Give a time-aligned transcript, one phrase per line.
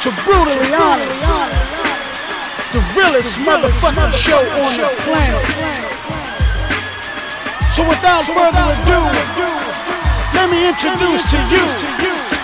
[0.00, 1.28] to Brutally Honest,
[2.72, 5.44] the realest motherfucking show on the planet.
[7.68, 8.96] So without further ado,
[10.32, 11.60] let me introduce to you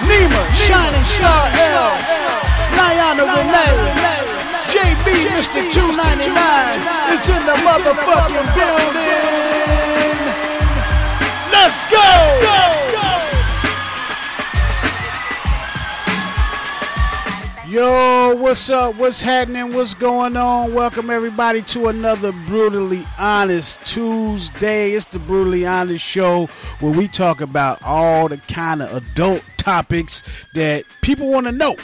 [0.04, 1.96] Nima, Shining Star L,
[2.76, 3.80] Niana Renee,
[4.68, 5.64] JB, Mr.
[5.72, 9.16] 299 is in the motherfucking building.
[11.50, 12.95] Let's go!
[17.68, 18.94] Yo, what's up?
[18.94, 19.74] What's happening?
[19.74, 20.72] What's going on?
[20.72, 24.92] Welcome everybody to another Brutally Honest Tuesday.
[24.92, 26.46] It's the Brutally Honest Show
[26.78, 30.22] where we talk about all the kind of adult topics
[30.54, 31.74] that people want to know.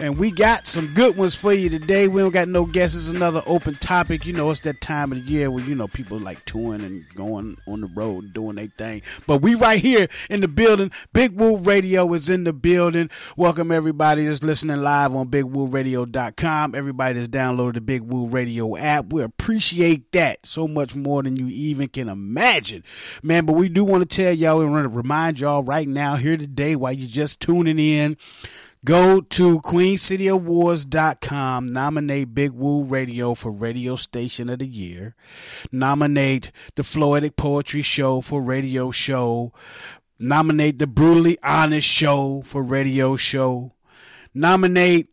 [0.00, 2.08] And we got some good ones for you today.
[2.08, 3.10] We don't got no guesses.
[3.10, 4.24] Another open topic.
[4.24, 7.06] You know, it's that time of the year where, you know, people like touring and
[7.14, 9.02] going on the road and doing their thing.
[9.26, 10.90] But we right here in the building.
[11.12, 13.10] Big Woo Radio is in the building.
[13.36, 16.74] Welcome everybody that's listening live on BigWooRadio.com.
[16.74, 19.12] Everybody that's downloaded the Big Woo Radio app.
[19.12, 22.84] We appreciate that so much more than you even can imagine.
[23.22, 26.74] Man, but we do want to tell y'all, to remind y'all right now here today
[26.74, 28.16] while you're just tuning in.
[28.82, 35.14] Go to QueenCityAwards.com, nominate Big Woo Radio for Radio Station of the Year,
[35.70, 39.52] nominate the Floetic Poetry Show for Radio Show,
[40.18, 43.74] nominate the Brutally Honest Show for Radio Show,
[44.32, 45.08] nominate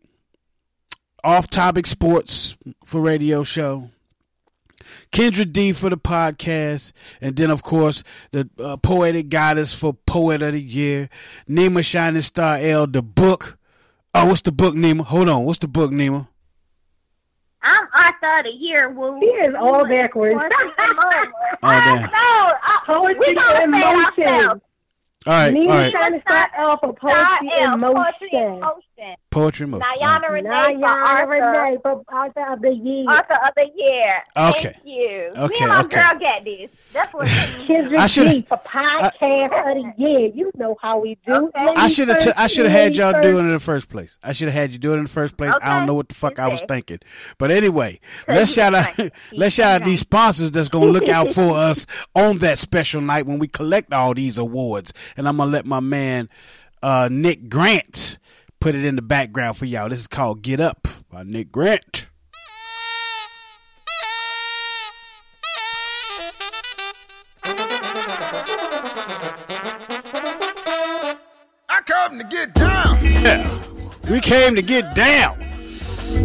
[1.22, 2.55] Off Topic Sports
[2.85, 3.89] for Radio Show.
[5.17, 10.44] Kendra D for the podcast, and then of course the uh, poetic goddess for poet
[10.44, 11.09] of the year,
[11.50, 13.57] Nima Shining Star L, the book.
[14.13, 15.01] Oh, what's the book, Nima?
[15.01, 16.28] Hold on, what's the book, Nima?
[17.63, 19.19] I'm Arthur of the Year, Woo.
[19.19, 20.35] He is all backwards.
[20.39, 20.50] Oh,
[21.63, 22.01] damn.
[22.11, 24.49] no, uh, Poetry we gonna in say it motion.
[24.49, 24.61] All
[25.34, 25.91] right, Nima all right.
[25.94, 28.61] Shining Star L for poetry Star Poetry in motion.
[28.97, 29.16] Motion.
[29.30, 29.88] Poetry motion.
[29.88, 31.28] Nayana Renee for Nayana Arthur.
[31.30, 33.06] Renee for Arthur of the Year.
[33.09, 34.24] Arthur of the Year.
[34.35, 34.62] Okay.
[34.62, 35.31] Thank you.
[35.38, 35.96] Okay, Me and my okay.
[36.02, 36.72] girl get this.
[36.94, 37.68] That's what it means.
[37.68, 40.31] Kendrick I for podcast of the year.
[40.34, 41.34] You know how we do.
[41.34, 41.66] Okay.
[41.75, 42.24] I should have.
[42.24, 44.18] first- I should have had y'all let me do it in the first place.
[44.24, 45.53] I should have had you do it in the first place.
[45.62, 47.00] I don't know what the fuck I was thinking.
[47.38, 48.88] But anyway, let's shout out.
[49.31, 51.85] Let's shout out these sponsors that's gonna look out for us
[52.16, 54.94] on that special night when we collect all these awards.
[55.16, 56.29] And I'm gonna let my man
[56.81, 58.19] uh, Nick Grant
[58.67, 59.88] put it in the background for y'all.
[59.88, 62.09] This is called "Get Up" by Nick Grant.
[67.45, 67.95] I
[71.85, 73.05] come to get down.
[73.05, 73.57] Yeah.
[74.11, 75.41] We came to get down.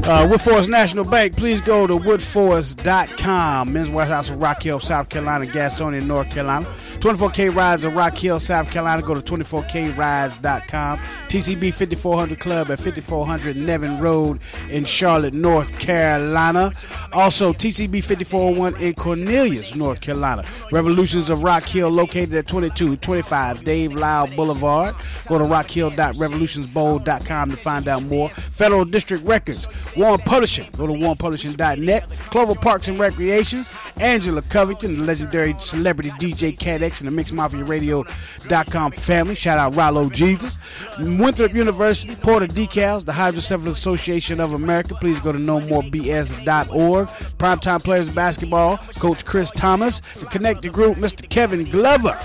[0.03, 3.73] Uh, Woodforest National Bank, please go to woodforest.com.
[3.73, 6.67] Men's Wearhouse of Rock Hill, South Carolina, Gastonia, North Carolina.
[7.03, 9.03] 24K Rides of Rock Hill, South Carolina.
[9.03, 10.99] Go to 24krides.com.
[10.99, 14.39] TCB 5400 Club at 5400 Nevin Road
[14.71, 16.73] in Charlotte, North Carolina.
[17.13, 20.45] Also, TCB 5401 in Cornelius, North Carolina.
[20.71, 24.95] Revolutions of Rock Hill located at 2225 Dave Lyle Boulevard.
[25.27, 28.29] Go to rockhill.revolutionsbowl.com to find out more.
[28.29, 30.71] Federal District Records, Warren Publishing.
[30.77, 32.09] Go to warrenpublishing.net.
[32.31, 33.69] Clover Parks and Recreations.
[33.97, 39.35] Angela Covington, the legendary celebrity DJ Cat X and the MixedMafiaRadio.com family.
[39.35, 40.59] Shout out Rollo Jesus.
[40.99, 44.95] Winthrop University, Porter Decals, the Hydrocephalus Association of America.
[45.01, 47.09] Please go to nomorebs.org.
[47.09, 50.01] Primetime Players Basketball, Coach Chris Thomas.
[50.01, 51.29] The Connected Group, Mr.
[51.29, 52.19] Kevin Glover.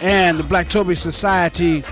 [0.00, 1.84] And the Black Toby Society,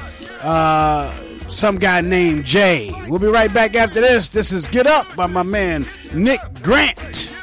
[0.42, 1.12] uh,
[1.48, 2.92] some guy named Jay.
[3.08, 4.28] We'll be right back after this.
[4.28, 7.34] This is Get Up by my man Nick Grant.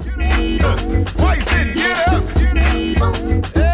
[0.00, 0.78] Huh.
[1.16, 1.74] Why you sitting?
[1.74, 2.24] Get up.
[2.36, 3.73] Yeah, don't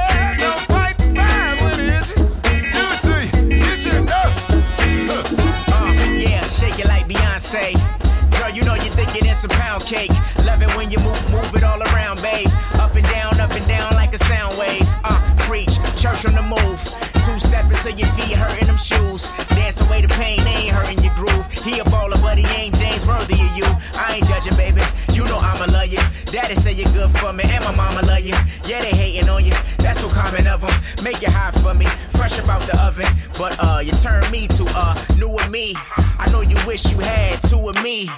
[7.50, 8.38] Beyonce.
[8.38, 10.11] Girl, you know you're thinking it's a pound cake.
[10.44, 12.49] Love it when you move, move it all around, babe.
[12.75, 14.87] Up and down, up and down like a sound wave.
[15.05, 16.81] Uh, preach, church on the move.
[17.26, 19.31] Two step into your feet, hurting them shoes.
[19.49, 21.30] Dance away the pain, they ain't hurting your groove.
[21.62, 23.65] He a baller, but he ain't James worthy of you.
[23.95, 24.83] I ain't judging, baby.
[25.12, 25.99] You know I'ma love you.
[26.33, 28.35] Daddy say you're good for me, and my mama love you.
[28.65, 29.53] Yeah, they hating on you.
[29.79, 31.05] That's so common of them.
[31.05, 31.87] Make it hot for me,
[32.17, 33.07] fresh about the oven.
[33.39, 35.75] But uh, you turn me to uh, new of me.
[36.19, 38.09] I know you wish you had two of me.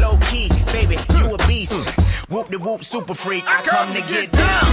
[0.00, 1.88] Low key, baby, you a beast.
[2.28, 3.44] Whoop the whoop, super freak.
[3.46, 4.66] I come to get down.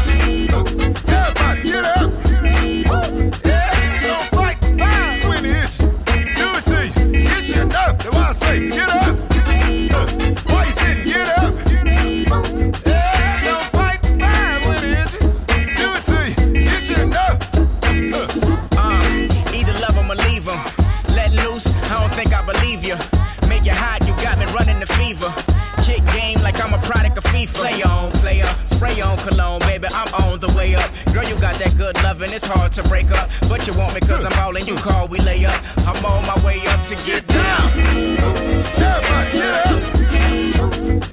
[1.08, 2.12] Everybody get up.
[2.26, 3.57] Yeah, don't
[8.38, 9.16] say get up.
[10.50, 11.06] Why you sitting?
[11.06, 11.54] Get up.
[13.46, 14.00] Don't fight.
[14.66, 15.12] When it is,
[15.80, 16.36] do it to you.
[16.66, 17.38] Get you enough.
[18.78, 19.74] Uh, either
[20.48, 20.62] or.
[21.16, 22.96] Let loose, I don't think I believe you.
[23.48, 25.32] Make it hot, you got me running the fever.
[25.84, 27.54] Kick game like I'm a product of FIFA.
[27.54, 28.50] Play on, player.
[28.66, 29.77] Spray on cologne, baby,
[30.68, 30.92] way up.
[31.14, 33.30] Girl, you got that good loving, it's hard to break up.
[33.50, 35.62] But you want me cause I'm ballin', you call, we lay up.
[35.88, 37.70] I'm on my way up to get down.
[37.80, 39.80] Everybody get up.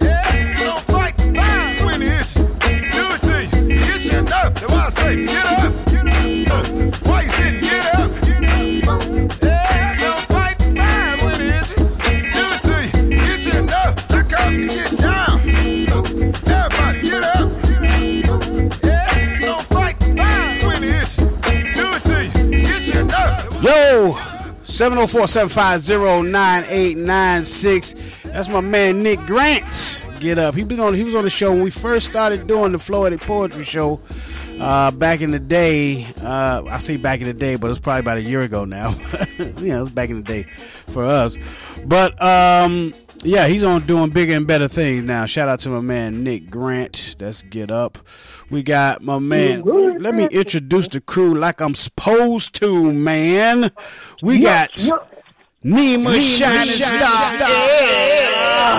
[0.01, 1.87] Yeah, don't fight fire.
[1.87, 3.69] When it do it to you.
[3.69, 4.55] Get you enough.
[4.55, 5.54] That's why I say get up.
[23.65, 24.13] Yo,
[24.63, 27.95] 704 750 9896.
[28.25, 30.05] That's my man Nick Grant.
[30.21, 30.55] Get up.
[30.55, 33.23] He been on he was on the show when we first started doing the Floetic
[33.23, 34.03] Poetry Show
[34.61, 36.07] uh, back in the day.
[36.21, 38.91] Uh, I say back in the day, but it's probably about a year ago now.
[39.39, 41.39] you know, it's back in the day for us.
[41.87, 45.27] But um, yeah, he's on doing bigger and better things now.
[45.27, 47.17] Shout out to my man Nick Grant.
[47.21, 47.99] Let's get up.
[48.51, 49.63] We got my man.
[49.63, 53.71] Let me introduce the crew like I'm supposed to, man.
[54.23, 54.73] We got
[55.65, 57.35] Nima Shining Star.
[57.39, 58.75] Yeah.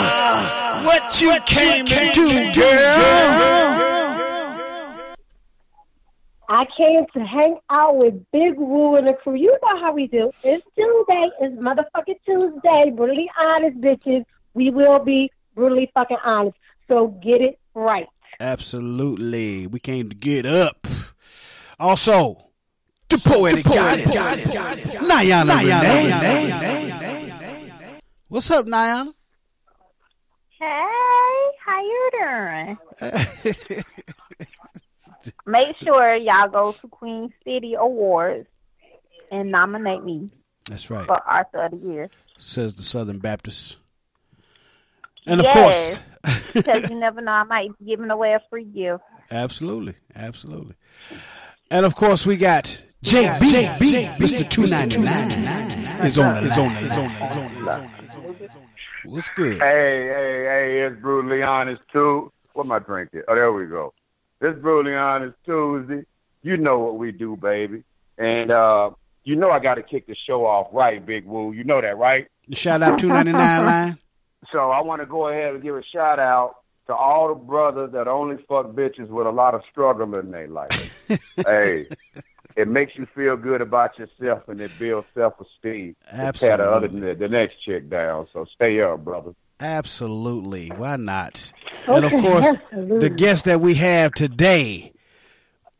[0.86, 3.95] What you came to do, girl?
[6.48, 9.36] I came to hang out with Big Woo and the crew.
[9.36, 10.32] You know how we do.
[10.44, 11.30] It's Tuesday.
[11.42, 12.92] It's motherfucking Tuesday.
[12.92, 14.26] Brutally honest, bitches.
[14.54, 16.58] We will be brutally fucking honest.
[16.88, 18.08] So get it right.
[18.40, 19.66] Absolutely.
[19.68, 20.86] We came to get up.
[21.80, 22.52] Also,
[23.10, 26.92] the poetic goddess, Nayana Renee.
[28.28, 29.14] What's up, Nayana?
[30.60, 32.78] Hey, how you doing?
[35.46, 38.48] Make sure y'all go to Queen City Awards
[39.32, 40.30] and nominate me
[40.70, 41.06] That's right.
[41.06, 42.10] for Arthur of the Year.
[42.38, 43.78] Says the Southern Baptist.
[45.28, 46.00] And of Yes.
[46.24, 49.04] course, Because you never know, I might be giving away a free gift.
[49.32, 50.76] absolutely, absolutely.
[51.72, 52.66] And of course, we got
[53.04, 53.40] JB,
[54.18, 54.50] Mr.
[54.50, 55.28] Two Ninety Nine
[56.06, 57.90] is on, is on, is on, is on,
[58.44, 58.62] is on.
[59.06, 59.58] What's good?
[59.62, 62.32] Hey, hey, hey, it's brutally honest too.
[62.54, 63.22] What am I drinking?
[63.28, 63.94] Oh, there we go.
[64.42, 66.06] It's brutally honest Tuesday.
[66.44, 67.84] You know what we do, baby.
[68.18, 68.92] And uh,
[69.24, 71.52] you know I gotta kick the show off right, Big Woo.
[71.52, 72.28] You know that, right?
[72.52, 73.98] Shout out two ninety nine line.
[74.52, 78.08] So I wanna go ahead and give a shout out to all the brothers that
[78.08, 81.08] only fuck bitches with a lot of struggle in their life.
[81.46, 81.88] hey.
[82.56, 85.96] It makes you feel good about yourself and it builds self esteem.
[86.10, 86.48] Absolutely.
[86.48, 88.28] Tear the other the next chick down.
[88.32, 89.34] So stay up, brother.
[89.60, 90.70] Absolutely.
[90.70, 91.54] Why not?
[91.88, 93.00] And of course, absolutely.
[93.00, 94.92] the guest that we have today,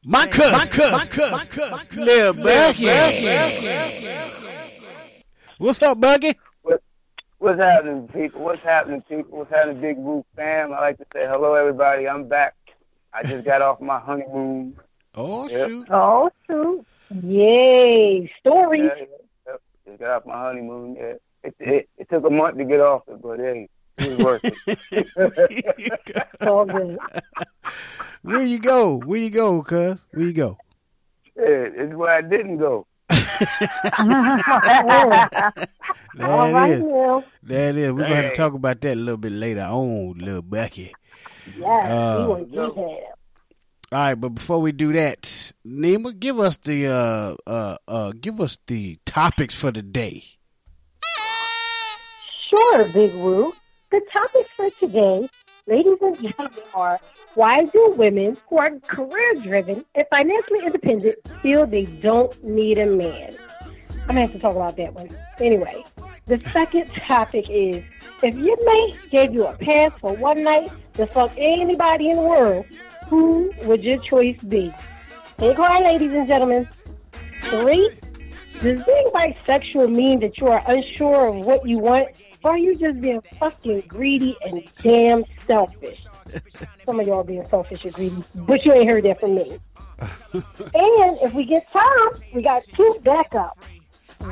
[0.04, 0.66] my cousin, my
[1.06, 2.86] cousin, my cousin, Lil Bucky.
[5.58, 6.34] What's up, Buggy?
[7.38, 8.42] What's happening, people?
[8.42, 9.40] What's happening, people?
[9.40, 10.74] What's happening, Big Roof fam?
[10.74, 12.08] I like to say hello, everybody.
[12.08, 12.56] I'm back.
[13.14, 14.78] I just got off my honeymoon.
[15.14, 15.68] Oh, Yep.
[15.70, 15.88] shoot.
[15.90, 16.86] Oh, shoot.
[17.24, 18.32] Yay.
[18.40, 18.80] Story.
[18.80, 19.06] Yeah, yeah,
[19.48, 19.62] yep.
[19.86, 20.96] Just got off my honeymoon.
[20.96, 21.14] Yeah,
[21.46, 24.42] it, it it took a month to get off it, but hey, it was worth
[24.44, 24.56] it.
[24.92, 26.98] It's all good.
[28.24, 28.98] Where you go?
[29.00, 30.06] Where you go, cuz?
[30.12, 30.58] Where you go?
[31.36, 32.88] Shit, it's where I didn't go.
[33.10, 33.18] All
[36.18, 36.84] That right, is.
[36.84, 37.24] Will.
[37.44, 37.92] That is.
[37.92, 40.94] We're going to have to talk about that a little bit later on, little Bucky.
[41.58, 43.00] Yes, Uh, we want detail.
[43.92, 45.22] All right, but before we do that,
[45.68, 50.24] Nima, give us the uh uh uh give us the topics for the day.
[52.56, 53.54] Sure, Big Woo.
[53.92, 55.30] The topic for today
[55.68, 57.02] ladies and gentlemen, are
[57.34, 62.86] why do women who are career driven and financially independent feel they don't need a
[62.86, 63.36] man?
[64.04, 65.10] I'm gonna have to talk about that one.
[65.40, 65.84] Anyway,
[66.28, 67.84] the second topic is
[68.24, 72.24] if your mate gave you a pass for one night to fuck anybody in the
[72.24, 72.66] world,
[73.10, 74.74] who would your choice be?
[75.40, 76.70] Take quiet, ladies and gentlemen.
[77.44, 77.90] Three,
[78.62, 82.08] does being bisexual mean that you are unsure of what you want,
[82.46, 86.06] or are you just being fucking greedy and damn selfish?
[86.86, 89.58] Some of y'all being selfish and greedy, but you ain't heard that from me.
[90.34, 93.54] and if we get time, we got two backups.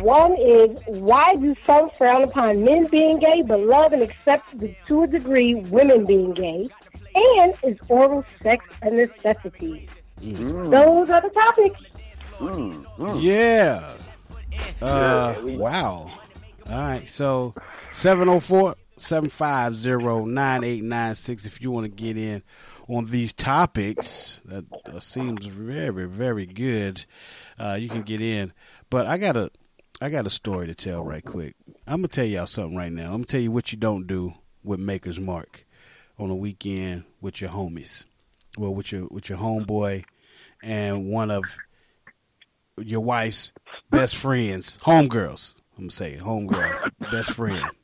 [0.01, 4.53] One is why do some frown upon men being gay but love and accept
[4.87, 6.67] to a degree women being gay?
[7.15, 9.87] And is oral sex a necessity?
[10.21, 10.71] Mm.
[10.71, 11.79] Those are the topics.
[12.39, 12.85] Mm.
[12.97, 13.21] Mm.
[13.21, 13.93] Yeah.
[14.81, 16.11] Uh, Yeah, we- wow.
[16.69, 17.09] All right.
[17.09, 17.53] So
[17.91, 22.43] 704 750 9896 if you want to get in
[22.87, 24.41] on these topics.
[24.45, 27.05] That uh, seems very, very good.
[27.57, 28.53] Uh, you can get in.
[28.89, 29.49] But I got a.
[30.01, 31.55] I got a story to tell right quick.
[31.87, 33.05] I'm gonna tell y'all something right now.
[33.05, 35.65] I'm gonna tell you what you don't do with Maker's Mark
[36.19, 38.03] on a weekend with your homies.
[38.57, 40.03] Well, with your with your homeboy
[40.61, 41.43] and one of
[42.77, 43.53] your wife's
[43.91, 45.53] best friends, homegirls.
[45.77, 47.65] I'm gonna say homegirl, best friend.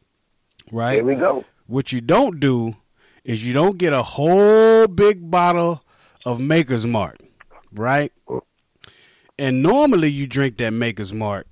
[0.72, 0.96] Right?
[0.96, 1.46] Here we go.
[1.66, 2.76] What you don't do
[3.24, 5.84] is you don't get a whole big bottle
[6.28, 7.18] of Maker's Mark,
[7.72, 8.12] right?
[9.40, 11.48] And normally you drink that Maker's Mark,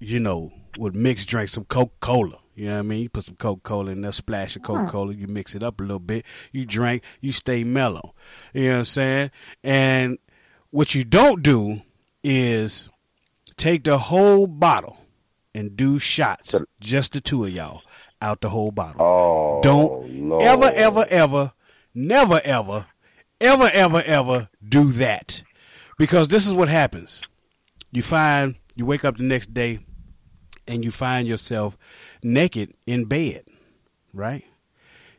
[0.00, 2.38] you know, with mixed drinks, some Coca Cola.
[2.56, 3.02] You know what I mean?
[3.02, 5.78] You put some Coca Cola in there, splash of Coca Cola, you mix it up
[5.80, 8.14] a little bit, you drink, you stay mellow.
[8.52, 9.30] You know what I'm saying?
[9.62, 10.18] And
[10.70, 11.82] what you don't do
[12.24, 12.88] is
[13.56, 14.96] take the whole bottle
[15.54, 17.82] and do shots, just the two of y'all,
[18.22, 19.02] out the whole bottle.
[19.02, 20.42] Oh, Don't Lord.
[20.42, 21.52] ever, ever, ever,
[21.94, 22.86] never, ever,
[23.40, 25.42] ever, ever, ever do that.
[25.98, 27.22] Because this is what happens.
[27.92, 29.80] You find, you wake up the next day
[30.68, 31.76] and you find yourself
[32.22, 33.44] naked in bed,
[34.14, 34.44] right?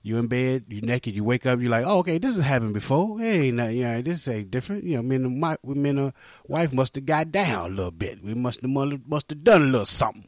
[0.03, 2.73] You in bed, you naked, you wake up, you're like, oh, okay, this has happened
[2.73, 3.19] before.
[3.19, 4.83] Hey, nothing, you know, this ain't different.
[4.83, 6.13] You know, me and, my, me and the
[6.47, 8.23] wife must have got down a little bit.
[8.23, 8.71] We must have
[9.07, 10.27] must have done a little something.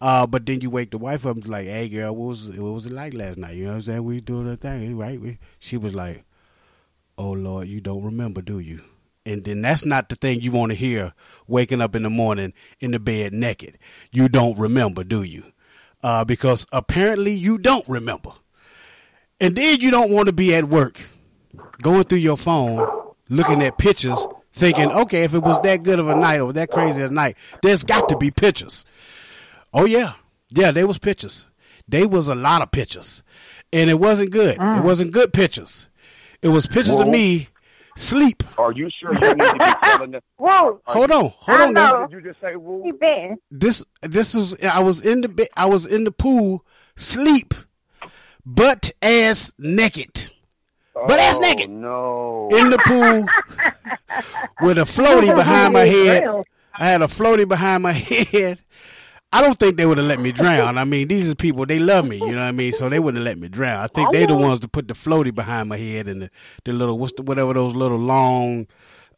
[0.00, 2.72] Uh, but then you wake the wife up and like, hey, girl, what was what
[2.72, 3.54] was it like last night?
[3.54, 4.04] You know what I'm saying?
[4.04, 5.20] We doing the thing, right?
[5.20, 6.24] We, she was like,
[7.18, 8.80] oh Lord, you don't remember, do you?
[9.24, 11.12] And then that's not the thing you want to hear
[11.46, 13.78] waking up in the morning in the bed naked.
[14.10, 15.44] You don't remember, do you?
[16.02, 18.32] Uh, because apparently you don't remember.
[19.42, 21.00] And then you don't want to be at work
[21.82, 22.88] going through your phone,
[23.28, 26.70] looking at pictures, thinking, okay, if it was that good of a night or that
[26.70, 28.84] crazy of a night, there's got to be pictures.
[29.74, 30.12] Oh yeah,
[30.50, 31.50] yeah, there was pictures.
[31.88, 33.24] There was a lot of pictures,
[33.72, 34.54] and it wasn't good.
[34.54, 34.84] It mm.
[34.84, 35.88] wasn't good pictures.
[36.40, 37.48] It was pictures of me
[37.96, 38.44] sleep.
[38.58, 40.22] Are you sure you need to be telling us?
[40.36, 41.74] Whoa, Hold on, hold I on.
[41.74, 42.06] know.
[42.08, 42.82] Did you just say woo?
[42.84, 43.38] you been?
[43.50, 45.48] This this was I was in the.
[45.56, 47.54] I was in the pool, sleep,
[48.44, 50.30] butt ass naked,
[50.94, 52.48] butt ass Oh, naked No.
[52.50, 53.26] in the pool
[54.66, 56.24] with a floaty behind my head.
[56.74, 57.92] I had a floaty behind my
[58.32, 58.58] head.
[59.34, 60.76] I don't think they would have let me drown.
[60.76, 62.72] I mean, these are people, they love me, you know what I mean?
[62.72, 63.82] So they wouldn't have let me drown.
[63.82, 66.30] I think they're the ones that put the floaty behind my head and the,
[66.64, 68.66] the little, what's the, whatever those little long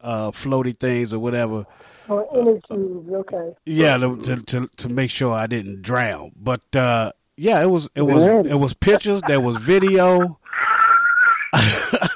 [0.01, 1.67] uh, floaty things or whatever.
[2.09, 3.55] Or inner tubes, okay.
[3.67, 6.31] Yeah, to, to, to, to make sure I didn't drown.
[6.37, 10.39] But uh, yeah, it was, it was, it was pictures, there was video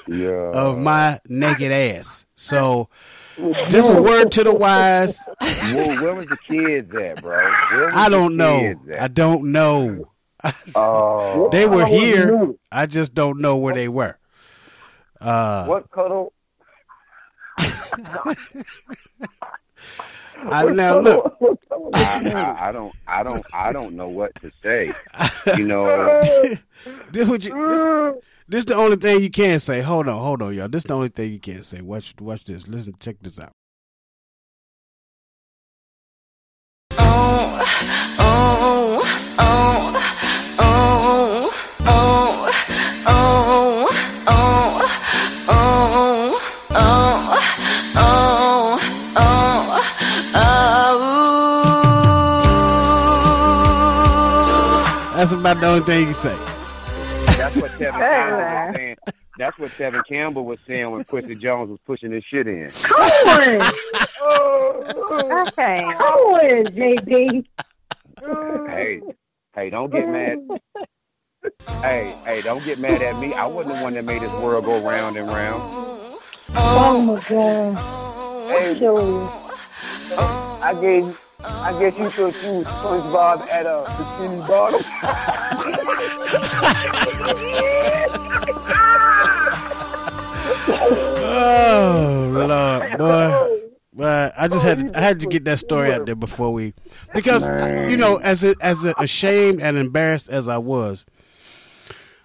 [0.09, 0.51] Yeah.
[0.55, 2.25] of my naked ass.
[2.35, 2.89] So
[3.69, 5.21] just a word to the wise.
[5.41, 7.39] Whoa, where was the kids at, bro?
[7.95, 8.75] I don't know.
[8.99, 10.11] I don't know.
[10.75, 12.55] Oh, They were here.
[12.73, 14.17] I just don't know where they were.
[15.21, 16.33] Uh, What cuddle?
[20.51, 21.58] I, now look,
[21.94, 24.92] I, I, I don't, I don't, I don't know what to say.
[25.56, 25.85] You know,
[27.12, 29.80] this, what you, this, this the only thing you can say.
[29.80, 30.68] Hold on, hold on, y'all.
[30.68, 31.80] This is the only thing you can say.
[31.80, 32.68] Watch, watch this.
[32.68, 33.52] Listen, check this out.
[55.19, 56.37] That's about the only thing you can say.
[57.37, 58.97] that's what Tevin Campbell was saying.
[59.37, 62.71] That's what Tevin Campbell was saying when Quincy Jones was pushing his shit in.
[62.71, 63.73] Come on.
[64.21, 64.81] Oh,
[65.49, 65.83] Okay.
[65.83, 67.45] Come on, JB.
[68.69, 69.01] Hey,
[69.57, 70.39] hey, don't get mad.
[71.83, 73.35] Hey, hey, don't get mad at me.
[73.35, 76.15] I wasn't the one that made this world go round and round.
[76.55, 77.77] Oh my god.
[78.51, 78.79] Hey,
[80.63, 84.83] I gave, I guess you thought you was SpongeBob at a bikini bottom.
[91.30, 93.71] Oh Lord, boy.
[93.92, 96.75] But I just had I had to get that story out there before we,
[97.14, 97.49] because
[97.88, 101.04] you know, as a, as a, ashamed and embarrassed as I was,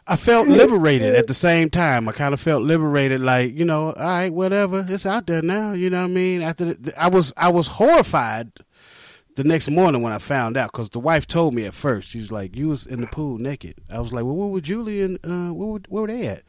[0.08, 2.10] I felt liberated at the same time.
[2.10, 5.74] I kind of felt liberated, like you know, all right, whatever, it's out there now.
[5.74, 6.42] You know what I mean?
[6.42, 8.52] After the, I was I was horrified
[9.36, 12.10] the next morning when I found out because the wife told me at first.
[12.10, 15.02] She's like, "You was in the pool naked." I was like, "Well, where were Julie
[15.02, 16.44] and uh, where were, where were they at?"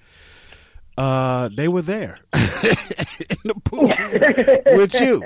[0.97, 3.89] Uh, they were there in the pool
[4.77, 5.23] with you.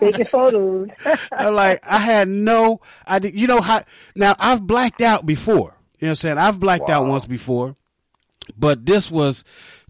[0.00, 0.88] Taking photos.
[1.30, 3.32] I'm like, I had no idea.
[3.32, 3.82] You know how?
[4.14, 5.76] Now I've blacked out before.
[5.98, 6.38] You know what I'm saying?
[6.38, 7.76] I've blacked out once before,
[8.56, 9.44] but this was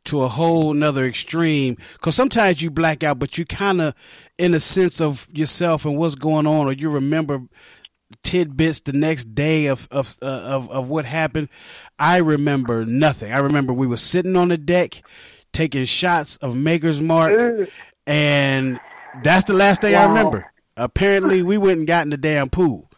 [0.07, 1.77] to a whole nother extreme.
[2.01, 3.95] Cause sometimes you black out, but you kind of,
[4.39, 7.43] in a sense of yourself and what's going on, or you remember
[8.23, 11.49] tidbits the next day of of uh, of of what happened.
[11.99, 13.33] I remember nothing.
[13.33, 15.03] I remember we were sitting on the deck
[15.53, 17.69] taking shots of Maker's Mark,
[18.07, 18.81] and
[19.23, 20.53] that's the last thing I remember.
[20.77, 22.91] Apparently, we went and got in the damn pool.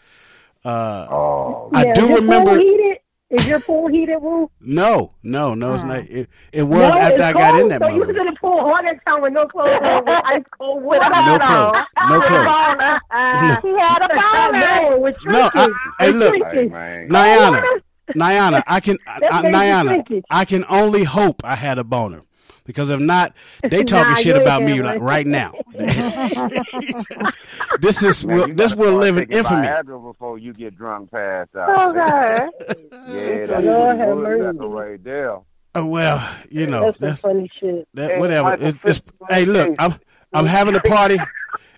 [0.64, 2.60] Uh, Oh, I Yeah, do is your remember.
[3.30, 3.44] Pool heated?
[3.44, 4.50] Is your pool heated, Woo?
[4.60, 5.86] No, no, no, it's oh.
[5.86, 5.98] not.
[6.08, 8.36] It, it was no, after I got cold, in that So you was in the
[8.40, 11.08] pool all that time with no clothes on, with ice cold water.
[11.10, 11.86] No clothes.
[12.08, 13.62] No clothes.
[13.62, 14.90] He had a boner.
[14.90, 15.68] No, with No, I-
[16.00, 16.34] hey, look.
[16.34, 16.70] Niana, shrinkage.
[16.72, 17.08] man.
[17.08, 17.80] Niana,
[18.14, 19.42] Niana, I can, I, That I,
[19.82, 22.22] baby's I can only hope I had a boner.
[22.68, 25.52] Because if not, they talking Nah, shit about me like right now.
[27.80, 29.66] this is Man, will, this will live in infamy.
[29.84, 31.96] Before you get drunk passed out.
[31.96, 32.48] Okay.
[33.08, 34.42] Yeah, that's Lord what mercy.
[34.44, 35.36] that's right there.
[35.76, 37.88] Uh, well, you know, That's that's some funny shit.
[37.94, 38.50] that Hey, whatever.
[38.50, 39.94] Michael It's, it's, hey, look, I'm
[40.34, 41.16] I'm having a party.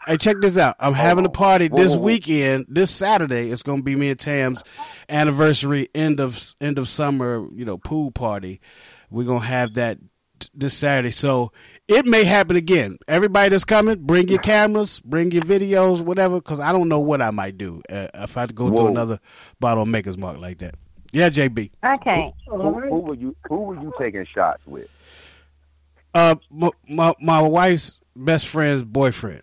[0.09, 0.74] Hey, check this out.
[0.81, 2.05] I'm having a party Whoa, this whoa, whoa.
[2.05, 2.66] weekend.
[2.68, 4.64] This Saturday, it's gonna be me and Tam's
[5.09, 8.61] anniversary end of end of summer, you know, pool party.
[9.11, 10.07] We're gonna have that t-
[10.55, 11.11] this Saturday.
[11.11, 11.53] So
[11.88, 12.98] it may happen again.
[13.09, 17.20] Everybody that's coming, bring your cameras, bring your videos, whatever, because I don't know what
[17.20, 18.87] I might do uh, if I had to go through Whoa.
[18.88, 19.18] another
[19.59, 20.74] bottle of Maker's Mark like that.
[21.12, 21.70] Yeah, JB.
[21.85, 22.33] Okay.
[22.48, 23.35] All Who, who were you?
[23.48, 24.88] Who were you taking shots with?
[26.14, 29.42] Uh, my, my my wife's best friend's boyfriend.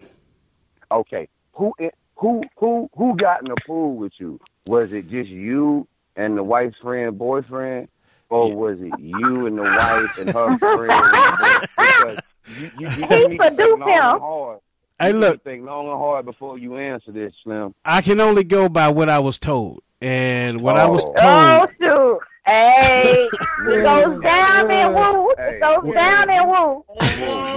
[0.92, 4.40] Okay, who i- who who who got in the pool with you?
[4.66, 7.88] Was it just you and the wife's friend boyfriend,
[8.30, 11.02] or was it you and the wife and her friend?
[11.76, 12.20] Because
[12.60, 14.20] you, you, you He need to think seduced long and him.
[14.20, 14.60] hard.
[15.00, 17.76] Hey, look, think long and hard before you answer this, Slim.
[17.86, 21.14] I can only go by what I was told, and what I was Oh.
[21.20, 22.20] Oh shoot!
[22.46, 23.28] Hey,
[23.68, 25.32] it goes down and woo.
[25.38, 25.56] Hey.
[25.58, 26.84] It goes down and woo.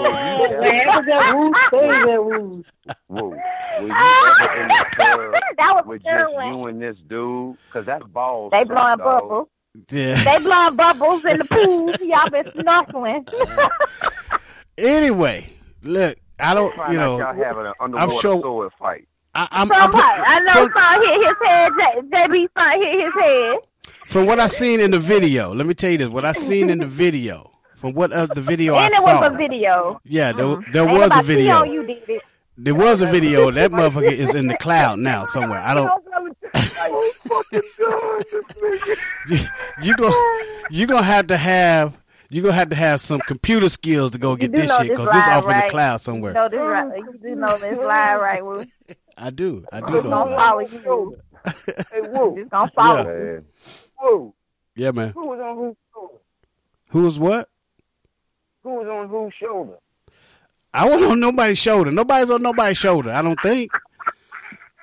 [0.00, 2.64] Wherever that woo, stay that woo.
[3.06, 3.36] Whoa, were
[3.86, 6.48] you ever in the club that was with a good just one.
[6.48, 7.56] you and this dude?
[7.68, 8.50] Because that's balls.
[8.50, 8.98] They shot, blowing dog.
[8.98, 9.48] bubbles.
[9.90, 10.14] Yeah.
[10.24, 11.90] They blowing bubbles in the pool.
[12.06, 13.28] Y'all been snorkeling.
[14.78, 15.46] Anyway,
[15.82, 19.06] look, I don't, you know, y'all having an underwater sure- sword fight.
[19.32, 20.04] I, I'm, From I'm what?
[20.26, 21.70] I know from, son hit his head.
[21.78, 23.56] J- JB son hit his head.
[24.06, 25.54] from what I seen in the video.
[25.54, 28.40] Let me tell you this: what I seen in the video, from what of the
[28.40, 29.20] video I And it saw.
[29.20, 30.00] was a video.
[30.04, 31.62] Yeah, there, there was a video.
[31.62, 32.22] You did it.
[32.58, 33.52] There was a video.
[33.52, 35.60] That motherfucker is in the cloud now somewhere.
[35.60, 35.88] I don't.
[39.28, 39.38] you,
[39.82, 40.10] you go.
[40.70, 41.98] You gonna have to have.
[42.32, 45.26] You gonna have to have some computer skills to go get this shit because it's
[45.26, 46.30] live, off in the cloud somewhere.
[46.32, 46.98] You know this right.
[46.98, 48.44] You do know this lie, right?
[48.44, 48.64] Woo?
[49.18, 49.64] I do.
[49.72, 50.10] I do Just know.
[50.10, 50.36] gonna that.
[50.36, 51.16] follow you.
[51.90, 53.04] Hey, whoa, Just gonna follow.
[53.04, 53.40] Yeah.
[54.02, 54.02] you.
[54.02, 54.32] Man.
[54.76, 55.08] Yeah, man.
[55.10, 56.14] Who was on whose shoulder?
[56.90, 57.48] Who was what?
[58.62, 59.78] Who was on whose shoulder?
[60.72, 61.90] I wasn't on nobody's shoulder.
[61.90, 63.10] Nobody's on nobody's shoulder.
[63.10, 63.72] I don't think.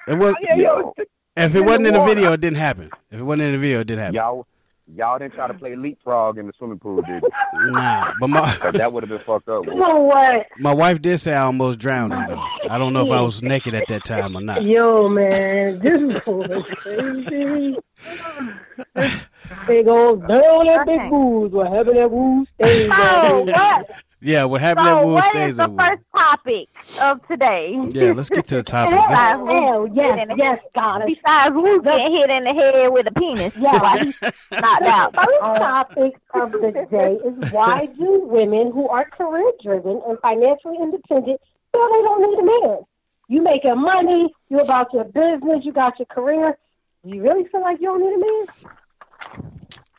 [0.08, 0.36] It was.
[0.38, 0.94] Oh, yeah, yo,
[1.38, 2.91] If it wasn't in the video, it didn't happen.
[3.12, 4.15] If it wasn't in the video, it didn't happen.
[4.15, 4.47] Y'all,
[4.95, 7.71] y'all didn't try to play leapfrog in the swimming pool, did you?
[7.71, 9.65] Nah, but my that would have been fucked up.
[9.65, 10.47] You know what?
[10.58, 12.43] my wife did say I almost drowned her though.
[12.69, 14.63] I don't know if I was naked at that time or not.
[14.63, 16.21] Yo, man, this is
[16.84, 17.78] crazy.
[19.67, 21.10] Big old down that big Okay.
[21.10, 21.52] booze.
[21.52, 23.89] What happened that woo stays So that what?
[24.19, 25.80] Yeah, what happened at So Wood stays is the at Wood.
[25.80, 26.67] first topic
[27.01, 27.77] of today?
[27.91, 28.95] Yeah, let's get to the topic.
[28.99, 29.06] woo.
[29.10, 31.03] Let's- Hell, yes, yes, God.
[31.06, 33.80] Besides Woo getting hit in the head with a penis Yeah.
[33.80, 34.19] while he's
[34.51, 35.13] knocked out.
[35.15, 40.77] First topic of the day is why do women who are career driven and financially
[40.82, 41.39] independent
[41.71, 42.77] feel they don't need a man?
[43.27, 46.58] You making money, you about your business, you got your career.
[47.03, 48.19] You really feel like you don't need a
[48.65, 48.71] man?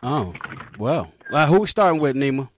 [0.03, 0.35] Oh,
[0.79, 1.13] well.
[1.31, 2.49] Uh, who we starting with, Nima?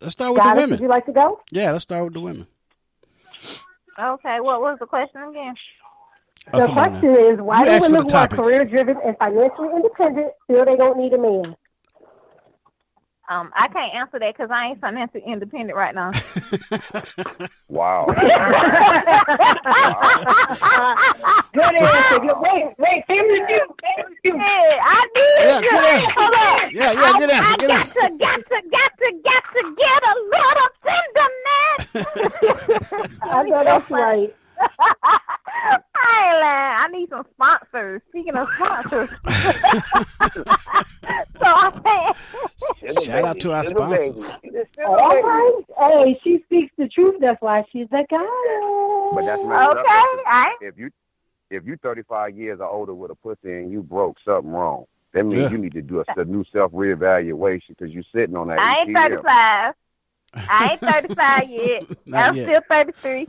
[0.00, 0.82] Let's start with Goddess, the would women.
[0.82, 1.40] you like to go?
[1.50, 2.46] Yeah, let's start with the women.
[3.98, 5.54] Okay, what was the question again?
[6.54, 7.18] Oh, the question now.
[7.18, 10.76] is, why You do women the who are career driven and financially independent feel they
[10.76, 11.54] don't need a man?
[13.30, 16.10] Um, I can't answer that because I ain't financially independent right now.
[17.70, 18.06] Wow.
[18.06, 18.18] Good
[21.62, 22.18] answer.
[22.18, 23.60] Good- Wait, wait, same with you.
[23.80, 24.34] Same with you.
[24.36, 25.44] Yeah, I did.
[25.46, 26.12] Yeah, good answer.
[26.16, 26.70] Hold on.
[26.72, 27.94] Yeah, yeah, good answer, I, good I answer.
[27.94, 31.82] got to, got to, got to, got to get a little tenderness.
[33.22, 34.34] I know that's right.
[34.60, 35.18] I.
[36.80, 38.00] I need some sponsors.
[38.08, 39.10] Speaking of sponsors.
[39.28, 39.52] so
[41.44, 42.16] I can't.
[43.02, 44.30] Shout out to our sponsors.
[44.86, 45.60] All right.
[45.78, 47.16] Hey, she speaks the truth.
[47.20, 49.14] That's why she's a goddess.
[49.14, 49.86] But that's messed Okay, up.
[50.26, 50.90] I If you
[51.50, 54.84] if you 35 years or older with a pussy and you broke, something wrong.
[55.12, 55.48] That means Yeah.
[55.50, 58.60] you need to do a, a new self reevaluation because you're sitting on that.
[58.60, 59.74] I ain't thirty five.
[60.48, 61.82] I ain't 35 yet.
[62.06, 62.46] Not I'm yet.
[62.48, 63.28] still 33.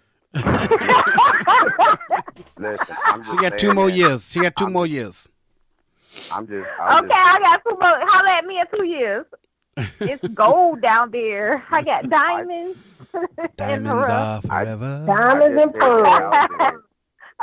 [2.57, 2.95] Listen,
[3.29, 3.95] She got two more that.
[3.97, 4.31] years.
[4.31, 5.27] She got two more years.
[6.31, 6.67] I'm just.
[6.79, 7.93] I'm Okay, I got two more.
[8.09, 9.25] Holler at me in two years.
[10.01, 11.63] It's gold down there.
[11.71, 12.77] I got diamonds.
[13.13, 14.45] in Diamonds rough.
[14.49, 15.03] are forever.
[15.07, 16.35] Diamonds and pearls.
[16.35, 16.83] As a matter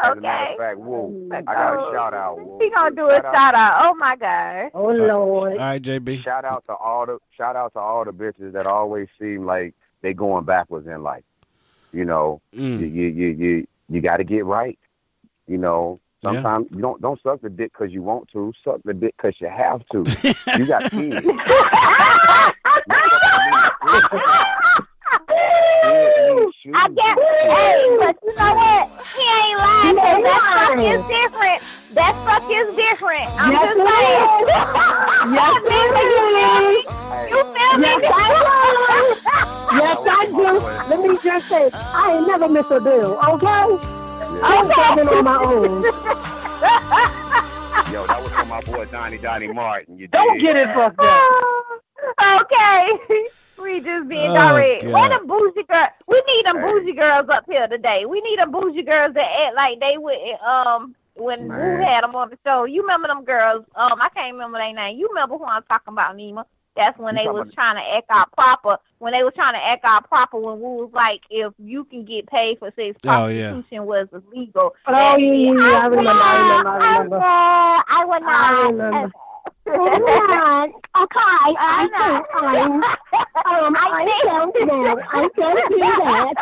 [0.07, 0.53] Okay.
[0.53, 2.39] of fact, Woo, I got a shout out.
[2.39, 2.59] Woo.
[2.63, 3.81] He gonna do a shout out.
[3.85, 4.71] Oh my god.
[4.73, 5.53] Oh Lord.
[5.55, 6.23] All right, JB.
[6.23, 9.75] Shout out to all the shout out to all the bitches that always seem like
[10.03, 11.25] they going backwards in life.
[11.93, 12.81] You know, Mm.
[12.81, 14.79] you you you you, got to get right.
[15.47, 16.33] You know, Yeah.
[16.33, 18.53] sometimes you don't don't suck the dick because you want to.
[18.65, 20.05] Suck the dick because you have to.
[20.59, 21.27] you got kids.
[26.75, 27.19] I get,
[27.49, 28.89] hey, but you know what?
[29.17, 29.97] He ain't lying.
[29.97, 31.63] 'cause that fuck is different.
[31.95, 33.29] That fuck is different.
[33.39, 34.45] I'm Yes, just saying.
[35.33, 35.63] Yes, it
[35.99, 36.85] You feel me?
[37.83, 38.29] Yes, I
[38.89, 38.97] do.
[39.77, 40.61] Yes, I do.
[40.89, 43.65] Let me just say, I ain't never miss a bill, okay?
[44.43, 45.83] I'm serving on my own.
[47.93, 49.99] Yo, that was from my boy Donnie Donnie Martin.
[49.99, 50.47] You Don't dig?
[50.47, 51.23] get it fucked up.
[52.43, 52.91] okay.
[53.61, 54.85] We just being Oh, direct.
[54.85, 54.93] God.
[54.93, 55.87] Where the bougie girl?
[56.07, 58.05] We need them bougie girls up here today.
[58.07, 60.17] We need them bougie girls that act like they would
[60.47, 61.79] um when Man.
[61.79, 62.65] Woo had them on the show.
[62.65, 63.65] You remember them girls?
[63.75, 64.99] Um, I can't remember their name.
[64.99, 66.45] You remember who I'm talking about, Nima?
[66.77, 68.79] That's when You they was about- trying to act out proper.
[68.99, 72.05] When they was trying to act out proper, when Woo was like, if you can
[72.05, 73.51] get paid for sex, Oh, yeah.
[73.51, 74.77] prostitution was illegal.
[74.87, 75.79] Oh, yeah, yeah, yeah.
[75.83, 77.21] I remember, I remember, I remember.
[77.25, 78.55] I would not.
[78.55, 79.13] I remember.
[79.69, 84.99] Alright, okay, I think I'm, um, I don't do that.
[85.13, 86.35] I don't do that.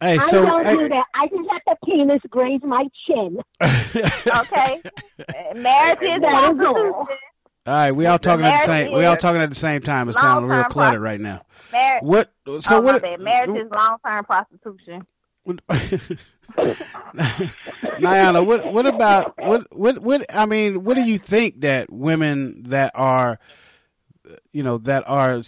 [0.00, 1.06] Hey, I don't hey, do that.
[1.14, 3.40] I just let the penis graze my chin.
[4.26, 4.82] Okay.
[5.54, 6.76] Marriage is That is all.
[6.76, 7.06] all
[7.66, 8.92] right, we all talking at the same.
[8.92, 10.08] We all talking at the same time.
[10.08, 11.42] It's sounding real cluttered right now.
[11.72, 12.02] Marriage.
[12.02, 12.32] What?
[12.60, 13.02] So oh, my what?
[13.02, 13.20] bad.
[13.20, 15.06] Marriage is long term prostitution.
[17.98, 22.62] Niana, what what about what what what I mean, what do you think that women
[22.64, 23.38] that are
[24.52, 25.42] you know that are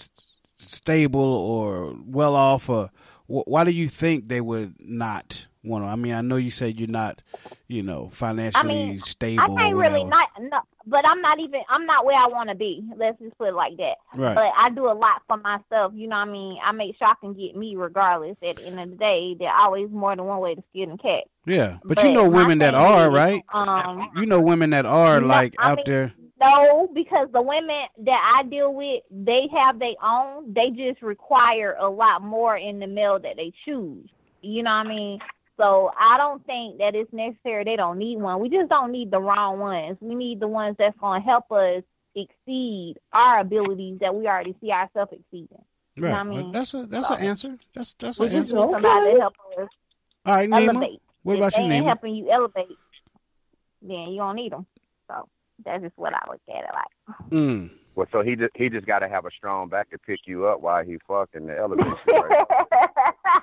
[0.59, 2.91] stable or well off or
[3.27, 5.89] wh- why do you think they would not want to?
[5.89, 7.21] I mean, I know you said you're not,
[7.69, 11.87] you know, financially mean, stable I can't really not no, but I'm not even I'm
[11.87, 12.83] not where I want to be.
[12.97, 13.97] Let's just put it like that.
[14.15, 14.35] Right.
[14.35, 15.93] But I do a lot for myself.
[15.95, 16.59] You know what I mean?
[16.63, 18.37] I make sure I can get me regardless.
[18.47, 20.99] At the end of the day, there's always more than one way to skin a
[20.99, 21.25] cat.
[21.45, 23.43] yeah, but, you know women that are right.
[23.53, 26.13] Um, You know women that are No, like I out mean- there.
[26.39, 30.53] No, because the women that I deal with, they have their own.
[30.53, 34.07] They just require a lot more in the male that they choose.
[34.43, 35.19] You know what I mean?
[35.59, 37.65] So I don't think that it's necessary.
[37.65, 38.41] They don't need one.
[38.41, 39.97] We just don't need the wrong ones.
[40.01, 41.83] We need the ones that's going to help us
[42.15, 45.65] exceed our abilities that we already see ourselves exceeding.
[45.99, 46.13] Right.
[46.13, 47.57] I mean, that's a that's an answer.
[47.75, 48.57] That's that's We an answer.
[48.57, 49.67] need somebody to help us
[50.27, 50.69] All right, Nima.
[50.75, 51.01] elevate.
[51.23, 52.79] What if about they you, ain't helping you elevate,
[53.81, 54.67] then you don't need them.
[55.09, 55.27] So
[55.65, 57.31] that's just what I look at it like.
[57.31, 57.71] Mm.
[57.95, 60.47] Well, so he just he just got to have a strong back to pick you
[60.47, 61.97] up while he fucking the elevator.
[62.13, 62.45] Right?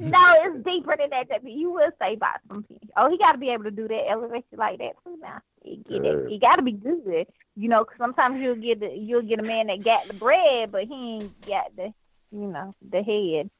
[0.00, 1.28] no, it's deeper than that.
[1.28, 2.88] that You will say about some people.
[2.96, 5.16] Oh, he got to be able to do that elevation like that too.
[5.20, 6.30] Now, you get it.
[6.30, 7.26] You got to be good.
[7.56, 10.72] You know, 'cause sometimes you'll get the, you'll get a man that got the bread,
[10.72, 11.92] but he ain't got the
[12.32, 13.50] you know the head.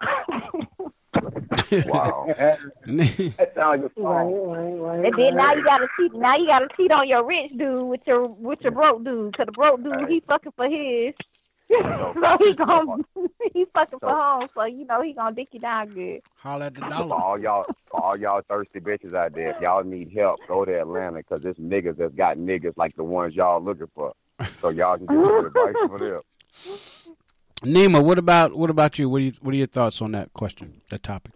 [1.86, 2.26] wow.
[2.36, 4.50] That sounds like a Right, song.
[4.50, 5.04] right, right.
[5.06, 6.14] And then now you got to cheat.
[6.14, 9.36] Now you got to cheat on your rich dude with your with your broke dude.
[9.36, 11.14] 'Cause the broke dude he fucking for his.
[11.70, 12.96] So he gonna
[13.54, 16.20] he fucking for home, so you know he gonna dick you down good.
[16.36, 17.16] Holla at the For dollar.
[17.16, 20.80] all y'all, for all y'all thirsty bitches out there, if y'all need help, go to
[20.80, 24.12] Atlanta because there's niggas that's got niggas like the ones y'all looking for.
[24.60, 26.20] So y'all can get some advice for them.
[27.62, 29.08] Nima, what about what about you?
[29.08, 31.34] What do you what are your thoughts on that question, that topic?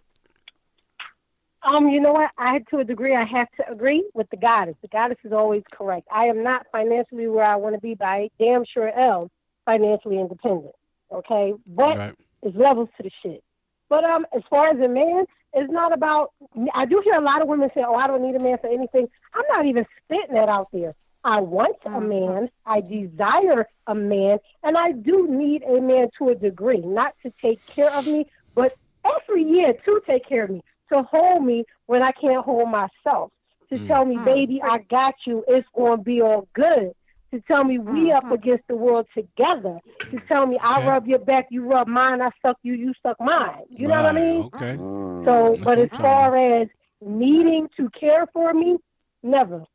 [1.61, 2.29] Um, you know what?
[2.37, 4.75] I, to a degree, I have to agree with the goddess.
[4.83, 6.07] The goddess is always correct.
[6.11, 9.29] I am not financially where I want to be, but I damn sure am
[9.65, 10.75] financially independent.
[11.11, 12.15] Okay, but Right.
[12.41, 13.43] there's levels to the shit.
[13.89, 16.31] But um, as far as a man, it's not about.
[16.73, 18.67] I do hear a lot of women say, "Oh, I don't need a man for
[18.67, 20.93] anything." I'm not even spitting that out there.
[21.23, 21.99] I want a uh-huh.
[22.01, 22.49] man.
[22.65, 27.31] I desire a man, and I do need a man to a degree, not to
[27.41, 28.75] take care of me, but
[29.05, 33.31] every year to take care of me, to hold me when I can't hold myself,
[33.69, 33.87] to mm.
[33.87, 34.25] tell me, uh-huh.
[34.25, 35.43] "Baby, I got you.
[35.47, 36.93] It's gonna be all good."
[37.35, 39.77] To tell me we up against the world together.
[40.11, 40.87] To tell me I Okay.
[40.87, 42.21] rub your back, you rub mine.
[42.21, 43.63] I suck you, you suck mine.
[43.69, 44.43] You know what I mean?
[44.43, 44.77] Okay.
[44.77, 45.25] Mm.
[45.25, 46.67] So, That's but as I'm talking far as
[47.01, 48.77] needing to care for me,
[49.21, 49.65] never.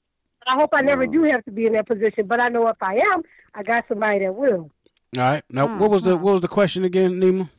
[0.47, 2.83] I hope I never do have to be in that position, but I know if
[2.83, 3.21] I am,
[3.55, 4.71] I got somebody that will.
[5.19, 5.43] All right.
[5.51, 7.51] Now, what was the what was the question again, Nima?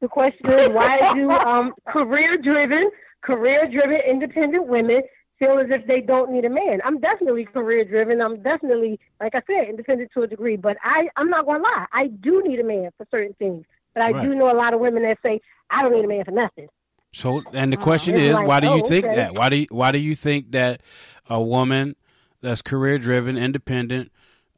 [0.00, 2.90] The question is, why do um, career-driven,
[3.22, 5.00] career-driven, independent women
[5.38, 6.80] feel as if they don't need a man?
[6.84, 8.20] I'm definitely career-driven.
[8.20, 10.56] I'm definitely, like I said, independent to a degree.
[10.56, 13.64] But I, I'm not gonna lie, I do need a man for certain things.
[13.94, 16.24] But I do know a lot of women that say I don't need a man
[16.24, 16.68] for nothing.
[17.12, 19.16] So, and the question It's is, like, why do you oh, think okay.
[19.16, 19.34] that?
[19.34, 20.82] Why do you, why do you think that
[21.30, 21.96] a woman
[22.42, 24.12] that's career driven, independent,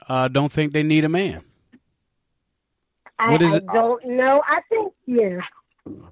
[0.09, 1.45] uh, don't think they need a man?
[3.17, 3.67] I, What is I it?
[3.73, 4.43] don't know.
[4.45, 5.41] I think, yeah.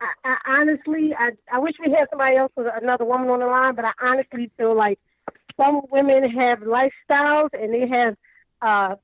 [0.01, 3.47] I, I honestly, I, I wish we had somebody else with another woman on the
[3.47, 4.99] line, but I honestly feel like
[5.61, 8.17] some women have lifestyles and they have
[8.63, 8.97] uh,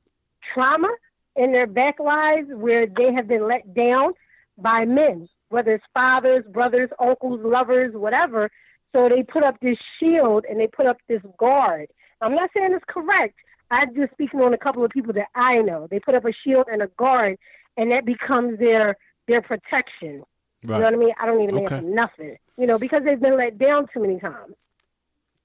[0.55, 0.89] trauma
[1.37, 4.13] in their back lives where they have been let down
[4.59, 8.51] by men, whether it's fathers, brothers, uncles, lovers, whatever.
[8.95, 11.89] So they put up this shield and they put up this guard.
[12.21, 13.35] I'm not saying it's correct.
[13.71, 15.89] I'm just speaking on a couple of people that I know.
[15.91, 17.39] They put up a shield and a guard,
[17.79, 20.23] and that becomes their their protection.
[20.63, 21.15] You know what I mean?
[21.19, 21.77] I don't need a man Okay.
[21.79, 22.37] for nothing.
[22.57, 24.55] You know, because they've been let down too many times.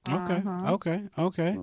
[0.10, 1.58] Okay, okay, okay.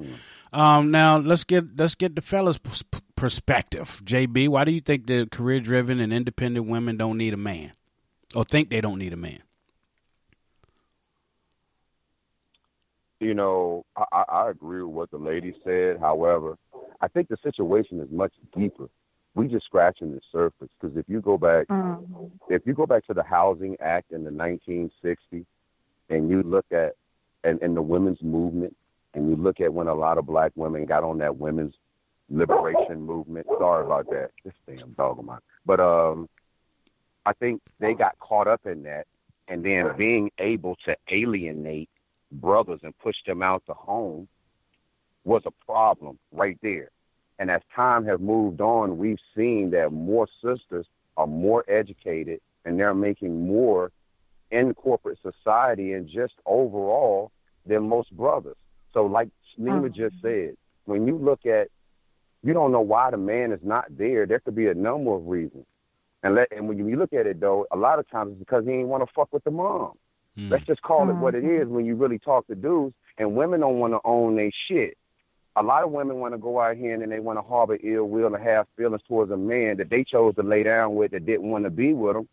[0.53, 2.85] Um, now let's get let's get the fellas' pers-
[3.17, 4.03] perspective.
[4.05, 7.73] JB, why do you think the career driven and independent women don't need a man,
[8.35, 9.41] or think they don't need a man?
[13.25, 15.99] you know, I, I I agree with what the lady said.
[15.99, 16.59] However,
[17.01, 18.89] I think the situation is much deeper.
[19.35, 21.67] We just scratching the surface because if you go back,
[22.49, 25.45] if you go back to the Housing Act in the 1960s,
[26.11, 26.95] and you look at
[27.43, 28.77] and, and the women's movement,
[29.15, 31.75] and you look at when a lot of black women got on that women's
[32.31, 33.47] liberation movement.
[33.59, 34.31] Sorry about that.
[34.45, 35.41] This damn dog of mine.
[35.67, 36.29] But um,
[37.27, 39.07] I think they got caught up in that,
[39.49, 41.89] and then being able to alienate
[42.33, 44.29] brothers and push them out the home
[45.25, 46.91] was a problem right there.
[47.39, 52.79] And as time has moved on, we've seen that more sisters are more educated and
[52.79, 53.91] they're making more
[54.51, 57.33] in corporate society and just overall
[57.67, 58.57] than most brothers.
[58.93, 59.29] So, like
[59.61, 59.89] Nima oh.
[59.89, 61.69] just said, when you look at,
[62.43, 64.27] you don't know why the man is not there.
[64.27, 65.65] There could be a number of reasons.
[66.23, 68.65] And let, and when you look at it though, a lot of times it's because
[68.65, 69.93] he ain't want to fuck with the mom.
[70.37, 70.49] Hmm.
[70.49, 71.63] Let's just call it what it mm-hmm.
[71.63, 72.95] is when you really talk to dudes.
[73.19, 74.97] And women don't want to own their shit.
[75.57, 77.79] A lot of women want to go out here and then they want to harbor
[77.83, 81.13] ill will and have feelings towards a man that they chose to lay down with
[81.13, 82.29] that didn't want to be with them,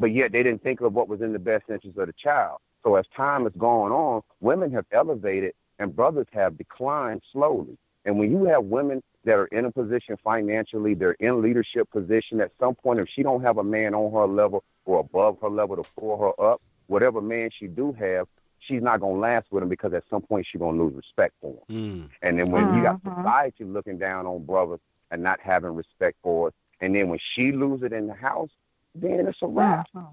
[0.00, 2.58] but yet they didn't think of what was in the best interest of the child.
[2.82, 7.78] So as time has gone on, women have elevated and brothers have declined slowly.
[8.04, 12.40] And when you have women that are in a position financially, they're in leadership position
[12.40, 15.48] at some point, if she don't have a man on her level or above her
[15.48, 18.26] level to pull her up, whatever man she do have,
[18.66, 21.54] she's not gonna last with him because at some point she's gonna lose respect for
[21.68, 21.76] him.
[21.76, 22.10] Mm.
[22.22, 23.22] And then when you got uh-huh.
[23.22, 27.52] society looking down on brothers and not having respect for us, and then when she
[27.52, 28.50] lose it in the house,
[28.94, 29.86] then it's a wrap.
[29.94, 30.06] Uh-huh.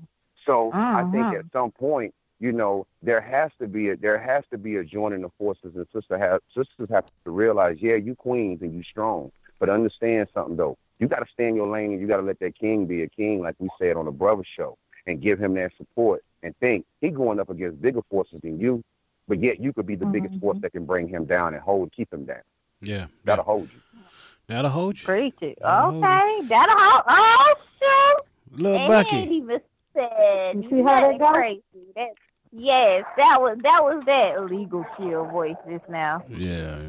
[0.46, 1.40] So I think uh-huh.
[1.40, 4.84] at some point, you know, there has to be a there has to be a
[4.84, 8.84] joining of forces, and sisters have sisters have to realize, yeah, you queens and you
[8.84, 10.78] strong, but understand something though.
[11.00, 13.04] You got to stay in your lane, and you got to let that king be
[13.04, 16.24] a king, like we said on the brother show, and give him that support.
[16.42, 18.84] And think he going up against bigger forces than you,
[19.28, 20.62] but yet you could be the biggest force mm-hmm.
[20.62, 22.42] that can bring him down and hold keep him down.
[22.82, 24.02] Yeah, That'll hold you.
[24.48, 25.06] that'll hold you.
[25.06, 25.58] Preach it.
[25.62, 25.98] Oh.
[25.98, 27.04] Okay, that'll hold.
[27.08, 28.62] Oh shoot!
[28.62, 29.16] Little And Bucky.
[29.16, 29.62] He ain't even
[29.94, 30.64] said.
[30.64, 31.34] You see how that nothing go?
[31.34, 31.62] Crazy.
[31.96, 32.10] That,
[32.54, 36.24] yes, that was that was that Legal Shield voice just now.
[36.30, 36.80] Yeah.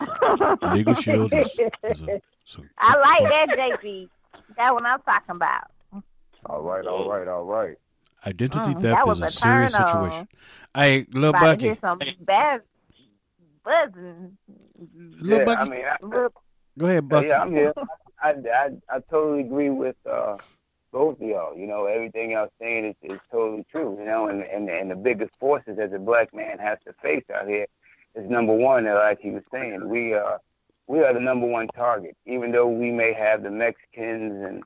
[0.72, 2.20] Legal Shield is, is a, is a-
[2.78, 4.08] I like that, JP.
[4.56, 5.70] That's what I'm talking about.
[6.46, 7.76] All right, all right, all right.
[8.26, 10.28] Identity Mm, theft is a a serious turn situation.
[10.74, 12.62] Hey, little About Bucky, hear some bad
[13.64, 14.36] buzzing.
[14.78, 16.34] little yeah, Bucky, I mean, I, Look,
[16.78, 17.28] go ahead, Bucky.
[17.28, 17.72] yeah, I'm here.
[18.22, 20.36] I, I, I totally agree with uh,
[20.92, 21.56] both of y'all.
[21.56, 23.96] You know, everything y'all saying is, is totally true.
[23.98, 27.24] You know, and, and and the biggest forces that a black man has to face
[27.34, 27.66] out here
[28.14, 30.40] is number one, uh, like he was saying, we are
[30.86, 32.16] we are the number one target.
[32.26, 34.62] Even though we may have the Mexicans and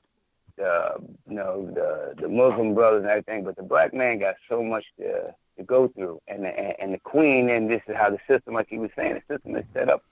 [0.57, 0.95] the
[1.27, 4.85] you know the the Muslim brothers and everything, but the black man got so much
[4.99, 7.49] to to go through, and the, and, the queen.
[7.49, 10.03] And this is how the system, like he was saying, the system is set up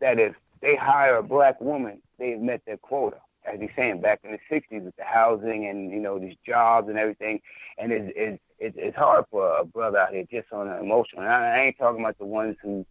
[0.00, 3.16] that if they hire a black woman, they've met their quota.
[3.46, 6.88] As he's saying, back in the '60s with the housing and you know these jobs
[6.88, 7.40] and everything,
[7.78, 11.22] and it's it's, it's hard for a brother out here just on an emotional.
[11.22, 12.86] And I, I ain't talking about the ones who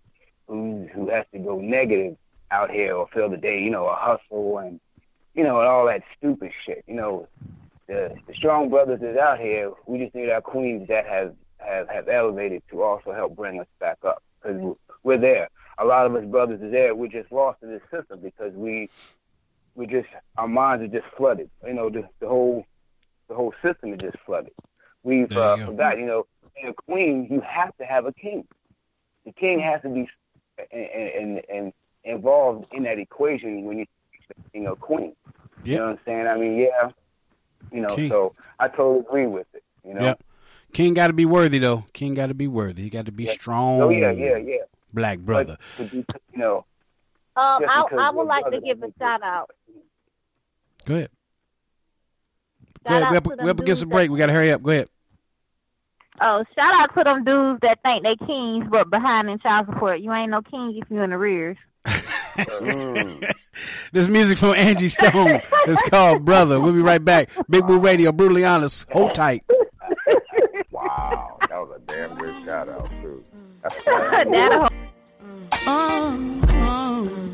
[0.48, 2.18] who who has to go negative
[2.52, 4.80] out here or feel the day, you know, a hustle and
[5.34, 6.84] you know and all that stupid shit.
[6.88, 7.28] You know,
[7.88, 9.72] the the strong brothers is out here.
[9.86, 13.67] We just need our queens that have have have elevated to also help bring us
[13.80, 15.50] back up because we're there.
[15.80, 16.93] A lot of us brothers is there.
[16.93, 18.89] We're just lost in this system because we
[19.76, 21.50] we just our minds are just flooded.
[21.65, 22.65] You know, the, the whole
[23.28, 24.54] the whole system is just flooded.
[25.04, 25.58] We've you uh.
[25.98, 28.46] You know, in a queen, you have to have a king.
[29.26, 30.08] The king has to be
[30.72, 33.86] and and, and involved in that equation when you
[34.54, 35.16] you know queen.
[35.64, 36.28] You know what I'm saying?
[36.28, 36.90] I mean, yeah.
[37.72, 38.10] You know, King.
[38.10, 39.64] so I totally agree with it.
[39.86, 40.02] You know.
[40.02, 40.24] Yep.
[40.74, 41.86] King got to be worthy though.
[41.94, 42.84] King got to be worthy.
[42.84, 43.32] He got to be Yeah.
[43.32, 43.82] strong.
[43.82, 44.58] Oh yeah, yeah, yeah.
[44.94, 45.58] Black brother.
[45.78, 46.06] But you
[46.36, 46.66] know,
[47.36, 49.52] um, I, I would like to give a shout out.
[50.86, 51.10] Go ahead.
[52.86, 53.12] Go ahead.
[53.12, 54.12] We up, we them up against a dudes break.
[54.12, 54.62] We got to hurry up.
[54.62, 54.90] Go ahead.
[56.22, 60.00] Oh, shout out to them dudes that think they kings but behind in child support.
[60.00, 61.58] You ain't no king if you in arrears.
[62.38, 63.34] mm,
[63.91, 66.60] This music from Angie Stone is called Brother.
[66.60, 67.30] We'll be right back.
[67.50, 68.89] Big Woo Radio, brutally honest.
[68.91, 69.43] Hold tight.
[70.72, 73.22] Wow, that was a damn good shout out too.
[73.62, 74.67] That's That'll
[75.22, 75.48] mm.
[75.65, 77.34] mm, mm,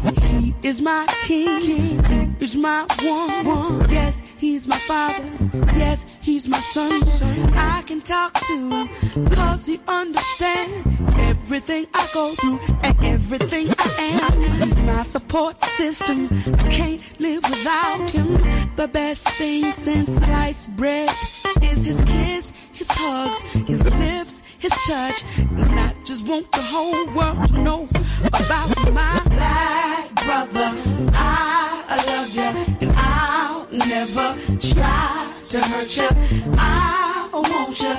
[0.00, 1.60] He is my king.
[1.60, 1.96] He
[2.40, 3.90] is my one.
[3.90, 5.28] Yes, he's my father.
[5.76, 7.00] Yes, he's my son.
[7.56, 8.88] I can talk to him
[9.26, 13.88] cause he understands everything I go through and everything I
[14.22, 14.40] am.
[14.62, 16.28] He's my support system.
[16.58, 18.34] I can't live without him.
[18.76, 21.10] The best thing since sliced bread
[21.62, 25.24] is his kiss, his hugs, his lips, his touch.
[25.38, 27.88] And I just want the whole world to know
[28.28, 29.87] about my black
[30.28, 30.70] brother.
[31.14, 32.50] I love you,
[32.82, 34.28] and I'll never
[34.60, 36.08] try to hurt you.
[36.58, 37.94] I want you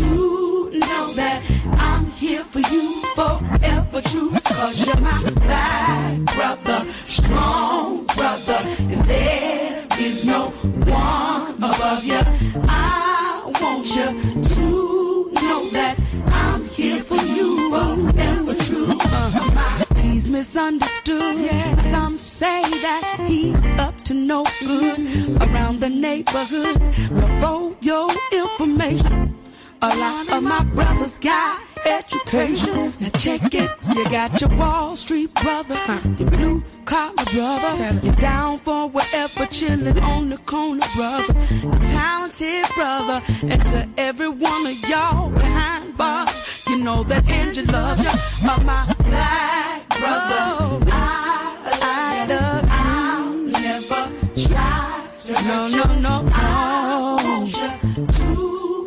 [0.00, 1.42] to know that
[1.76, 4.30] I'm here for you forever true.
[4.44, 8.60] Cause you're my black brother, strong brother,
[8.92, 10.48] and there is no
[11.02, 12.20] one above you.
[12.66, 14.08] I want you
[14.54, 14.66] to
[15.42, 15.94] know that
[16.44, 18.96] I'm here for you forever true.
[18.98, 19.83] Uh, my-
[20.34, 21.48] Misunderstood.
[21.92, 24.98] Some say that he's up to no good
[25.40, 26.76] around the neighborhood.
[27.12, 29.38] But for your information,
[29.80, 32.92] a lot of my brothers got education.
[32.98, 33.70] Now check it.
[33.94, 35.78] You got your Wall Street brother,
[36.18, 38.00] your blue collar brother.
[38.02, 41.32] You're down for whatever, chilling on the corner brother.
[41.86, 43.22] Talented brother.
[43.42, 48.10] And to every one of y'all behind bars, you know that Angie loves you.
[48.10, 50.90] Oh, my black brother.
[50.90, 52.72] I, I love you.
[52.72, 54.02] I'll never
[54.34, 56.32] try to no, no, no, no.
[56.32, 58.30] I want you to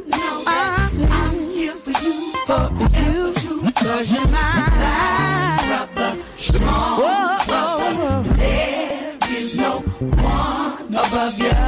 [0.07, 2.65] know that I'm here for you, for
[2.97, 8.29] you, cause you're my brother, strong brother.
[8.37, 11.66] There is no one above you.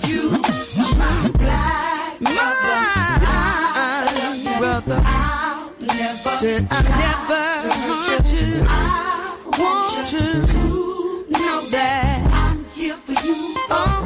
[0.00, 0.30] For you,
[0.98, 2.78] my black brother,
[4.58, 5.00] brother.
[5.04, 6.72] I'll never, said I
[7.04, 7.42] never
[8.06, 8.60] hurt you.
[8.68, 8.76] I
[9.58, 10.60] want you to
[11.30, 13.99] know that I'm here for you forever.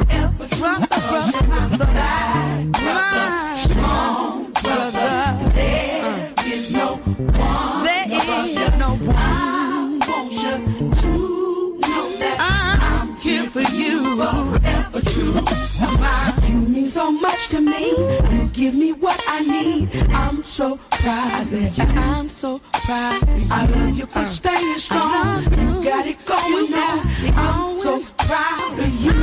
[17.04, 17.90] So much to me.
[18.32, 19.90] You give me what I need.
[20.08, 21.42] I'm so proud.
[21.42, 21.84] of you.
[22.12, 23.20] I'm so proud.
[23.50, 25.42] I love you for staying strong.
[25.60, 27.02] You got it going now.
[27.36, 29.16] I'm so proud of you.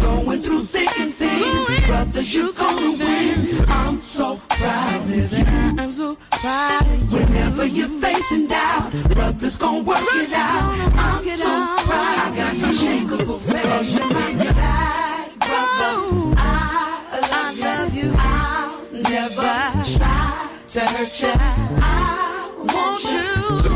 [0.00, 3.68] Going through thick and thin, brothers, you're gonna win.
[3.68, 5.44] I'm so proud of you.
[5.82, 6.86] I'm so proud.
[7.12, 10.72] Whenever you're facing doubt, brothers gonna work it out.
[11.06, 11.52] I'm so
[11.86, 12.16] proud.
[12.24, 14.87] I got unshakable faith.
[19.20, 21.32] Never try to hurt you.
[21.34, 23.67] I want you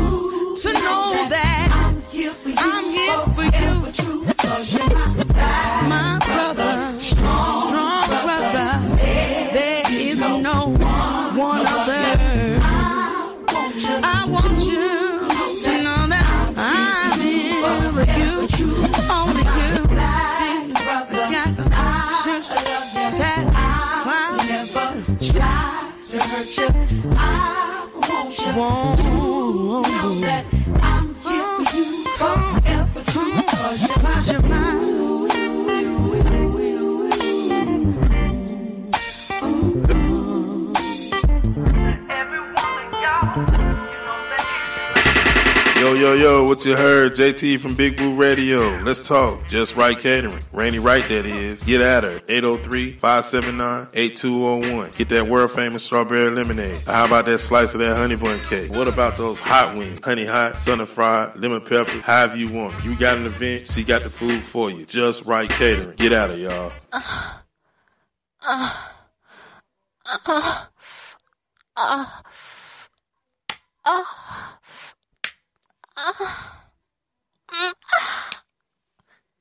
[46.03, 47.15] Yo, yo, what you heard?
[47.15, 48.77] JT from Big Woo Radio.
[48.81, 49.47] Let's talk.
[49.47, 50.41] Just Right Catering.
[50.51, 51.63] Rainy Right, that is.
[51.63, 52.19] Get at her.
[52.27, 54.97] 803-579-8201.
[54.97, 56.75] Get that world famous strawberry lemonade.
[56.85, 58.71] How about that slice of that honey bun cake?
[58.71, 60.01] What about those hot wings?
[60.03, 62.83] Honey hot, sunny fried, lemon pepper, however you want.
[62.83, 64.85] You got an event, she got the food for you.
[64.85, 65.95] Just Right Catering.
[65.95, 66.73] Get at her, y'all.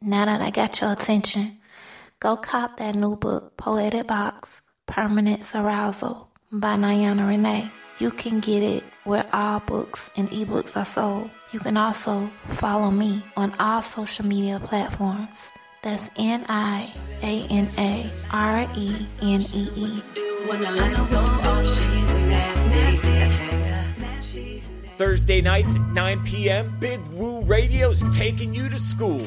[0.00, 1.58] Now that I got your attention,
[2.20, 7.68] go cop that new book, Poetic Box Permanent Arousal by Niana Renee.
[7.98, 11.30] You can get it where all books and ebooks are sold.
[11.52, 15.50] You can also follow me on all social media platforms.
[15.82, 16.88] That's N I
[17.22, 20.02] A N A R E N E E.
[25.02, 29.26] Thursday nights at 9 p.m., Big Woo Radio's taking you to school.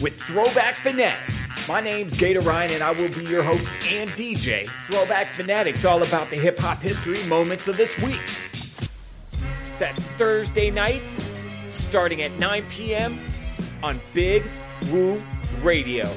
[0.00, 1.34] With Throwback Fanatic.
[1.66, 4.68] My name's Gator Ryan, and I will be your host and DJ.
[4.86, 8.20] Throwback Fanatic's all about the hip hop history moments of this week.
[9.80, 11.20] That's Thursday nights,
[11.66, 13.18] starting at 9 p.m.
[13.82, 14.44] on Big
[14.92, 15.20] Woo
[15.60, 16.16] Radio.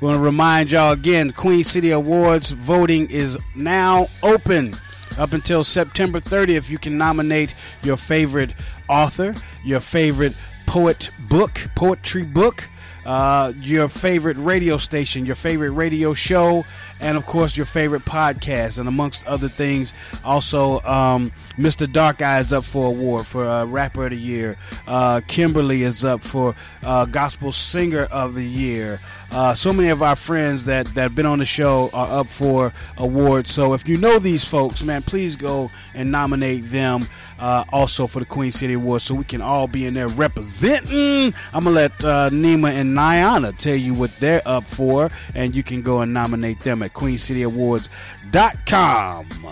[0.00, 4.74] We want to remind y'all again, Queen City Awards voting is now open
[5.18, 6.68] up until September 30th.
[6.68, 8.52] You can nominate your favorite
[8.86, 9.34] author,
[9.64, 10.34] your favorite
[10.66, 12.68] poet book, poetry book,
[13.06, 16.64] uh, your favorite radio station, your favorite radio show,
[17.00, 18.78] and of course your favorite podcast.
[18.78, 19.92] And amongst other things,
[20.24, 21.90] also um, Mr.
[21.90, 24.56] Dark Eye is up for award for uh, Rapper of the Year.
[24.86, 29.00] Uh, Kimberly is up for uh, Gospel Singer of the Year.
[29.32, 32.26] Uh, so many of our friends that that have been on the show are up
[32.26, 33.52] for awards.
[33.52, 37.02] So if you know these folks, man, please go and nominate them
[37.38, 41.32] also for the Queen City Awards, so we can all be in there representing.
[41.52, 45.82] I'm gonna let Nima and Niana tell you what they're up for, and you can
[45.82, 49.26] go and nominate them at QueenCityAwards.com.
[49.46, 49.50] Uh,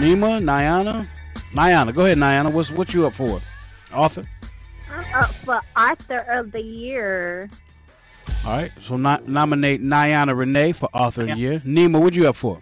[0.00, 1.06] Nima, Niana,
[1.52, 2.52] Niana, go ahead, Niana.
[2.52, 3.40] What's what you up for?
[3.94, 4.26] Author.
[4.90, 7.48] I'm up for Author of the Year.
[8.44, 11.60] All right, so no- nominate Niana Renee for Author of the Year.
[11.60, 12.60] Nima, what you up for?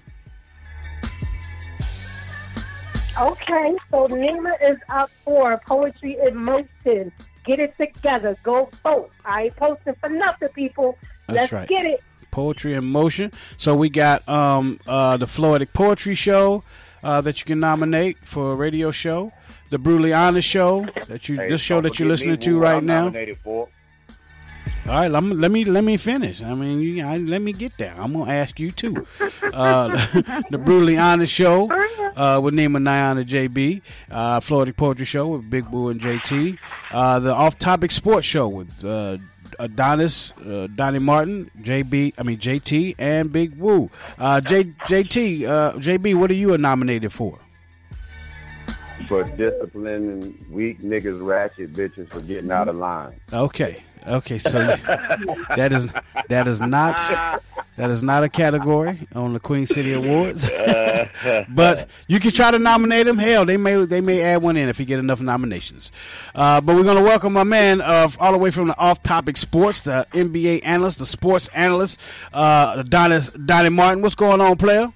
[3.18, 7.10] Okay, so Nima is up for Poetry in Motion.
[7.46, 8.36] Get it together.
[8.42, 9.10] Go vote.
[9.24, 10.98] I ain't posting for nothing, people.
[11.26, 11.68] That's Let's right.
[11.68, 12.02] get it.
[12.30, 13.32] Poetry in Motion.
[13.56, 16.64] So we got um, uh, the Floetic Poetry Show
[17.02, 19.32] uh, that you can nominate for a radio show.
[19.70, 23.12] The Brutally Honest Show that you Hey, this show that you're listening to right now.
[23.42, 23.68] for.
[24.88, 26.40] All right, let me let me, let me finish.
[26.42, 27.92] I mean, you, I, let me get there.
[27.98, 29.04] I'm gonna ask you too.
[29.42, 29.88] Uh,
[30.50, 31.68] the brutally honest show
[32.14, 33.82] uh, with Nima Niana JB,
[34.12, 36.58] uh, Floetic Poetry Show with Big Woo and JT,
[36.92, 39.18] uh, the Off Topic Sports Show with uh,
[39.58, 43.90] Adonis, uh, Donnie Martin, JB, I mean JT, and Big Woo.
[44.18, 47.40] Uh, J, JT, uh, JB, what are you nominated for?
[49.06, 53.20] For disciplining weak niggas, ratchet bitches for getting out of line.
[53.32, 53.84] Okay.
[54.08, 54.58] Okay, so
[55.56, 55.92] that is
[56.28, 56.96] that is not
[57.76, 60.48] that is not a category on the Queen City Awards.
[61.48, 63.18] but you can try to nominate him.
[63.18, 65.90] Hell, they may they may add one in if you get enough nominations.
[66.36, 69.36] Uh, but we're gonna welcome my man uh, all the way from the Off Topic
[69.36, 72.00] Sports, the NBA analyst, the sports analyst,
[72.32, 74.02] uh, Donnie Donnie Martin.
[74.02, 74.92] What's going on, player?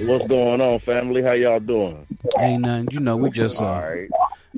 [0.00, 1.22] What's going on, family?
[1.22, 2.06] How y'all doing?
[2.40, 2.88] Ain't nothing.
[2.90, 3.88] You know, we just uh,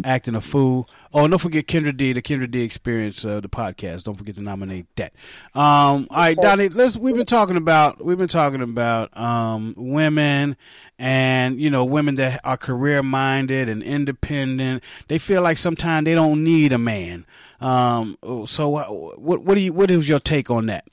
[0.02, 0.88] acting a fool.
[1.12, 4.04] Oh, and don't forget Kendra D, the Kendra D Experience, uh, the podcast.
[4.04, 5.12] Don't forget to nominate that.
[5.54, 6.68] Um, all right, Donnie.
[6.68, 6.96] Let's.
[6.96, 8.04] We've been talking about.
[8.04, 10.56] We've been talking about um, women,
[10.98, 14.82] and you know, women that are career minded and independent.
[15.08, 17.26] They feel like sometimes they don't need a man.
[17.60, 18.16] Um,
[18.46, 19.72] so, what what do you?
[19.72, 20.86] What is your take on that?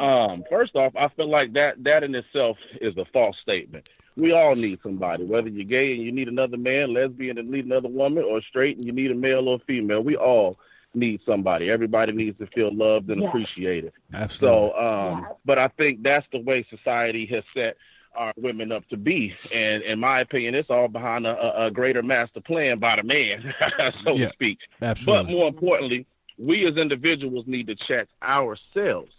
[0.00, 3.88] Um, first off, I feel like that that in itself is a false statement.
[4.16, 7.64] We all need somebody, whether you're gay and you need another man, lesbian and need
[7.66, 10.02] another woman, or straight and you need a male or female.
[10.02, 10.58] We all
[10.94, 11.70] need somebody.
[11.70, 13.28] Everybody needs to feel loved and Yeah.
[13.28, 13.92] appreciated.
[14.12, 14.58] Absolutely.
[14.72, 17.76] So, um, but I think that's the way society has set
[18.16, 19.34] our women up to be.
[19.54, 23.04] And in my opinion, it's all behind a, a- a greater master plan by the
[23.04, 23.54] man,
[24.04, 24.58] so Yeah, to speak.
[24.82, 25.24] absolutely.
[25.26, 29.12] But more importantly, we as individuals need to check ourselves.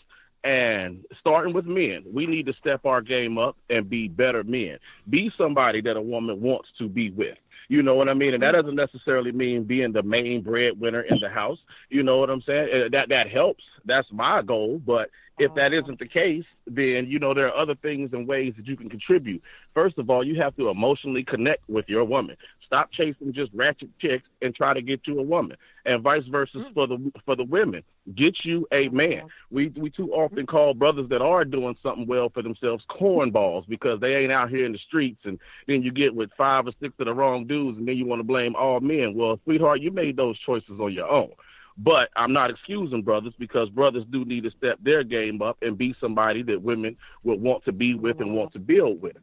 [0.43, 4.79] And starting with men, we need to step our game up and be better men.
[5.09, 7.37] Be somebody that a woman wants to be with.
[7.67, 8.33] You know what I mean?
[8.33, 11.59] And that doesn't necessarily mean being the main breadwinner in the house.
[11.89, 12.69] You know what I'm saying?
[12.73, 13.63] Uh, That that helps.
[13.85, 14.81] That's my goal.
[14.85, 18.53] But if that isn't the case, then you know there are other things and ways
[18.57, 19.41] that you can contribute.
[19.73, 22.35] First of all, you have to emotionally connect with your woman.
[22.71, 26.55] Stop chasing just ratchet chicks and try to get you a woman, and vice versa
[26.55, 26.73] mm.
[26.73, 27.83] for the for the women.
[28.15, 29.23] Get you a man.
[29.49, 30.45] We we too often mm-hmm.
[30.45, 34.65] call brothers that are doing something well for themselves cornballs because they ain't out here
[34.65, 37.77] in the streets, and then you get with five or six of the wrong dudes,
[37.77, 39.15] and then you want to blame all men.
[39.15, 41.31] Well, sweetheart, you made those choices on your own.
[41.77, 45.77] But I'm not excusing brothers because brothers do need to step their game up and
[45.77, 46.95] be somebody that women
[47.25, 48.37] would want to be with and mm-hmm.
[48.37, 49.17] want to build with.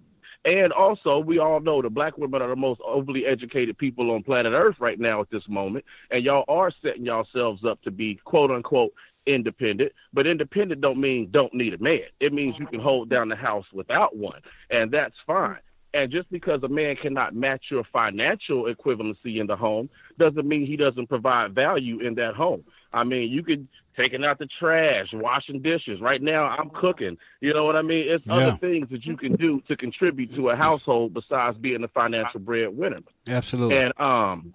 [0.45, 4.23] And also, we all know the black women are the most overly educated people on
[4.23, 5.85] planet Earth right now at this moment.
[6.11, 8.93] And y'all are setting yourselves up to be quote unquote
[9.27, 9.93] independent.
[10.13, 12.03] But independent don't mean don't need a man.
[12.21, 14.41] It means you can hold down the house without one.
[14.71, 15.59] And that's fine.
[15.95, 20.67] And just because a man cannot match your financial equivalency in the home doesn't mean
[20.67, 22.65] he doesn't provide value in that home.
[22.93, 26.01] I mean, you could taking out the trash, washing dishes.
[26.01, 27.19] Right now, I'm cooking.
[27.41, 28.03] You know what I mean?
[28.05, 28.35] It's Yeah.
[28.35, 32.41] other things that you can do to contribute to a household besides being the financial
[32.41, 33.01] breadwinner.
[33.27, 33.77] Absolutely.
[33.77, 34.53] And um,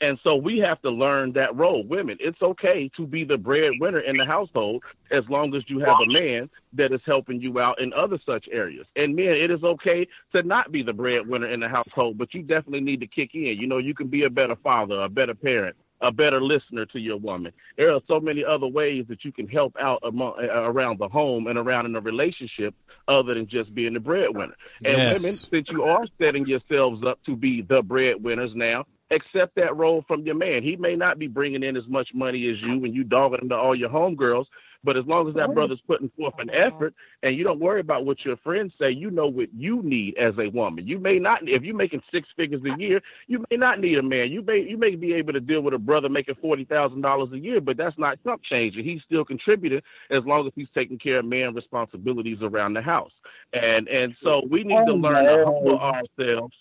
[0.00, 1.82] and so we have to learn that role.
[1.84, 5.96] Women, it's okay to be the breadwinner in the household as long as you have
[6.00, 8.86] a man that is helping you out in other such areas.
[8.94, 12.42] And men, it is okay to not be the breadwinner in the household, but you
[12.42, 13.58] definitely need to kick in.
[13.58, 17.00] You know, you can be a better father, a better parent, a better listener to
[17.00, 17.52] your woman.
[17.76, 21.08] There are so many other ways that you can help out among, uh, around the
[21.08, 22.74] home and around in a relationship
[23.08, 24.54] other than just being the breadwinner.
[24.84, 25.22] And Yes.
[25.22, 30.04] women, since you are setting yourselves up to be the breadwinners now, accept that role
[30.06, 30.62] from your man.
[30.62, 33.48] He may not be bringing in as much money as you and you dogging him
[33.48, 34.46] to all your homegirls,
[34.84, 38.04] but as long as that brother's putting forth an effort and you don't worry about
[38.06, 40.86] what your friends say, you know what you need as a woman.
[40.86, 44.02] You may not if you're making six figures a year, you may not need a
[44.02, 44.30] man.
[44.30, 47.32] You may you may be able to deal with a brother making forty thousand dollars
[47.32, 48.84] a year, but that's not chump changing.
[48.84, 53.12] He's still contributing as long as he's taking care of man responsibilities around the house.
[53.52, 56.54] And and so we need to learn to humble ourselves.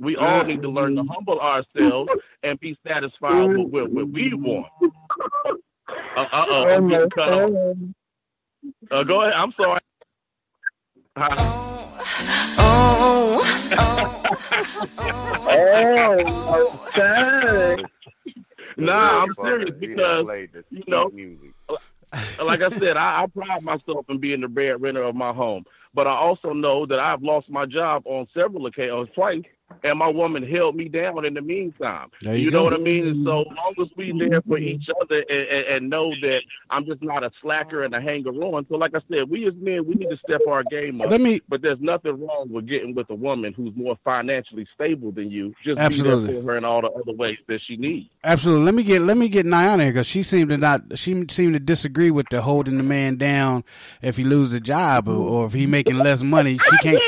[0.00, 2.10] We all need to learn to humble ourselves
[2.42, 4.66] and be satisfied with what we want.
[5.88, 7.76] Uh oh, I'm getting cut off.
[8.90, 9.34] Uh, go ahead.
[9.34, 9.80] I'm sorry.
[12.60, 14.22] Oh, oh,
[15.48, 17.84] oh, oh, oh, dang.
[18.76, 20.26] Nah, I'm serious because
[20.70, 21.10] you know,
[22.44, 25.64] like I said, I, I pride myself in being the breadwinner of my home,
[25.94, 29.42] but I also know that I've lost my job on several occasions, twice,
[29.84, 32.10] and my woman held me down in the meantime.
[32.22, 32.64] You you know go.
[32.64, 33.06] what I mean?
[33.06, 36.84] And so long as we there for each other and, and, and know that I'm
[36.86, 38.66] just not a slacker and a hanger on.
[38.68, 41.10] So like I said, we as men, we need to step our game up.
[41.10, 45.12] Let me- but there's nothing wrong with getting with a woman who's more financially stable
[45.12, 45.54] than you.
[45.64, 46.26] Just Absolutely.
[46.28, 48.08] be there for her in all the other ways that she needs.
[48.24, 48.64] Absolutely.
[48.64, 51.54] Let me get let me get Niana here because she seemed to not she seemed
[51.54, 53.64] to disagree with the holding the man down
[54.02, 56.58] if he loses a job or, or if he making less money.
[56.58, 57.02] She I can't.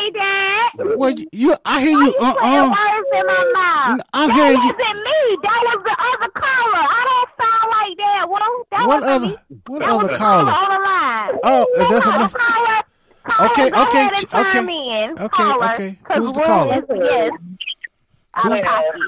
[0.00, 0.98] Did not say that.
[0.98, 2.14] Well, you- you I hear you.
[2.20, 4.00] Uh Putting uh words in my mouth.
[4.12, 5.36] I'm that hearing wasn't me.
[5.42, 6.86] That was the other caller.
[6.88, 8.28] I don't sound like that.
[8.28, 9.36] Well, that What wasn't other me.
[9.66, 10.52] what That other was the caller?
[10.52, 11.40] on the line.
[11.44, 12.34] Oh, You that's know, enough.
[12.34, 12.80] Caller,
[13.24, 14.52] caller, Okay, go okay, ahead and okay.
[14.52, 15.10] chime in.
[15.12, 15.98] Okay, caller, okay.
[16.04, 16.84] 'cause Who's the we're- caller?
[17.04, 17.30] Yes.
[18.34, 19.00] I'm Who's- happy.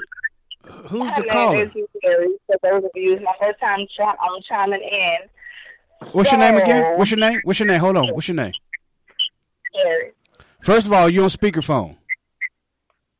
[0.89, 1.63] Who's the name caller?
[1.63, 1.69] is
[2.03, 2.27] Sherry.
[2.47, 5.17] For those of you, it's my first time chi- I'm chiming in.
[6.13, 6.97] What's your name again?
[6.97, 7.39] What's your name?
[7.43, 7.79] What's your name?
[7.79, 8.07] Hold on.
[8.13, 8.53] What's your name?
[9.75, 10.11] Sherry.
[10.61, 11.97] First of all, you on speakerphone?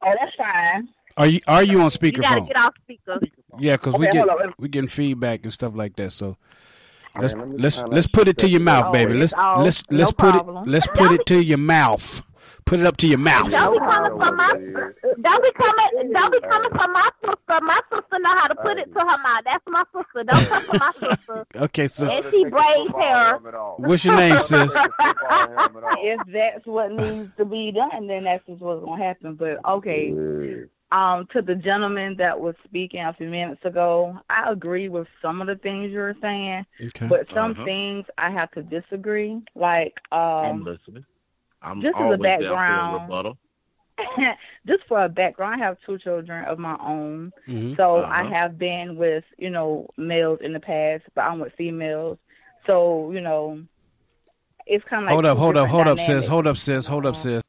[0.02, 0.90] Oh, that's fine.
[1.18, 2.16] Are you are you on speakerphone?
[2.16, 2.48] You gotta speakerphone?
[2.48, 3.20] get off speaker.
[3.60, 6.12] Yeah, because we Okay, get we getting feedback and stuff like that.
[6.12, 6.38] So
[7.20, 9.14] let's let me let's let's put it to your mouth, baby.
[9.16, 10.68] Let's let's let's put problem.
[10.68, 12.22] it let's put it to your mouth.
[12.70, 13.50] Put it up to your mouth.
[13.52, 14.54] Don't be coming from my.
[15.22, 16.14] Don't be coming.
[16.14, 17.66] Don't be coming from my sister.
[17.66, 19.42] My sister know how to put it to her mouth.
[19.44, 20.24] That's my sister.
[20.24, 21.46] Don't come from my sister.
[21.56, 22.14] Okay, sis.
[22.14, 23.40] And she braids hair.
[23.78, 24.78] What's your name, sis?
[25.02, 29.34] If that's what needs to be done, then that's just what's gonna happen.
[29.34, 30.14] But okay,
[30.92, 35.42] um, to the gentleman that was speaking a few minutes ago, I agree with some
[35.42, 37.08] of the things you were saying, Okay.
[37.08, 37.66] but some Uh-huh.
[37.66, 39.42] things I have to disagree.
[39.56, 41.06] Like, I'm um, listening.
[41.62, 43.38] I'm just as a always down for a background, rebuttal.
[44.68, 47.34] just for a background, I have two children of my own.
[47.48, 47.76] Mhm.
[47.76, 48.12] So Uh-huh.
[48.12, 52.18] I have been with, you know, males in the past, but I'm with females.
[52.66, 53.62] So, you know,
[54.66, 56.28] it's kind of like Hold up, hold up, different hold up, sis.
[56.28, 56.88] Hold up, sis.
[56.88, 57.42] Hold up, sis.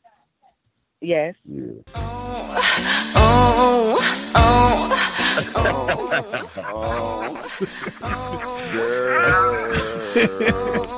[1.01, 1.35] Yes.
[3.13, 3.97] Oh,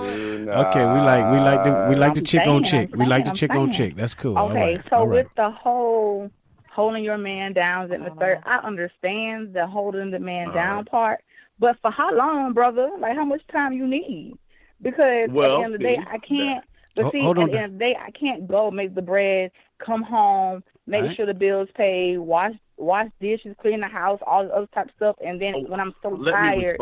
[0.49, 2.90] Okay, we like we like the we uh, like the chick on saying, chick.
[2.95, 3.90] I'm We like the saying, chick I'm on saying.
[3.90, 3.97] chick.
[3.97, 4.38] That's cool.
[4.38, 5.24] Okay, right, so all right.
[5.24, 6.30] with the whole
[6.70, 11.20] holding your man down in the third, I understand the holding the man down part,
[11.59, 12.90] but for how long, brother?
[12.99, 14.34] Like how much time you need?
[14.80, 16.64] Because at the end of the day, I can't.
[16.95, 19.51] But see, hold at the end of the day, I can't go make the bread,
[19.78, 21.16] come home, make Alright.
[21.16, 24.93] sure the bills paid, wash wash dishes, clean the house, all the other type of
[24.97, 26.78] stuff, and then Oh, when I'm so tired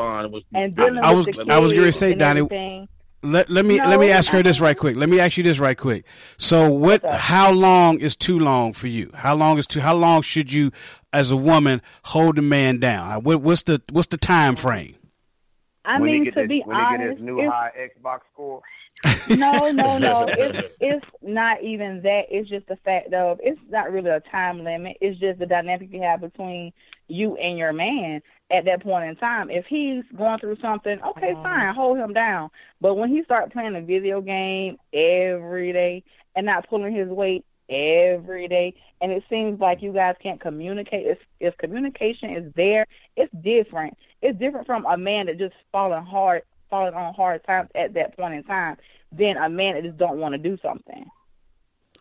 [0.54, 2.88] and dealing I with was- the I was gonna say, Donnie, everything,
[3.22, 4.96] Let let me let me ask her this right quick.
[4.96, 6.06] Let me ask you this right quick.
[6.38, 7.04] So what?
[7.04, 9.10] How long is too long for you?
[9.14, 9.80] How long is too?
[9.80, 10.70] How long should you,
[11.12, 13.10] as a woman, hold a man down?
[13.10, 14.94] Uh, What, what's the what's the time frame?
[15.84, 18.62] I when mean to this, be when he get honest, his new high Xbox score.
[19.36, 20.26] no, no, no.
[20.38, 22.26] It's it's not even that.
[22.30, 24.96] It's just the fact of it's not really a time limit.
[25.02, 26.72] It's just the dynamic you have between
[27.08, 29.50] you and your man at that point in time.
[29.50, 31.42] If he's going through something, okay, uh-huh.
[31.42, 32.50] fine, hold him down.
[32.80, 37.44] But when he start playing a video game every day and not pulling his weight
[37.68, 41.06] every day, and it seems like you guys can't communicate.
[41.06, 42.86] If, if communication is there,
[43.16, 43.96] it's different.
[44.20, 48.16] It's different from a man that just falling hard, falling on hard times at that
[48.16, 48.76] point in time,
[49.12, 51.06] than a man that just don't want to do something.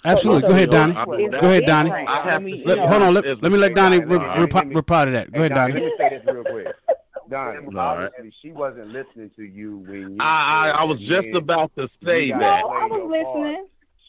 [0.06, 0.41] Absolutely.
[0.43, 0.93] Go ahead, it's Donnie.
[0.93, 1.89] Go ahead, Donnie.
[1.89, 2.10] Different.
[2.10, 3.14] I I have mean, to- you Let, know, hold on.
[3.14, 5.32] Let, let me let Donnie Hey, re- reply, reply to that.
[5.32, 5.86] Go ahead, Donnie, Donnie.
[5.86, 6.68] Let me say this real quick.
[7.30, 8.06] Donnie, All right.
[8.18, 10.18] obviously she wasn't listening to you when you.
[10.20, 12.64] I, I, I was just about to say you No, that.
[12.64, 13.66] I was listening.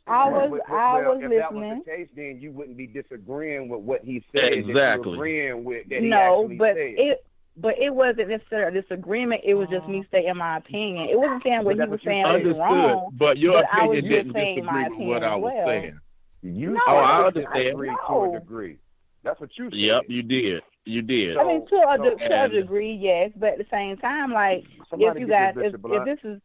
[0.07, 1.83] I was, Well, I well, was if that was listening.
[1.85, 4.55] the case, then you wouldn't be disagreeing with what he said.
[4.55, 5.11] Exactly.
[5.11, 6.95] you agreeing with that he No, but said.
[6.97, 7.27] it,
[7.57, 9.43] but it wasn't necessarily a disagreement.
[9.45, 9.89] It was just oh.
[9.89, 11.09] me stating my opinion.
[11.11, 13.11] It wasn't saying what But he was saying was wrong.
[13.19, 15.67] But your but I was opinion didn't saying my disagree with what I was well.
[15.67, 16.01] saying.
[16.43, 17.65] You No, Oh, I said understand.
[17.65, 18.79] disagree to a degree.
[19.23, 19.79] That's what you said.
[19.79, 20.63] Yep, you did.
[20.87, 21.37] You did.
[21.37, 24.65] I mean, to a, So- to a degree, yes, but at the same time, like
[24.93, 26.41] if you get guys, this if, if this is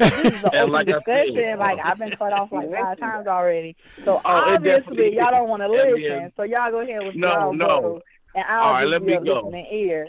[0.00, 2.50] if this is an And open like I said- discussion, like I've been cut off
[2.50, 3.76] like five times already.
[4.04, 6.02] So Oh, obviously y'all don't want to listen.
[6.02, 7.66] then- So y'all go ahead with No, y'all no.
[7.68, 8.02] go,
[8.34, 9.42] and I'll All right, let me a go.
[9.42, 10.08] listening ear.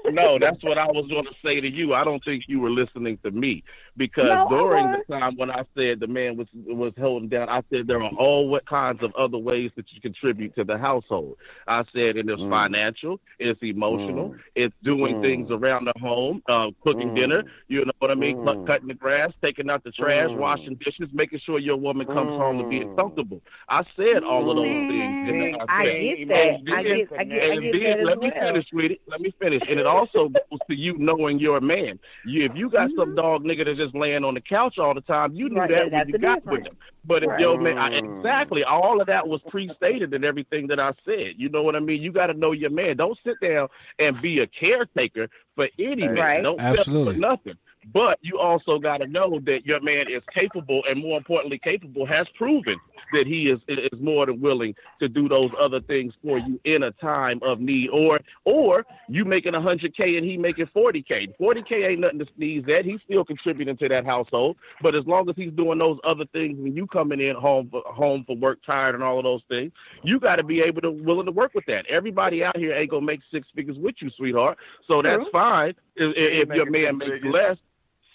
[0.09, 1.93] no, that's what I was going to say to you.
[1.93, 3.63] I don't think you were listening to me
[3.97, 7.61] because No, during the time when I said the man was was holding down, I
[7.71, 11.37] said there are all what kinds of other ways that you contribute to the household.
[11.67, 12.49] I said it is Mm.
[12.49, 14.39] financial, it's emotional, Mm.
[14.55, 15.21] it's doing Mm.
[15.21, 17.15] things around the home, uh, cooking Mm.
[17.15, 17.43] dinner.
[17.67, 18.43] You know what I mean?
[18.45, 18.67] Cut, Mm.
[18.67, 20.37] cutting the grass, taking out the trash, Mm.
[20.37, 22.97] washing dishes, making sure your woman comes home to being Mm.
[22.97, 23.41] comfortable.
[23.69, 24.91] I said all of those things.
[25.31, 26.37] Man, And I said- get that.
[26.41, 28.47] I get, I get, I and get then, that as let me well.
[28.47, 28.99] finish, sweetie.
[29.07, 29.61] Let me finish.
[29.69, 31.99] And it also goes to you knowing your man.
[32.25, 35.01] You, if you got some dog nigga that's just laying on the couch all the
[35.01, 36.59] time, you knew Right, that when you got difference.
[36.63, 36.77] with him.
[37.05, 40.93] But if your man, I, exactly, all of that was pre-stated in everything that I
[41.05, 41.33] said.
[41.37, 42.01] You know what I mean?
[42.01, 42.97] You got to know your man.
[42.97, 43.69] Don't sit down
[43.99, 46.15] and be a caretaker for any man.
[46.15, 46.43] Right.
[46.43, 47.13] Don't Absolutely.
[47.15, 47.55] for nothing.
[47.91, 52.05] But you also got to know that your man is capable, and more importantly, capable
[52.05, 52.79] has proven
[53.13, 56.83] that he is is more than willing to do those other things for you in
[56.83, 57.89] a time of need.
[57.89, 61.27] Or or you making hundred k and he making forty k.
[61.37, 62.85] Forty k ain't nothing to sneeze at.
[62.85, 64.57] He's still contributing to that household.
[64.81, 67.83] But as long as he's doing those other things, when you coming in home for,
[67.85, 69.71] home for work tired and all of those things,
[70.03, 71.85] you got to be able to willing to work with that.
[71.87, 74.57] Everybody out here ain't gonna make six figures with you, sweetheart.
[74.87, 75.31] So that's True.
[75.31, 77.57] fine if, if your man makes less.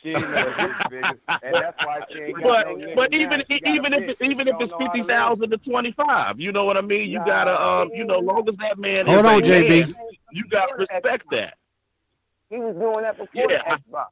[0.07, 3.61] She ain't never six figures, and that's why she ain't But no but even She
[3.67, 6.53] even if even if it's don't know how to fifty thousand to twenty five, you
[6.53, 7.11] know what I mean.
[7.11, 9.69] You gotta um you know long as that man Hold is on, JB.
[9.69, 9.95] man,
[10.31, 11.55] you gotta respect that.
[12.51, 14.07] He was doing that before Yeah, the Xbox.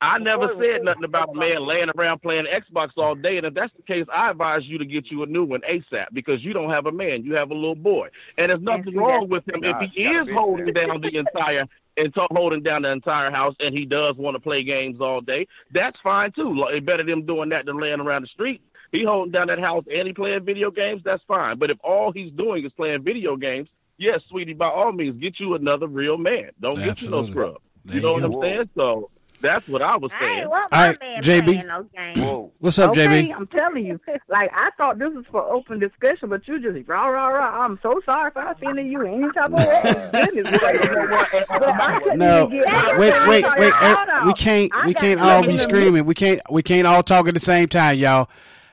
[0.00, 3.36] I never said nothing about a man laying around playing Xbox all day.
[3.36, 6.06] And if that's the case, I advise you to get you a new one ASAP
[6.12, 7.24] because you don't have a man.
[7.24, 8.08] You have a little boy.
[8.36, 11.16] And there's nothing wrong with him if he she got a is holding down the
[11.16, 11.64] entire
[11.98, 15.20] and to- holding down the entire house and he does want to play games all
[15.20, 15.46] day.
[15.72, 16.54] That's fine too.
[16.54, 18.62] Like, better them doing that than laying around the street.
[18.92, 21.58] He holding down that house and he playing video games, that's fine.
[21.58, 23.68] But if all he's doing is playing video games,
[23.98, 26.50] yes, sweetie, by all means, get you another real man.
[26.60, 27.56] Don't get you no scrub.
[27.84, 28.46] There You know you what.
[28.48, 28.70] I'm saying?
[28.74, 29.10] So
[29.40, 30.38] that's what I was saying.
[30.40, 31.44] ain't want my right, man JB.
[31.44, 32.20] playing those games.
[32.20, 32.52] Whoa.
[32.58, 33.34] What's up, okay, JB?
[33.36, 34.00] I'm telling you.
[34.28, 37.64] Like I thought this was for open discussion, but you just rah rah rah.
[37.64, 40.10] I'm so sorry if I offended you any type of way.
[40.12, 41.46] Goodness gracious.
[41.48, 43.72] But I couldn't No, wait, wait, wait.
[43.82, 44.26] er.
[44.26, 46.04] We can't, we can't all be screaming.
[46.04, 48.28] We can't, we can't all talk at the same time, y'all.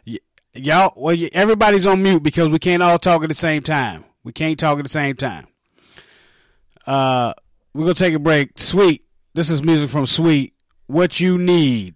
[0.08, 0.20] Y-
[0.54, 4.04] Y'all, well, y- everybody's on mute because we can't all talk at the same time.
[4.24, 5.48] We can't talk at the same time.
[6.88, 7.34] Uh,
[7.74, 8.58] we're gonna take a break.
[8.58, 10.54] Sweet, this is music from Sweet.
[10.88, 11.96] What you need.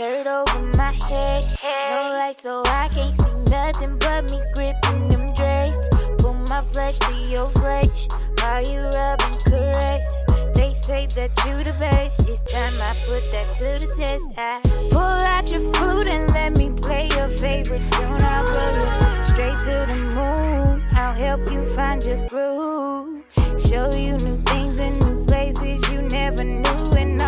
[0.00, 1.44] Shirt over my head.
[1.90, 5.88] No light, so I can't see nothing but me gripping them drapes.
[6.16, 8.08] Put my flesh to your flesh
[8.40, 10.24] while you rub and caress.
[10.54, 12.20] They say that you the best.
[12.20, 14.26] It's time I put that to the test.
[14.38, 18.22] I pull out your flute and let me play your favorite tune.
[18.22, 20.82] I'll blow you straight to the moon.
[20.92, 23.22] I'll help you find your groove.
[23.68, 26.92] Show you new things and new places you never knew.
[26.96, 27.19] And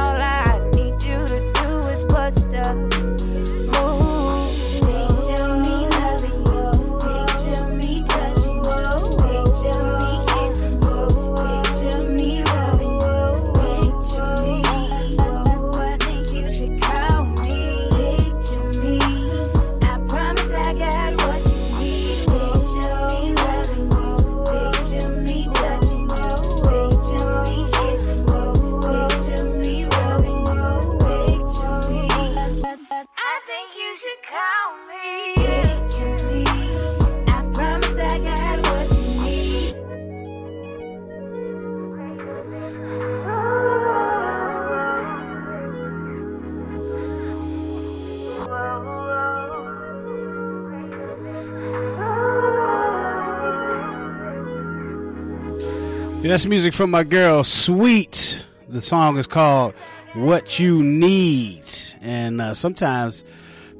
[56.22, 58.46] Yeah, that's music from my girl Sweet.
[58.68, 59.74] The song is called
[60.14, 61.64] "What You Need,"
[62.00, 63.24] and uh, sometimes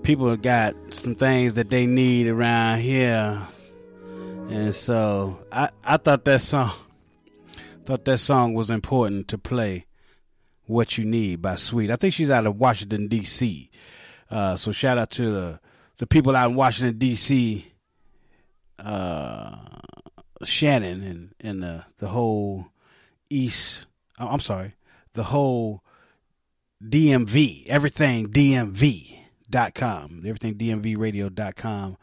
[0.02, 3.46] people have got some things that they need around here,
[4.48, 6.72] and so I I thought that song
[7.84, 9.86] thought that song was important to play.
[10.66, 11.92] "What You Need" by Sweet.
[11.92, 13.70] I think she's out of Washington D.C.
[14.28, 15.60] Uh, so shout out to the
[15.98, 17.72] the people out in Washington D.C.
[18.80, 19.71] Uh,
[20.44, 22.66] Shannon and and the the whole
[23.30, 23.86] East.
[24.18, 24.74] I'm sorry,
[25.14, 25.82] the whole
[26.82, 31.96] DMV, everything DMV.com, everything DMVradio.com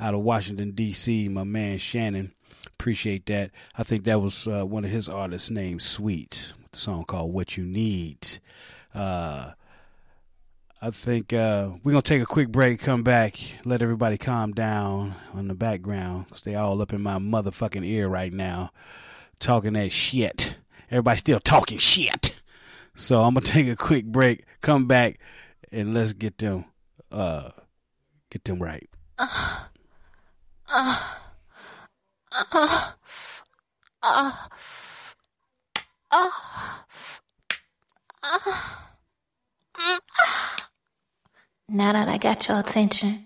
[0.00, 1.28] out of Washington D.C.
[1.28, 2.32] My man Shannon,
[2.66, 3.50] appreciate that.
[3.76, 7.56] I think that was uh, one of his artists named Sweet, the song called "What
[7.56, 8.26] You Need."
[8.94, 9.52] Uh,
[10.84, 15.14] I think uh, we're gonna take a quick break, come back, let everybody calm down
[15.32, 18.72] on the background because they all up in my motherfucking ear right now,
[19.38, 20.58] talking that shit.
[20.90, 22.34] Everybody still talking shit.
[22.96, 25.20] So I'm gonna take a quick break, come back,
[25.70, 26.64] and let's get them,
[27.12, 27.50] uh,
[28.32, 28.90] get them right.
[29.18, 29.66] Uh,
[30.68, 30.98] uh,
[32.52, 32.90] uh,
[34.02, 34.32] uh,
[36.10, 36.28] uh,
[38.20, 38.62] uh.
[41.74, 43.24] Now that I got your attention,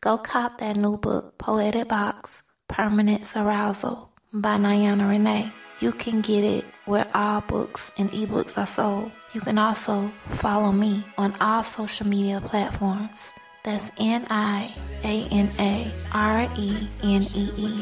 [0.00, 5.52] go cop that new book, Poetic Box Permanence Arousal by Niana Renee.
[5.78, 9.12] You can get it where all books and ebooks are sold.
[9.34, 13.30] You can also follow me on all social media platforms.
[13.62, 14.68] That's N I
[15.04, 17.76] A N A R E N E E.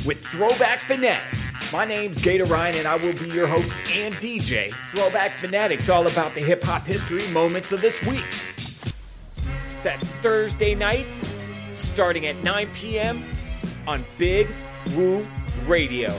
[0.07, 1.39] With Throwback Fanatic.
[1.73, 4.71] My name's Gator Ryan, and I will be your host and DJ.
[4.93, 8.25] Throwback Fanatic's all about the hip hop history moments of this week.
[9.83, 11.29] That's Thursday nights,
[11.73, 13.25] starting at 9 p.m.
[13.87, 14.49] on Big
[14.95, 15.27] Woo
[15.65, 16.19] Radio.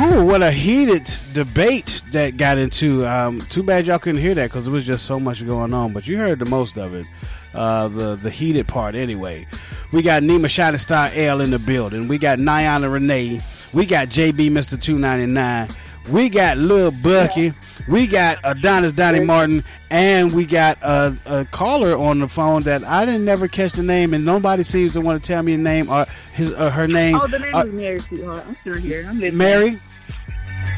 [0.00, 3.04] Ooh, what a heated debate that got into.
[3.06, 5.92] Um, too bad y'all couldn't hear that because there was just so much going on.
[5.92, 7.06] But you heard the most of it,
[7.54, 9.46] uh, the the heated part anyway.
[9.92, 12.08] We got Nima Star L in the building.
[12.08, 13.42] We got Niana Renee.
[13.74, 15.68] We got JB Mister Two Ninety Nine.
[16.10, 17.52] We got Lil Bucky.
[17.88, 22.84] We got Adonis Donnie Martin, and we got a, a caller on the phone that
[22.84, 25.62] I didn't never catch the name, and nobody seems to want to tell me the
[25.62, 27.16] name or his or her name.
[27.20, 28.44] Oh, the name Uh, is Mary, sweetheart.
[28.46, 29.00] I'm still here.
[29.08, 29.36] I'm listening.
[29.36, 29.80] Mary.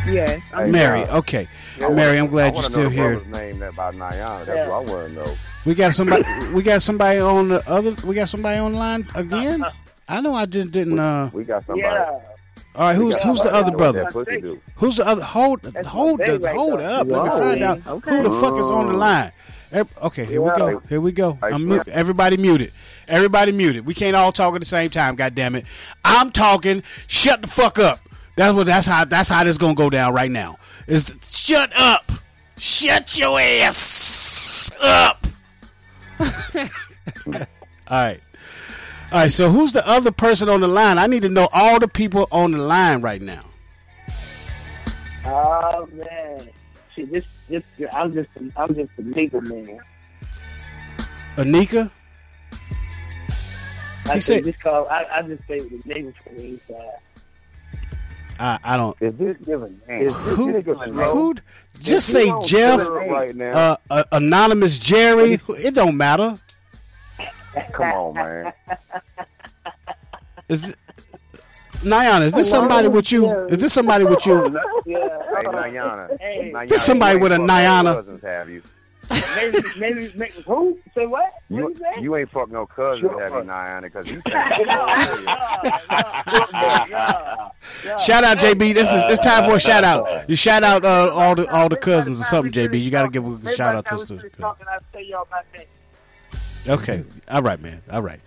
[0.06, 0.40] Yes.
[0.52, 1.02] I'm Mary.
[1.04, 1.46] Okay,
[1.90, 2.18] Mary.
[2.18, 3.20] I'm glad you're still here.
[3.26, 4.44] Name that by Niana.
[4.44, 5.34] That's what I want to know.
[5.66, 6.24] We got somebody.
[6.52, 7.94] we got somebody on the other.
[8.06, 9.64] We got somebody on the line again.
[10.08, 10.34] I know.
[10.34, 10.98] I just didn't.
[10.98, 11.82] Uh, We got somebody.
[11.82, 12.18] Yeah.
[12.74, 12.96] All right.
[12.96, 14.04] Who's who's the other brother?
[14.04, 14.60] that pussy do.
[14.76, 15.22] Who's the other?
[15.22, 17.06] Hold hold the hold up.
[17.06, 19.32] Let me find out who the fuck is on the line.
[20.02, 20.78] Okay, here we go.
[20.88, 21.38] Here we go.
[21.58, 22.72] Mu- everybody muted.
[23.08, 23.84] Everybody muted.
[23.84, 25.16] We can't all talk at the same time.
[25.16, 25.64] God damn it!
[26.04, 26.82] I'm talking.
[27.08, 27.98] Shut the fuck up.
[28.36, 28.66] That's what.
[28.66, 29.04] That's how.
[29.04, 30.56] That's how this gonna go down right now.
[30.86, 32.12] Is shut up.
[32.56, 34.70] Shut your ass.
[34.80, 35.26] up.
[36.20, 36.26] all
[37.90, 38.20] right.
[39.14, 40.98] All right, so who's the other person on the line?
[40.98, 43.44] I need to know all the people on the line right now.
[45.24, 46.48] Oh man,
[46.96, 47.62] shit, this, this,
[47.92, 49.78] I'm just, I'm just a nigga man.
[51.36, 51.88] Anika?
[54.06, 54.88] I He say said- just call.
[54.88, 56.98] I, I just say the nigga from the east side.
[58.40, 58.96] I, I don't.
[59.00, 59.80] Is this giving?
[59.88, 60.52] Is this Who?
[60.52, 61.12] nigga?
[61.12, 61.34] Who?
[61.80, 63.50] Just If say Jeff, right now.
[63.52, 65.38] uh, uh, anonymous Jerry.
[65.50, 66.36] It don't matter.
[67.72, 68.52] Come on, man.
[70.48, 70.76] Is
[71.82, 72.22] Nyan?
[72.22, 73.30] Is this somebody with you?
[73.46, 74.58] Is this somebody with you?
[74.86, 74.98] Yeah.
[75.34, 76.20] Hey, Niana.
[76.20, 76.50] Hey.
[76.52, 77.94] Niana, This somebody with a ain't Niana.
[77.94, 78.60] Cousins, have you?
[79.36, 80.78] maybe, maybe, maybe, who?
[80.94, 81.32] Say what?
[81.48, 83.82] What You, you ain't fucked no cousins, have you, Niana?
[83.82, 84.20] Because you
[87.98, 88.74] Shout out JB.
[88.74, 90.28] This is it's time for a shout out.
[90.28, 92.82] You shout out uh, all the all the cousins or something, JB.
[92.82, 94.04] You got to give a shout out to us.
[94.04, 95.66] Talking, I tell y'all my name.
[96.68, 97.82] Okay, all right, man.
[97.90, 98.20] All right.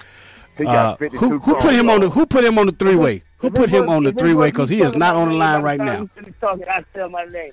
[0.57, 2.71] He Uh, got 52 who who put him on the who put him on the
[2.71, 3.23] three way?
[3.37, 4.49] Who put him on the three way?
[4.49, 5.85] Because he is not on the line right now.
[5.85, 7.51] time you finish Talking, I tell my name.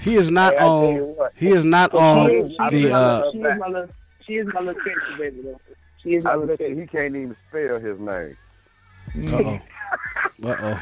[0.00, 1.30] He is not Hey, I tell you on.
[1.34, 2.52] He is not on is- the.
[2.84, 3.88] is my uh little- she is my little,
[4.26, 4.82] she is my little
[5.18, 5.60] baby though.
[6.02, 8.36] She is my little bet he can't even spell his name.
[10.44, 10.66] Uh oh.
[10.66, 10.80] Uh oh.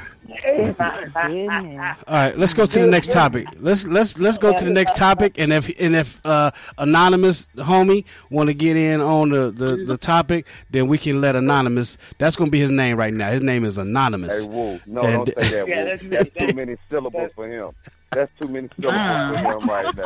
[1.13, 2.05] Texas.
[2.09, 3.47] All right, let's go to the next topic.
[3.59, 8.05] Let's let's let's go to the next topic, and if and if uh, anonymous homie
[8.31, 11.99] want to get in on the, the the topic, then we can let anonymous.
[12.19, 13.31] That's gonna be his name right now.
[13.31, 14.47] His name is anonymous.
[14.47, 14.81] Hey, Wolf.
[14.87, 17.71] No, And- don't say that, Yeah, that's- That's too many syllables for him.
[18.11, 19.97] That's too many syllables for him right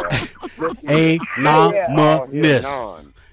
[1.38, 1.70] now.
[1.70, 2.80] Anonymous.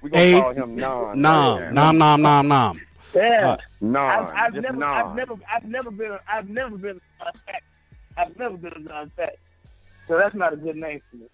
[0.01, 1.21] We gonna A call him non.
[1.21, 2.81] nom nom nom nom nom.
[3.13, 3.57] Yeah.
[3.81, 4.29] Non.
[4.29, 4.83] I've, I've never.
[4.83, 7.31] I've never, I've never been, a, I've never been a.
[8.17, 9.37] I've never been a non-fact.
[10.07, 11.25] So that's not a good name for me.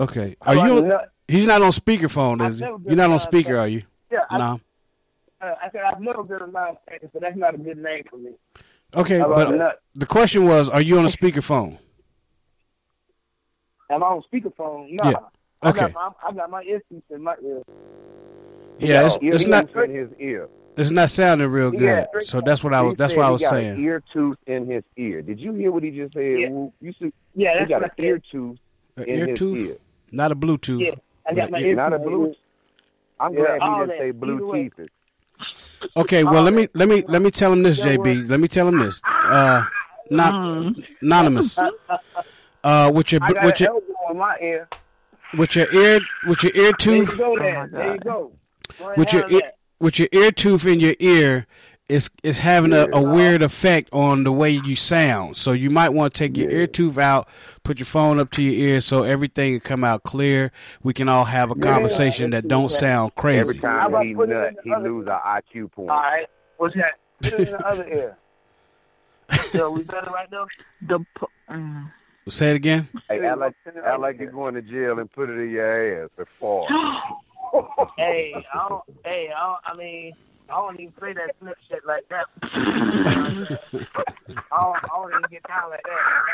[0.00, 0.98] Okay, are you?
[1.26, 2.64] He's not on speakerphone, is he?
[2.64, 3.82] You're not on speaker, are you?
[4.10, 4.60] Yeah, I- No.
[5.40, 8.16] Uh, I said I've never been a non-fact, so that's not a good name for
[8.16, 8.30] me.
[8.94, 11.78] Okay, but the question was, are you on a speakerphone?
[13.90, 14.90] Am I on speakerphone?
[15.02, 15.10] No.
[15.10, 15.16] Yeah.
[15.62, 15.80] I Okay.
[15.80, 17.62] got my, I got my earpiece in my ear.
[18.78, 19.74] Yeah, it's, Ear it's not.
[19.84, 20.48] in his ear.
[20.78, 22.06] It's not sounding real good.
[22.12, 22.96] got- So that's what I was.
[22.96, 23.72] That's said what I he was got saying.
[23.76, 25.22] An ear tooth in his ear.
[25.22, 26.40] Did you hear what he just said?
[26.40, 26.48] Yeah.
[26.50, 26.72] Wolf?
[26.80, 27.12] You see?
[27.34, 28.58] Yeah, he got what an ear tooth
[28.96, 29.76] An in ear his tooth, ear.
[30.12, 30.80] not a Bluetooth.
[30.84, 30.94] Yeah,
[31.28, 31.74] I got my ear.
[31.74, 32.06] Not a tooth.
[32.06, 32.34] blue.
[33.20, 34.88] I'm Yeah, glad he didn't say Either blue teeth.
[35.96, 38.28] Okay, well let me let me let me tell him this, JB.
[38.28, 39.00] Let me tell him this.
[39.04, 39.64] Uh,
[40.10, 40.34] not
[41.02, 41.58] anonymous.
[42.64, 44.68] Uh, with your with your elbow in my ear.
[45.38, 47.68] with your ear with your ear There you tooth go, there.
[47.70, 48.32] There you go.
[48.80, 49.54] Go with your ear, that.
[49.80, 51.46] With your ear tooth in your ear
[51.88, 55.36] is is having a, a weird effect on the way you sound.
[55.36, 57.28] So you might want to take your ear tooth out,
[57.62, 60.52] put your phone up to your ear, so everything can come out clear.
[60.82, 63.40] We can all have a conversation that don't sound crazy.
[63.40, 63.62] Every crazy.
[63.62, 65.90] time about he nut, he other- lose an IQ point.
[65.90, 66.26] All right.
[66.58, 66.98] What's that?
[67.22, 68.16] Put it in the other ear.
[69.52, 70.46] So we better right now.
[70.80, 71.92] The po- mm.
[72.30, 72.88] Say it again.
[73.10, 73.54] Hey, I like,
[73.84, 76.66] I like you going to jail and put it in your ass before.
[77.96, 78.82] hey, I don't.
[79.04, 80.12] Hey, I, don't, I mean,
[80.48, 82.26] I don't even play that snip shit like that.
[82.42, 83.58] I,
[84.62, 86.28] don't, I don't even get down like that.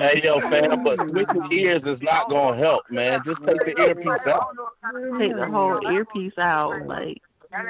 [0.00, 3.20] Hey, yo, fam, but switching ears is not going to help, man.
[3.24, 4.48] Just take the earpiece out.
[5.18, 7.20] take the whole earpiece out, like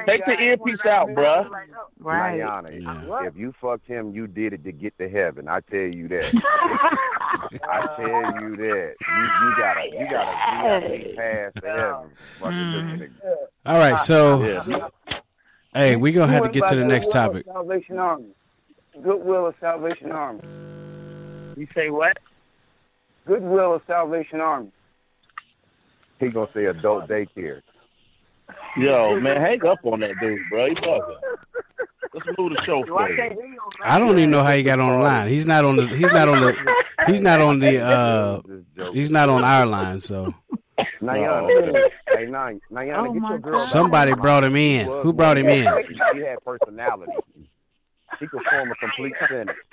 [0.07, 1.49] Take the earpiece out, bruh.
[1.49, 2.41] Oh, right.
[2.41, 5.49] Niana, if you fucked him, you did it to get to heaven.
[5.49, 6.31] I tell you that.
[7.69, 8.95] I tell you that.
[9.01, 12.11] You, you gotta, you gotta VIP pass to heaven.
[12.41, 13.21] Fucking listen mm.
[13.21, 14.89] to- All right, so Yeah.
[15.75, 17.45] hey, we gonna have to get to the next topic.
[17.47, 18.31] Salvation Army.
[19.03, 20.41] Goodwill of Salvation Army.
[21.57, 22.17] You say what?
[23.27, 24.71] Goodwill of Salvation Army.
[26.21, 27.61] He gonna say adult daycare.
[28.77, 30.67] Yo, man, hang up on that dude, bro.
[30.69, 31.17] He bugging.
[32.13, 33.59] Let's move the show for you.
[33.83, 35.29] I don't even know how he got on the line.
[35.29, 35.87] He's not on the.
[35.89, 36.85] He's not on the.
[37.07, 37.81] He's not on the.
[37.81, 38.41] uh
[38.93, 40.01] He's not on our line.
[40.01, 40.33] So
[41.03, 43.53] Niana, hey, Nay- Niana, get your girl.
[43.55, 44.87] back somebody on the brought him in.
[44.87, 45.65] Who brought him in?
[45.65, 45.85] one.
[46.15, 47.13] She had personality.
[48.19, 49.59] She could form a complete sentence.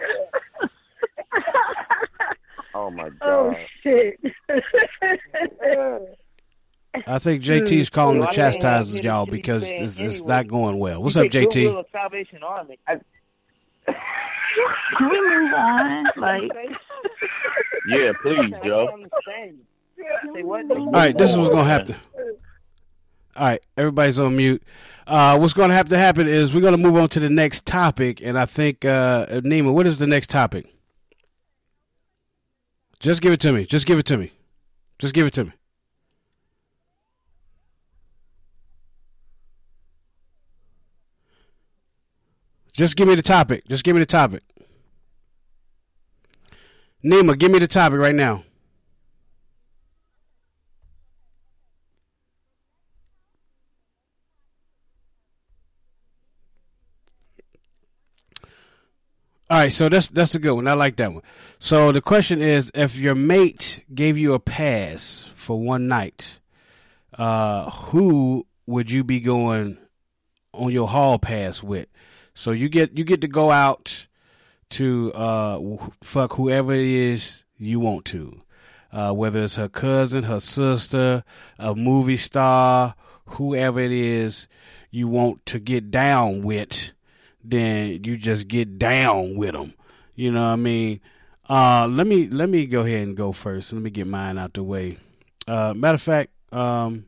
[2.73, 3.17] Oh my god.
[3.21, 4.17] Oh shit.
[7.07, 11.01] I think JT's calling to chastisers, y'all because it's, it's not going well.
[11.01, 11.73] What's up, JT?
[11.79, 12.77] of Salvation Army.
[12.87, 12.99] I,
[13.85, 16.05] Can we move on?
[16.17, 16.51] Like
[17.87, 19.05] Yeah, please, Joe.
[19.25, 19.53] Say?
[20.43, 21.95] All right, this is what's gonna happen.
[23.35, 24.61] All right, everybody's on mute.
[25.07, 27.29] Uh, what's going to have to happen is we're going to move on to the
[27.29, 30.65] next topic, and I think uh, Nima, what is the next topic?
[32.99, 33.65] Just give it to me.
[33.65, 34.31] Just give it to me.
[34.99, 35.51] Just give it to me.
[42.73, 43.67] Just give me the topic.
[43.67, 44.43] Just give me the topic.
[47.03, 48.43] Nima, give me the topic right now.
[59.51, 60.65] All right, so that's that's a good one.
[60.65, 61.23] I like that one.
[61.59, 66.39] So the question is, if your mate gave you a pass for one night,
[67.17, 69.77] uh, who would you be going
[70.53, 71.87] on your hall pass with?
[72.33, 74.07] So you get you get to go out
[74.71, 75.59] to uh,
[76.01, 78.41] fuck whoever it is you want to,
[78.91, 81.23] uh, whether it's her cousin, her sister,
[81.59, 84.47] a movie star, whoever it is
[84.89, 86.91] you want to get down with
[87.43, 89.73] then you just get down with them.
[90.15, 91.01] You know what I mean?
[91.49, 93.73] Uh, let me let me go ahead and go first.
[93.73, 94.97] Let me get mine out the way.
[95.47, 97.05] Uh, matter of fact, um,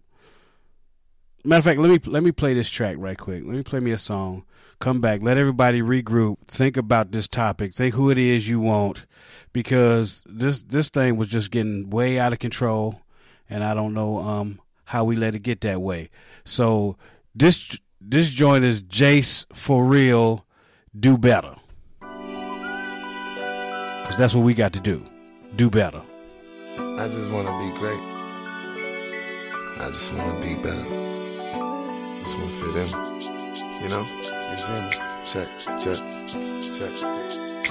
[1.44, 3.44] matter of fact, let me let me play this track right quick.
[3.46, 4.46] Let me play me a song.
[4.80, 5.22] Come back.
[5.22, 6.38] Let everybody regroup.
[6.48, 7.74] Think about this topic.
[7.74, 9.06] Think who it is you want,
[9.54, 13.00] because this this thing was just getting way out of control,
[13.50, 16.10] and I don't know um how we let it get that way.
[16.44, 16.98] So
[17.34, 20.46] this this joint is Jace for real.
[21.00, 21.56] Do better,
[22.00, 25.02] because that's what we got to do.
[25.56, 26.02] Do better.
[26.78, 28.02] I just want to be great.
[29.80, 30.84] I just want to be better.
[32.22, 32.88] Just want to fit in.
[33.82, 34.06] You know?
[34.54, 34.90] You see me?
[35.26, 36.94] Check, check, check.
[37.02, 37.66] You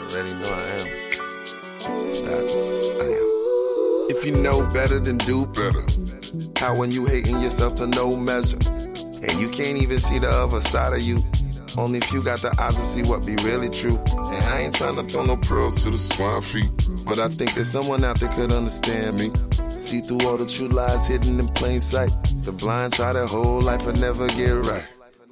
[0.00, 0.86] already know I am.
[2.24, 2.48] That
[2.98, 3.26] I am.
[4.08, 5.84] If you know better, then do better.
[6.56, 8.56] How when you hating yourself to no measure.
[8.70, 11.22] And you can't even see the other side of you.
[11.76, 13.98] Only if you got the eyes to see what be really true.
[13.98, 16.70] And I ain't trying to throw no pearls to the swine feet.
[17.04, 19.30] But I think that someone out there could understand me.
[19.78, 22.08] See through all the true lies hidden in plain sight.
[22.44, 24.88] The blind try their whole life and never get right.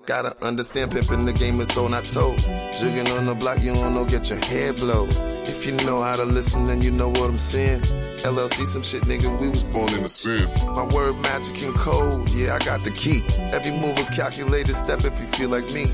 [0.07, 2.39] Gotta understand pimping the game is so not told.
[2.39, 5.09] Jigging on the block, you don't know, get your head blow.
[5.11, 7.81] If you know how to listen, then you know what I'm saying.
[8.19, 10.49] LLC some shit, nigga, we was born in a sin.
[10.67, 13.25] My word magic and code, yeah, I got the key.
[13.53, 15.91] Every move a calculated step if you feel like me.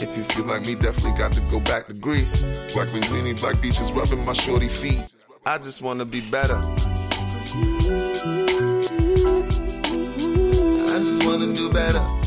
[0.00, 2.42] If you feel like me, definitely got to go back to Greece.
[2.72, 5.12] Black linguini, black beaches, rubbing my shorty feet.
[5.44, 6.58] I just wanna be better.
[10.88, 12.25] I just wanna do better.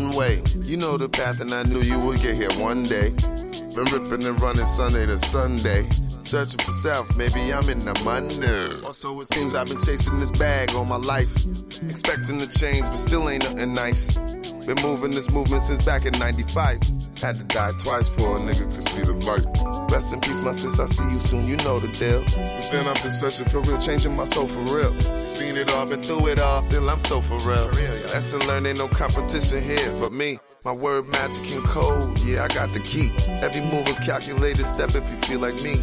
[0.00, 0.42] One way.
[0.62, 3.10] You know the path, and I knew you would get here one day.
[3.10, 5.88] Been ripping and running Sunday to Sunday.
[6.30, 8.38] Searching for self, maybe I'm in the money.
[8.86, 11.44] Also, it seems I've been chasing this bag all my life.
[11.88, 14.12] Expecting to change, but still ain't nothing nice.
[14.12, 16.78] Been moving this movement since back in 95.
[17.20, 19.90] Had to die twice for a nigga could see the light.
[19.90, 22.24] Rest in peace, my sis, I'll see you soon, you know the deal.
[22.28, 24.94] Since then I've been searching for real, changing my soul for real.
[25.26, 27.66] Seen it all, been through it all, still I'm so for real.
[28.14, 30.38] Lesson learned, ain't no competition here, but me.
[30.64, 33.10] My word magic and code, yeah, I got the key.
[33.42, 35.82] Every move a calculated step if you feel like me.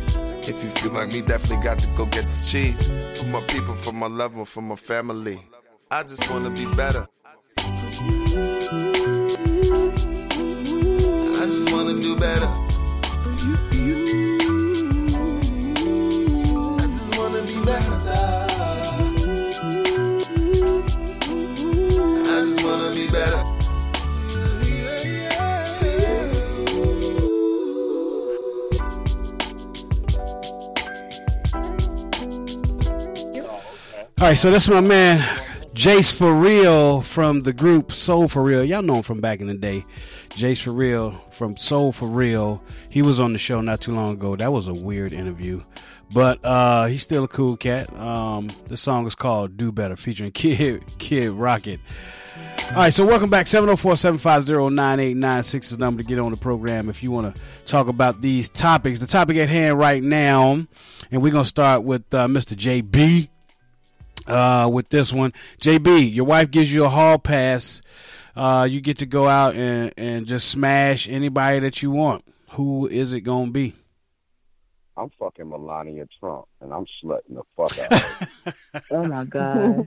[0.50, 2.88] If you feel like me, definitely got to go get this cheese.
[3.20, 5.40] For my people, for my loved one, for my family.
[5.92, 7.06] I just wanna be better.
[7.58, 7.66] I
[11.46, 12.67] just wanna do better.
[34.28, 35.22] Right, so that's my man
[35.74, 38.62] Jace for real from the group Soul for Real.
[38.62, 39.86] Y'all know him from back in the day.
[40.32, 42.62] Jace for real from Soul for Real.
[42.90, 44.36] He was on the show not too long ago.
[44.36, 45.64] That was a weird interview,
[46.14, 47.98] but uh, he's still a cool cat.
[47.98, 51.80] Um, the song is called "Do Better" featuring Kid Kid Rocket.
[52.72, 53.46] All right, so welcome back.
[53.46, 58.20] 704-750-9896 is the number to get on the program if you want to talk about
[58.20, 59.00] these topics.
[59.00, 60.68] The topic at hand right now,
[61.12, 62.58] and we're going to start with uh, Mr.
[62.58, 63.30] JB
[64.28, 65.34] uh, with this one.
[65.62, 67.82] JB, your wife gives you a hall pass.
[68.36, 72.24] Uh, you get to go out and, and just smash anybody that you want.
[72.52, 73.74] Who is it going to be?
[74.96, 78.02] I'm fucking Melania Trump, and I'm slutting the fuck out of
[78.46, 78.54] her.
[78.92, 79.86] Oh my god.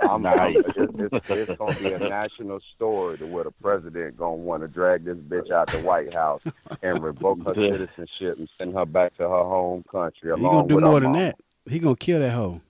[0.00, 0.56] I'm I'm, Nice.
[0.56, 4.68] it's, it's, it's gonna be a national story to where the president gonna want to
[4.72, 6.42] drag this bitch out the White House
[6.82, 10.30] and revoke her citizenship and send her back to her home country.
[10.34, 11.18] He gonna do more than mama.
[11.24, 11.36] that.
[11.70, 12.60] He gonna kill that hoe.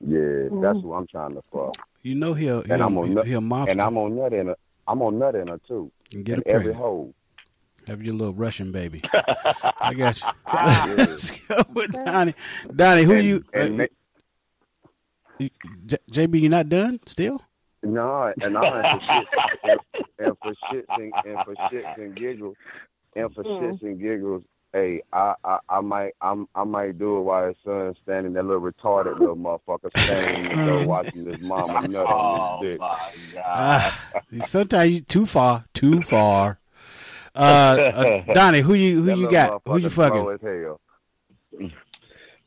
[0.00, 1.74] Yeah, that's who I'm trying to fuck.
[2.02, 3.72] You know he'll And he'll, I'm on nut, he'll monster.
[3.72, 4.56] and I'm on nut in her.
[4.86, 5.90] I'm on nut in her too.
[6.12, 7.14] And get in her every hole.
[7.86, 9.02] Have your little Russian baby.
[9.80, 10.28] I got you.
[10.96, 12.34] Let's go with Donnie.
[12.74, 13.86] Donnie, who you, and uh,
[15.38, 15.50] you-
[15.86, 16.40] J- JB?
[16.40, 17.42] You not done still?
[17.82, 19.28] No, and I and for shit,
[19.64, 19.80] and,
[20.18, 22.56] and for shits and, and for shits and giggles,
[23.14, 24.42] and for shits and giggles,
[24.76, 28.44] hey, I, I I might I'm I might do it while his son's standing that
[28.44, 32.80] little retarded little motherfucker standing in the door watching his mama nut on his dick.
[33.44, 36.60] Ah, sometimes you too far, too far.
[37.34, 39.62] Uh, uh, Donnie, who you who That you got?
[39.66, 40.78] Who you motherfucker slow fucking?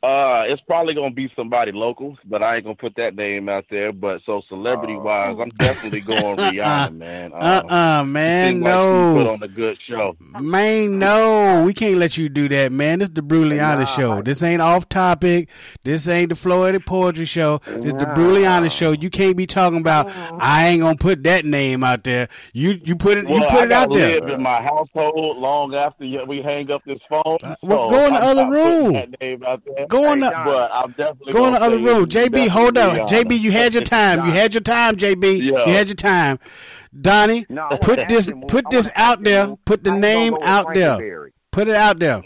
[0.02, 0.10] As hell.
[0.10, 3.66] Uh, it's probably gonna be somebody local, but I ain't gonna put that name out
[3.70, 3.92] there.
[3.92, 7.32] But so celebrity wise, I'm definitely going Rihanna, man.
[7.34, 10.16] Uh uh man, seem like put on a good show.
[10.40, 11.62] man, no.
[11.66, 13.00] We can't let you do that, man.
[13.00, 14.22] This is the Brutally Honest Nah, show.
[14.22, 15.48] This ain't off topic.
[15.84, 17.58] This ain't the Floetic Poetry Show.
[17.66, 18.92] This is the Brutally Honest show.
[18.92, 20.08] You can't be talking about.
[20.40, 22.28] I ain't gonna put that name out there.
[22.52, 23.28] You you put it.
[23.28, 24.20] You put I it out gotta there.
[24.20, 27.38] live in my household long after y- we hang up this phone.
[27.62, 29.89] well, so go in the I'm other not putting room.
[29.90, 30.10] That name out there.
[30.10, 32.06] Go in the- but I'm definitely Go in the other say room.
[32.06, 33.08] JB, hold up.
[33.08, 34.24] JB, you had your time.
[34.26, 35.40] You had your time, JB.
[35.42, 35.66] Yeah.
[35.66, 36.38] You had your time.
[36.98, 39.44] Donnie, No, I wanna put ask this him- put I this wanna ask out there.
[39.44, 40.88] him Put the how you gonna name go with out there.
[40.98, 41.30] Frankenberry.
[41.52, 42.22] Put it out there.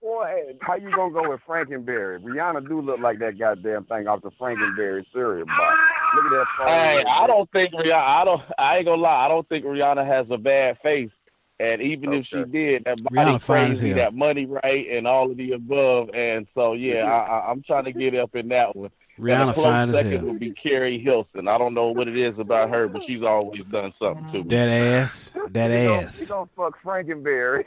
[0.00, 2.22] Boy, how you gonna go with Frankenberry?
[2.22, 5.78] Rihanna do look like that goddamn thing off the Frankenberry cereal box.
[6.14, 6.46] Look at that.
[6.58, 6.68] phone.
[6.68, 7.92] Hey, I don't think Rihanna.
[7.92, 8.42] I don't.
[8.58, 9.24] I ain't gonna lie.
[9.24, 11.10] I don't think Rihanna has a bad face.
[11.60, 15.36] And even if she did, that body Rihanna crazy, that money right, and all of
[15.36, 16.10] the above.
[16.12, 18.90] And so, yeah, I, I, I'm trying to get up in that one.
[19.18, 20.26] Rihanna and a close fine as second hell.
[20.26, 21.46] would be Keri Hilson.
[21.46, 24.48] I don't know what it is about her, but she's always done something to me.
[24.48, 25.32] That ass.
[25.50, 26.28] That You ass.
[26.32, 27.64] gonna fuck Frankenberry?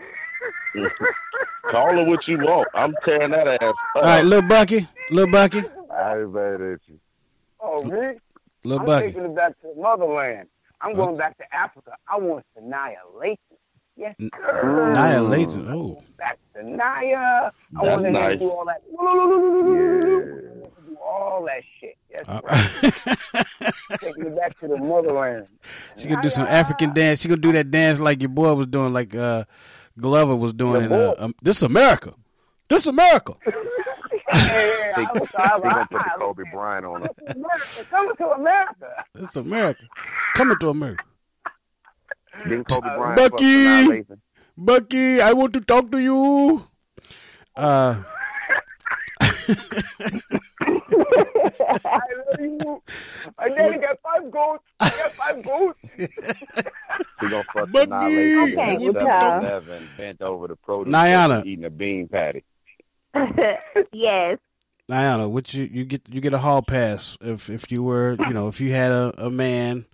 [1.71, 2.67] Call her what you want.
[2.73, 3.73] I'm tearing that ass.
[3.95, 4.87] All right, little Bucky.
[5.09, 5.59] Little Bucky.
[5.91, 6.99] I ain't bet at you.
[7.61, 8.17] Oh, me?
[8.63, 9.07] Little I'm Bucky.
[9.07, 10.47] taking it back to the motherland.
[10.81, 11.93] I'm going back to Africa.
[12.07, 13.37] I want Sanaa Lathan.
[13.97, 14.93] Yes, sir.
[14.95, 15.67] Nia Lathan.
[15.73, 16.03] Oh.
[16.17, 17.17] Back to Naya.
[17.17, 18.39] I want to nice.
[18.39, 18.81] do all that.
[18.87, 20.67] Do
[21.01, 21.97] all that shit.
[22.11, 22.41] Yes, sir.
[23.99, 25.47] taking it back to the motherland.
[25.95, 27.21] She gonna do some African dance.
[27.21, 29.45] She gonna do that dance like your boy was doing, like uh,
[29.99, 32.13] Glover was doing in uh, um, This America.
[32.69, 33.33] This America.
[34.29, 37.11] They, they gonna put the Kobe Bryant on it.
[37.27, 39.05] America, coming to America.
[39.15, 39.83] It's America.
[40.35, 41.03] Coming to America.
[42.43, 44.03] Didn't Kobe Bryant fuck Sanaa Bucky.
[44.03, 44.19] Lathan?
[44.57, 46.63] Bucky, I want to talk to you.
[47.55, 47.95] Uh,
[50.69, 51.99] I
[52.31, 52.83] love you.
[53.37, 54.63] My daddy got five goats.
[54.79, 55.79] I got five goats.
[57.19, 57.87] She gonna fuck Bucky.
[57.89, 61.45] Sanaa Lathan Okay, at with 7-Eleven, bent over the produce Niana.
[61.45, 62.43] eating a bean patty.
[63.91, 64.37] yes.
[64.87, 68.33] Diana, what you you get you get a hall pass if if you were you
[68.33, 69.85] know if you had a, a man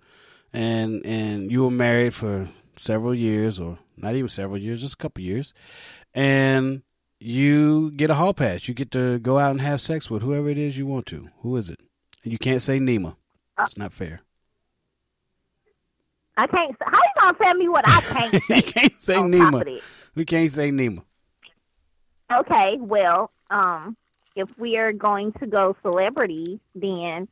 [0.54, 4.96] and and you were married for several years or not even several years just a
[4.96, 5.52] couple years
[6.14, 6.82] and
[7.20, 8.68] you get a hall pass.
[8.68, 11.30] You get to go out and have sex with whoever it is you want to.
[11.40, 11.80] Who is it?
[12.22, 13.16] And you can't say Nima.
[13.60, 14.20] It's not fair.
[16.36, 16.76] I can't.
[16.82, 18.56] How you gonna tell me what I can't say?
[18.56, 19.80] you can't say Nima.
[20.14, 21.02] we can't say Nima.
[22.32, 23.96] Okay, well, um,
[24.34, 27.28] if we are going to go celebrity, then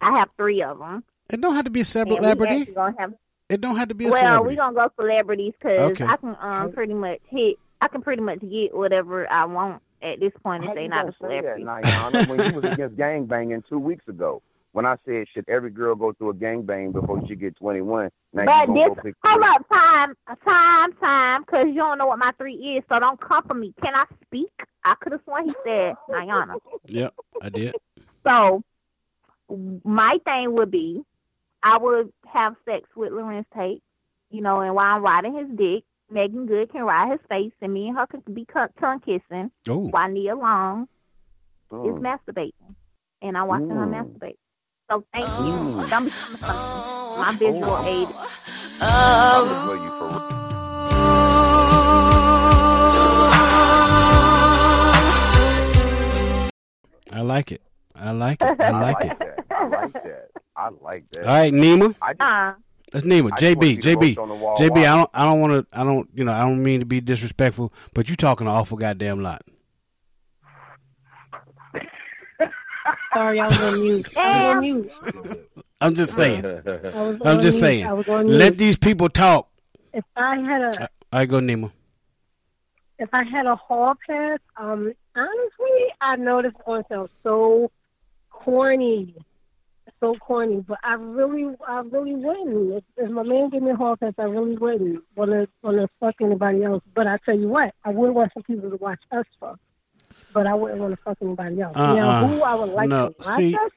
[0.00, 1.02] I have three of them.
[1.32, 3.14] It don't have to be a celebrity actually gonna have.
[3.48, 6.04] it don't have to be a Well, celebrity we're gonna go celebrities because Okay.
[6.04, 7.56] I can um pretty much hit.
[7.80, 11.08] I can pretty much get whatever I want at this point if they you not
[11.08, 11.64] a say that, celebrity.
[11.64, 14.42] Niana, when you was against gangbanging two weeks ago?
[14.72, 18.10] When I said, should every girl go through a gangbang before she get 21?
[18.34, 20.14] Now But you this, gonna go pick hold up, time,
[20.46, 23.72] time, time, because you don't know what my three is, so don't come for me.
[23.82, 24.52] Can I speak?
[24.84, 26.56] I could have sworn he said Niana.
[26.86, 27.74] yep I did
[28.26, 28.62] So
[29.84, 31.02] my thing would be,
[31.62, 33.82] I would have sex with Larenz Tate,
[34.30, 37.72] you know, and while I'm riding his dick, Meagan Good can ride his face, and
[37.74, 40.88] me and her can be cu- tongue kissing oh while Nia Long
[41.70, 42.00] is Mm.
[42.00, 42.74] masturbating,
[43.20, 43.92] and I'm watching her Mm.
[44.18, 44.38] masturbate.
[44.90, 45.34] So thank you.
[45.34, 45.90] Mm.
[45.90, 47.18] Don't be coming for me.
[47.20, 48.08] My visual aid.
[48.80, 51.28] I'm gonna blow you for.
[57.10, 57.62] I like it
[57.94, 59.44] I like it I like it that.
[59.50, 60.28] I like that.
[60.58, 61.24] I like that.
[61.26, 62.54] all right Nima I just, Uh,
[62.92, 63.30] That's Nima.
[63.32, 63.78] I just JB.
[63.78, 64.02] JB.
[64.02, 64.78] roast on the wall JB.
[64.78, 65.10] I don't.
[65.14, 65.78] I don't want to.
[65.80, 66.08] I don't.
[66.14, 66.32] You know.
[66.32, 69.42] I don't mean to be disrespectful, but you talking an awful goddamn lot.
[73.14, 74.16] Sorry, I was on mute.
[74.16, 74.90] I was on mute.
[75.80, 76.44] I'm just saying.
[76.46, 77.60] I was I'm just mute.
[77.60, 77.86] saying.
[77.86, 79.48] I was on Let these people talk.
[79.92, 81.70] If I had a I go Nima.
[82.98, 87.70] if I had a hall pass, um, honestly, I know this is going to so
[88.30, 89.14] corny,
[90.00, 92.74] so corny, but I really, I really wouldn't.
[92.74, 95.78] If, if my man gave me a hall pass, I really wouldn't want to want
[95.78, 96.82] to fuck anybody else.
[96.94, 99.58] But I tell you what, I would want some people to watch us fuck,
[100.32, 101.76] but I wouldn't want to fuck anybody else.
[101.76, 101.94] Uh-uh.
[101.94, 103.70] Now, who I would like no, to watch see, us?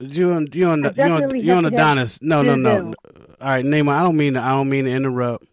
[0.00, 2.22] you on you the you definitely you on have the to have Adonis.
[2.22, 2.94] No, no, no.
[3.40, 3.92] All right, Neymar.
[3.92, 5.46] I don't mean to, I don't mean to interrupt,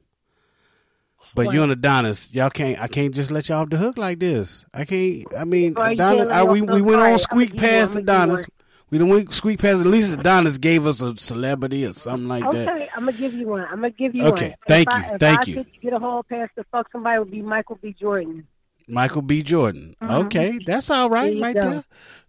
[1.33, 1.65] but you What?
[1.65, 2.33] on Adonis.
[2.33, 2.81] Y'all can't.
[2.81, 4.65] I can't just let y'all off the hook like this.
[4.73, 5.25] I can't.
[5.37, 6.27] I mean, you Adonis.
[6.29, 8.45] I, we we went on squeak you past one, I'ma give you Adonis.
[8.91, 9.81] We don't went squeak past.
[9.81, 12.89] At least Adonis gave us a celebrity or something like Okay, that.
[12.95, 13.61] I'm gonna give you one.
[13.65, 14.33] I'm gonna give you one.
[14.33, 14.55] Okay, one.
[14.67, 15.65] thank if you, I, if thank I you.
[15.81, 17.95] Get a hall pass to fuck somebody would be Michael B.
[17.99, 18.47] Jordan.
[18.87, 19.43] Michael B.
[19.43, 19.95] Jordan.
[20.01, 20.25] Mhm.
[20.25, 21.69] Okay, that's all right, There right go.
[21.69, 21.83] there.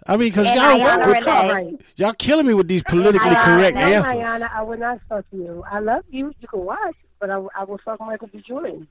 [0.07, 1.07] I mean, because y'all Ayana
[1.57, 1.79] Renee.
[1.97, 4.15] y'all killing me with these politically Ayana- correct answers.
[4.27, 5.65] Ayana, I would not fuck you.
[5.71, 6.35] I love you.
[6.39, 8.43] You can watch, but I, I will fuck Michael B.
[8.47, 8.87] Jordan.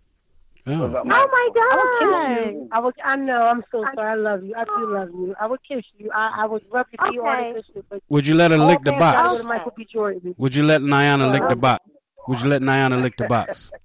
[0.68, 0.84] Oh.
[0.86, 1.72] Oh my God!
[1.72, 2.10] I would kiss
[2.54, 2.68] you.
[2.72, 2.94] I would.
[3.04, 3.42] I know.
[3.42, 4.12] I'm so sorry.
[4.12, 4.54] I love you.
[4.56, 4.80] I do oh.
[4.82, 5.34] love you.
[5.40, 6.12] I would kiss you.
[6.14, 7.28] I, I would rub your feet Okay.
[7.28, 9.32] artificially, but Would you let her lick the all fans gotta box?
[9.38, 9.86] go to Michael B.
[9.92, 10.36] Jordan.
[10.38, 11.84] Would you let Niana lick the box?
[12.28, 13.72] Would you let Niana lick the box?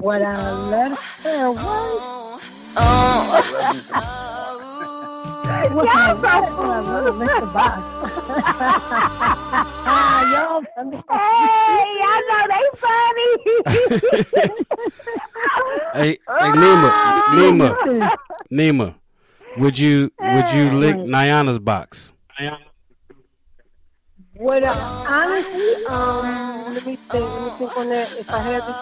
[0.00, 2.38] What I let her oh.
[5.72, 5.72] what?
[5.72, 6.48] What I let
[7.04, 7.82] her lick the box.
[10.32, 13.32] Y'all, Hey, I know they funny.
[15.96, 16.90] Hey, hey, Nima,
[17.28, 18.16] Nima,
[18.52, 18.94] Nima.
[19.56, 22.12] Would you would you lick Niana's box?
[24.34, 24.72] What I,
[25.08, 27.24] honestly, um, let me think.
[27.24, 28.12] Let me think on that.
[28.18, 28.72] If I had to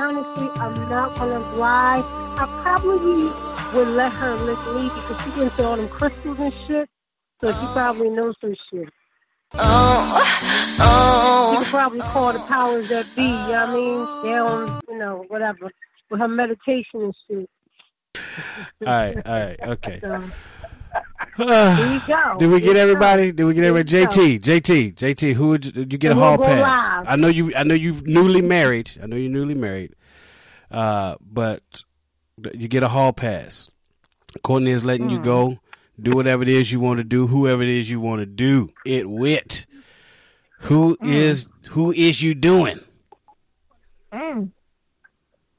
[0.00, 2.02] honestly, I'm not gonna lie.
[2.36, 3.30] I probably
[3.76, 6.88] would let her lick me because she into all them crystals and shit.
[7.40, 8.88] So she probably knows some shit.
[11.50, 13.22] She could probably call the powers that be.
[13.22, 14.32] You know what I mean?
[14.32, 15.70] Down, you know, whatever,
[16.10, 17.50] with her meditation and shit.
[18.86, 20.00] All right, all right, okay.
[20.00, 22.36] So, there you go.
[22.38, 23.32] Did we get everybody?
[23.32, 23.36] go.
[23.36, 24.06] Did we get There everybody?
[24.06, 25.32] JT, JT, JT.
[25.34, 26.62] Who would you, did you get a And we'll hall pass?
[26.62, 27.06] live.
[27.08, 27.52] I know you.
[27.56, 28.90] I know you newly married.
[29.02, 29.94] I know you're newly married.
[30.70, 31.62] Uh, but
[32.54, 33.70] you get a hall pass.
[34.42, 35.58] Courtney is letting you go.
[36.00, 37.26] Do whatever it is you want to do.
[37.26, 39.66] Whoever it is you want to do it with.
[40.60, 42.80] Who is who is you doing?
[44.12, 44.50] Mm.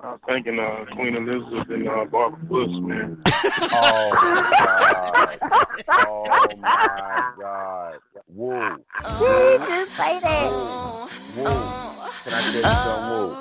[0.01, 3.23] I was thinking uh, Queen Elizabeth and uh, Barbara Bush, man.
[3.27, 6.05] Oh my god!
[6.07, 7.99] Oh my god!
[8.27, 8.75] Whoa!
[9.19, 10.49] Did you just say that?
[11.35, 11.45] Whoa!
[12.23, 13.09] Can I tell you something?
[13.09, 13.33] Whoa!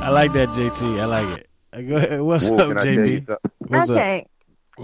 [0.06, 1.00] I like that, JT.
[1.00, 1.48] I like it.
[1.82, 2.20] Go ahead.
[2.22, 3.16] What's Whoa, up, can I tell you JB?
[3.26, 3.36] something?
[3.68, 3.96] What's up?
[3.98, 4.26] Okay.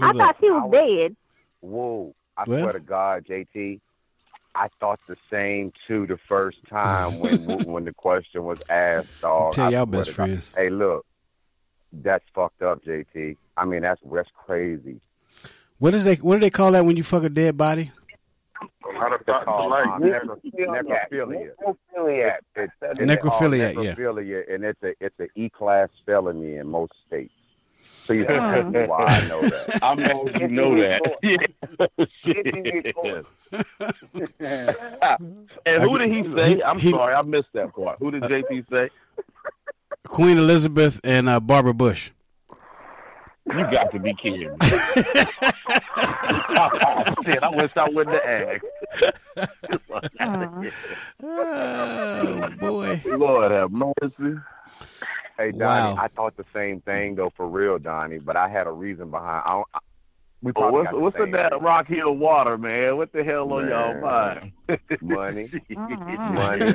[0.01, 0.37] I thought up?
[0.39, 1.15] she was dead.
[1.61, 2.15] Whoa!
[2.37, 2.59] I Well?
[2.61, 3.79] swear to God, JT,
[4.55, 9.07] I thought the same too the first time when when the question was asked.
[9.21, 10.27] Dog, Tell y'all best to God.
[10.27, 10.53] friends.
[10.55, 11.05] Hey, look,
[11.91, 13.37] that's fucked up, JT.
[13.57, 14.99] I mean, that's that's crazy.
[15.79, 16.15] What is they?
[16.15, 17.91] What do they call that when you fuck a dead body?
[18.59, 21.51] How the It's fuck called like necro- necrophilia.
[21.61, 22.35] Necrophilia.
[22.55, 23.95] It's, it's Necrophilia, yeah.
[23.95, 27.33] necrophilia, and it's a it's an E class felony in most states.
[28.05, 29.79] So you that's why I know that.
[29.83, 31.01] I'm glad you know that.
[35.65, 36.61] and who did he say?
[36.61, 37.99] I'm He- sorry, I missed that part.
[37.99, 38.89] Who did JP say?
[40.05, 42.11] Queen Elizabeth and uh, Barbara Bush.
[43.45, 44.57] You got to be kidding me.
[47.25, 48.65] Shit, I wish I wouldn't have asked.
[51.23, 53.01] Oh boy.
[53.05, 54.39] Lord have mercy.
[55.37, 55.95] Hey Donnie, Wow.
[55.99, 59.43] I thought the same thing though for real, Donnie, but I had a reason behind.
[59.45, 59.79] I don't, I,
[60.41, 61.61] we Oh, probably what's got the what's in that.
[61.61, 62.97] Rock Hill water, man?
[62.97, 64.51] What the hell on y'all Man.
[64.69, 64.79] mind?
[65.01, 66.73] money, money.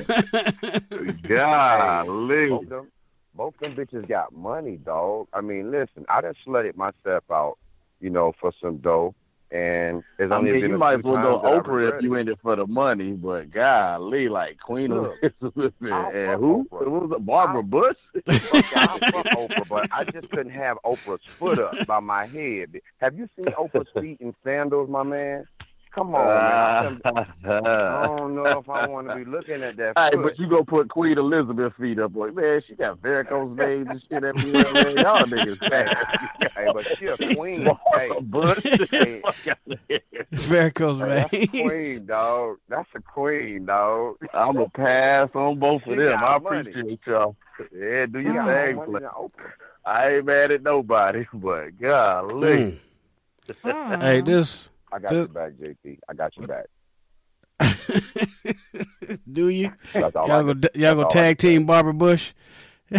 [1.23, 2.59] Golly.
[3.39, 5.28] Both them, bitches got money, dog.
[5.32, 7.56] I mean, listen, I just slutted myself out,
[8.01, 9.15] you know, for some dough,
[9.52, 12.23] and it's I mean, you might as well go I Oprah if you it.
[12.23, 16.66] in it for the money, but golly, like Queen Look, Elizabeth and, who?
[16.69, 16.90] Oprah.
[16.90, 17.24] What was it?
[17.27, 17.97] Barbara Bush?
[18.27, 22.81] I'll fuck Oprah, but I just couldn't have Oprah's foot up by my head.
[23.01, 25.47] Have you seen Oprah's feet in sandals, my man?
[25.98, 27.00] Come on, man.
[27.04, 29.94] Uh, I, don't know if I want to be looking at that.
[29.96, 29.96] Foot.
[29.96, 33.88] right, but you go put Queen Elizabeth feet up, like man, she got varicose veins
[33.90, 34.90] and shit everywhere.
[34.90, 36.52] Y'all niggas fat.
[36.54, 37.62] hey, but she a queen.
[37.94, 38.60] hey, but
[40.30, 41.50] it's varicose veins.
[41.50, 42.58] Queen, dog.
[42.68, 44.18] That's a queen, dog.
[44.32, 46.22] I'm gonna pass on both she of them.
[46.22, 46.70] I money.
[46.70, 47.34] appreciate y'all.
[47.76, 49.00] Yeah, do your thing.
[49.84, 51.84] I ain't mad at nobody, but hmm.
[51.84, 52.80] golly.
[53.64, 54.02] Mm.
[54.02, 55.98] hey, this I got your back, JP.
[56.09, 56.66] I got your back.
[59.31, 59.73] Do you?
[59.94, 62.32] Y'all go, y'all go tag team Barbara Bush,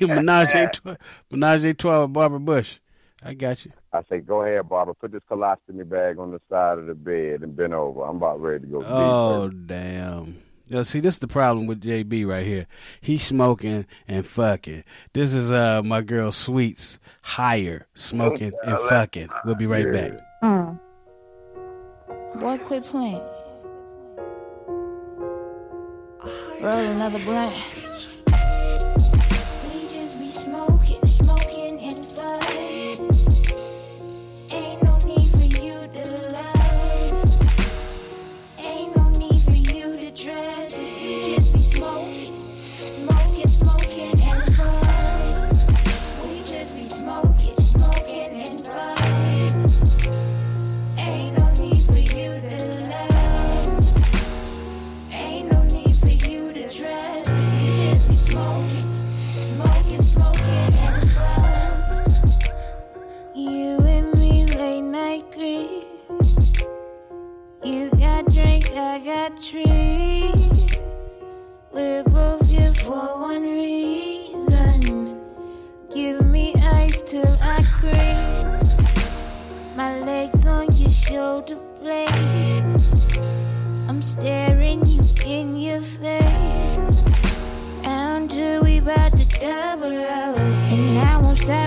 [0.00, 0.80] Menage
[1.30, 2.78] Menage twelve Barbara Bush.
[3.22, 3.72] I got you.
[3.92, 4.94] I say, go ahead, Barbara.
[4.94, 8.02] Put this colostomy bag on the side of the bed and bend over.
[8.02, 8.84] I'm about ready to go.
[8.84, 10.38] Oh deep, damn.
[10.66, 12.66] Yo, see, this is the problem with JB right here.
[13.00, 14.82] He's smoking and fucking.
[15.12, 19.28] This is uh my girl Sweets higher smoking and fucking.
[19.44, 19.92] We'll be right yeah.
[19.92, 20.12] back.
[20.42, 20.80] Mm.
[22.40, 23.22] Boy, quit playing.
[26.60, 27.54] Roll another blunt.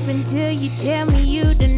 [0.08, 1.77] different till you tell me you do.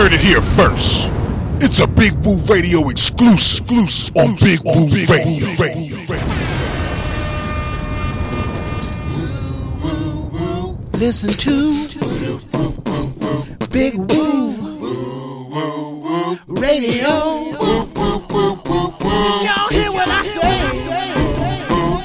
[0.00, 1.12] heard it here first.
[1.60, 5.46] It's a Big Woo Radio exclusive, exclusive on Big Woo Radio.
[5.58, 5.96] Radio.
[10.96, 11.86] Listen to
[13.68, 14.56] Big Woo
[16.48, 17.08] Radio.
[19.44, 20.60] Y'all hear what I say?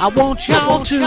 [0.02, 0.98] I want y'all to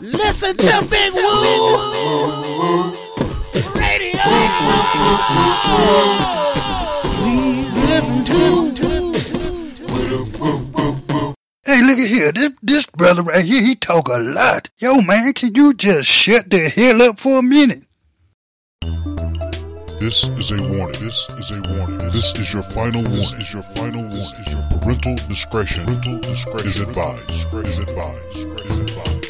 [0.00, 2.87] listen to Big Woo.
[11.64, 12.32] Hey, look at here.
[12.32, 14.70] This, this brother right here, he talk a lot.
[14.78, 17.84] Yo, man, can you just shut the hell up for a minute?
[20.00, 21.00] This is a warning.
[21.00, 21.98] This is a warning.
[22.10, 23.16] This is your final warning.
[23.18, 24.10] This is your final warning.
[24.10, 25.84] This is your parental discretion.
[25.84, 27.30] Parental discretion is advised.
[27.30, 28.36] Is advised.
[28.36, 29.27] Is advised.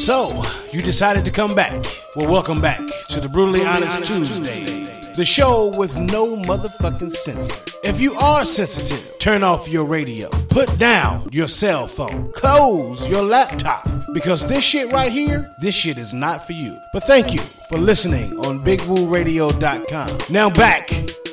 [0.00, 1.84] So, you decided to come back.
[2.16, 7.60] Well, welcome back to the Brutally Honest Tuesday, the show with no motherfucking censor.
[7.84, 13.22] If you are sensitive, turn off your radio, put down your cell phone, close your
[13.22, 16.78] laptop, because this shit right here, this shit is not for you.
[16.94, 20.18] But thank you for listening on BigWooRadio.com.
[20.30, 20.86] Now back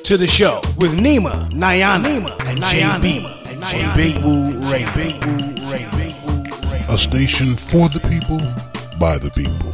[0.03, 2.05] to the show with Nima, Niana,
[2.45, 3.23] and JB
[3.63, 4.93] on Big Woo Radio.
[4.93, 5.96] Big Woo Radio.
[6.97, 8.37] Station for the people,
[8.99, 9.73] by the people.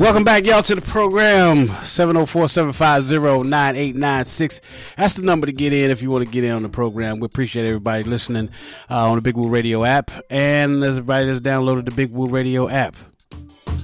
[0.00, 1.66] Welcome back, y'all, to the program.
[1.66, 4.60] 704-750-9896.
[4.96, 7.18] That's the number to get in if you want to get in on the program.
[7.20, 8.50] We appreciate everybody listening
[8.90, 10.12] uh, on the Big Woo Radio app.
[10.30, 12.94] And everybody that's downloaded the Big Woo Radio app.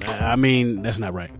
[0.05, 1.31] I mean, that's not right.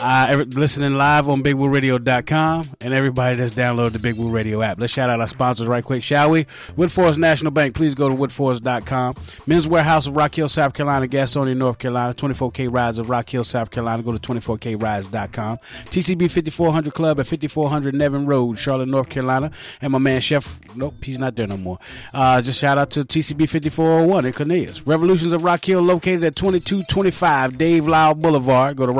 [0.00, 4.78] Uh, listening live on BigWooRadio.com and everybody that's downloaded the Big Woo Radio app.
[4.78, 6.44] Let's shout out our sponsors right quick, shall we?
[6.76, 9.16] Woodforest National Bank, please go to woodforest.com.
[9.48, 13.42] Men's Wearhouse of Rock Hill, South Carolina, Gastonia, North Carolina, 24K Rides of Rock Hill,
[13.42, 14.04] South Carolina.
[14.04, 15.58] Go to 24krides.com.
[15.58, 19.50] TCB 5400 Club at 5400 Nevin Road, Charlotte, North Carolina.
[19.80, 21.78] And my man, Chef, nope, he's not there no more.
[22.14, 24.86] Uh, just shout out to TCB 5401 in Cornelius.
[24.86, 28.76] Revolutions of Rock Hill, located at 2225 Dave Lyle Boulevard.
[28.76, 28.92] Go to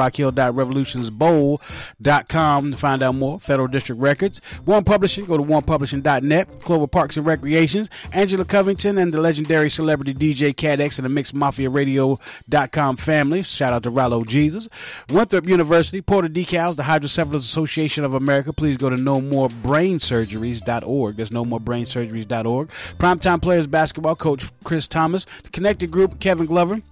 [0.94, 3.40] rockhill.revolutionsbowl.com to find out more.
[3.40, 4.38] Federal District Records.
[4.64, 6.62] One Publishing, go to onepublishing.net.
[6.62, 7.90] Clover Parks and Recreations.
[8.12, 13.42] Angela Covington and the legendary celebrity DJ Cadex and the Mixed Mafia Radio.com family.
[13.42, 14.68] Shout out to Rallo Jesus.
[15.10, 18.52] Winthrop University, Porter Decals, the Hydrocephalus Association of America.
[18.52, 21.16] Please go to no more brain surgeries.org.
[21.16, 22.68] There's no more brain surgeries.org.
[22.98, 25.24] Primetime Players Basketball Coach Chris Thomas.
[25.42, 26.82] The Connected Group, Kevin Glover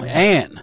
[0.00, 0.62] and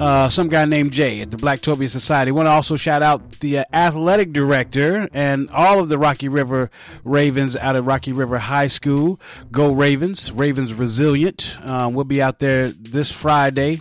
[0.00, 2.30] uh, some guy named Jay at the Blacktopia Society.
[2.30, 6.70] Want to also shout out the uh, athletic director and all of the Rocky River
[7.04, 9.20] Ravens out of Rocky River High School.
[9.50, 10.30] Go Ravens!
[10.32, 11.56] Ravens resilient.
[11.62, 13.80] Um, we'll be out there this Friday.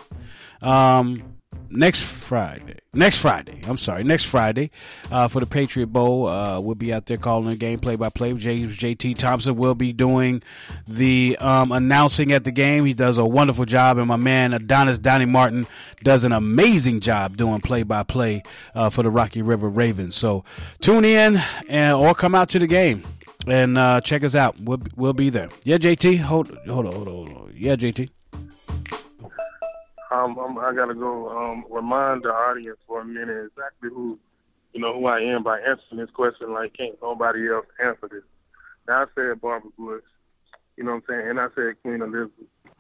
[0.62, 1.38] Um,
[1.70, 2.80] next Friday.
[2.98, 3.62] Next Friday.
[3.68, 4.04] I'm sorry.
[4.04, 4.72] Next Friday
[5.12, 6.26] uh, for the Patriot Bowl.
[6.26, 8.34] Uh, we'll be out there calling the game play by play.
[8.34, 10.42] James JT Thompson will be doing
[10.88, 12.86] the um, announcing at the game.
[12.86, 15.68] He does a wonderful job, and my man Adonis Donnie Martin
[16.04, 18.42] does an amazing job doing play by play
[18.92, 20.16] for the Rocky River Ravens.
[20.16, 20.44] So
[20.82, 21.38] tune in
[21.70, 23.04] and or come out to the game
[23.48, 24.60] and uh, check us out.
[24.60, 25.50] We'll we'll be there.
[25.64, 26.18] Yeah, JT.
[26.20, 27.14] Hold hold on hold on.
[27.14, 27.54] Hold on.
[27.56, 28.10] Yeah, JT.
[30.10, 34.18] Um, I'm, I gotta go um, remind the audience for a minute exactly who,
[34.74, 36.54] you know, who I am by answering this question.
[36.54, 38.24] Like, can't nobody else answer this?
[38.88, 40.04] Now I said Barbara Bush,
[40.78, 42.32] you know what I'm saying, and I said Queen Elizabeth,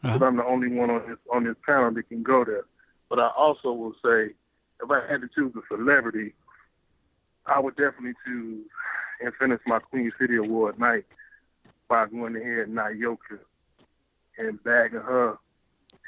[0.01, 2.65] because I'm the only one on this on this panel that can go there.
[3.09, 4.33] But I also will say,
[4.81, 6.33] if I had to choose a celebrity,
[7.45, 8.65] I would definitely choose
[9.21, 11.05] and finish my Queen City Award night
[11.87, 13.39] by going ahead and Nayoka
[14.37, 15.37] and bagging her,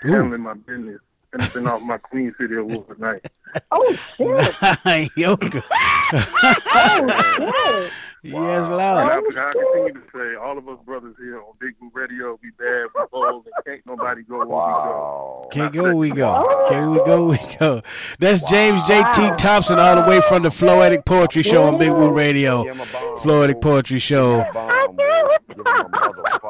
[0.02, 1.00] handling my business,
[1.32, 3.26] finishing off my Queen City Award night.
[3.72, 5.12] Oh shit!
[5.18, 5.62] Yoga.
[6.12, 7.90] oh
[8.22, 8.98] Yes, And loud.
[9.12, 12.50] I, I continue to say, all of us brothers here on Big Woo Radio, be
[12.58, 15.48] bad, we bold, and can't nobody go where we go.
[15.52, 16.66] Can't go, we go.
[16.70, 17.82] Can't we go, we go.
[18.20, 19.32] That's James J.T.
[19.38, 22.64] Thompson all the way from the Floetic Poetry Show on Big Woo Radio.
[23.20, 24.44] Floetic Poetry Show.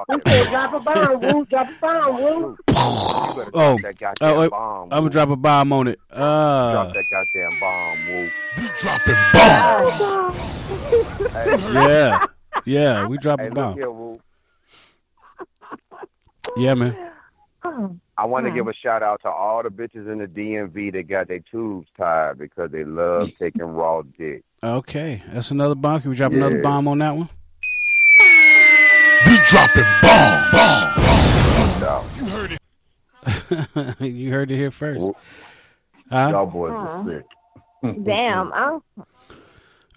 [0.08, 1.46] We said drop a bomb, Woo.
[1.46, 2.58] Drop a bomb, Woo.
[2.72, 3.78] Oh, oh,
[4.84, 6.00] I'm gonna drop a bomb on it.
[6.12, 8.30] Uh, Drop that goddamn bomb, Woo.
[8.58, 10.00] We dropping bombs.
[11.74, 12.20] Yeah,
[12.66, 13.76] yeah, we drop Hey, a bomb.
[13.76, 14.18] here,
[16.58, 16.96] Yeah, man.
[18.18, 18.50] I want Hmm.
[18.50, 21.40] to give a shout out to all the bitches in the DMV that got their
[21.40, 24.44] tubes tied because they love taking raw dick.
[24.64, 26.02] Okay, that's another bomb.
[26.02, 27.30] Can we drop another bomb on that one?
[29.26, 30.46] We dropping bombs.
[32.18, 32.60] You heard it.
[34.02, 35.00] you heard it here first.
[35.00, 35.14] Y'all
[36.10, 36.46] Huh?
[36.46, 36.88] boys Huh.
[36.88, 37.26] are sick.
[38.06, 38.52] Damn.
[38.54, 38.82] I'm,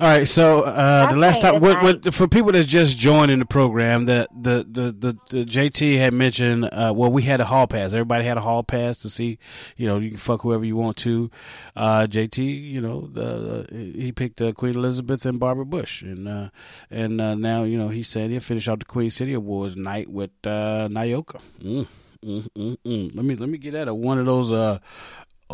[0.03, 3.45] All right, so uh, the last time, what, what, for people that's just joining the
[3.45, 7.69] program, that the, the, the, the JT had mentioned, uh, well, we had a hall
[7.69, 7.93] pass.
[7.93, 9.39] Everybody had a hall pass to see,
[9.77, 11.31] you know, you can fuck whoever you want to.
[11.77, 16.49] Uh, JT, you know, the, he picked uh, Queen Elizabeth and Barbara Bush, and uh,
[16.91, 20.09] and uh, now you know he said he'll finish out the Queen City Awards night
[20.09, 21.41] with uh, Nayoka.
[21.62, 21.87] Mm,
[22.24, 23.15] mm, mm, mm.
[23.15, 24.81] Let me let me get at a, one of those uh,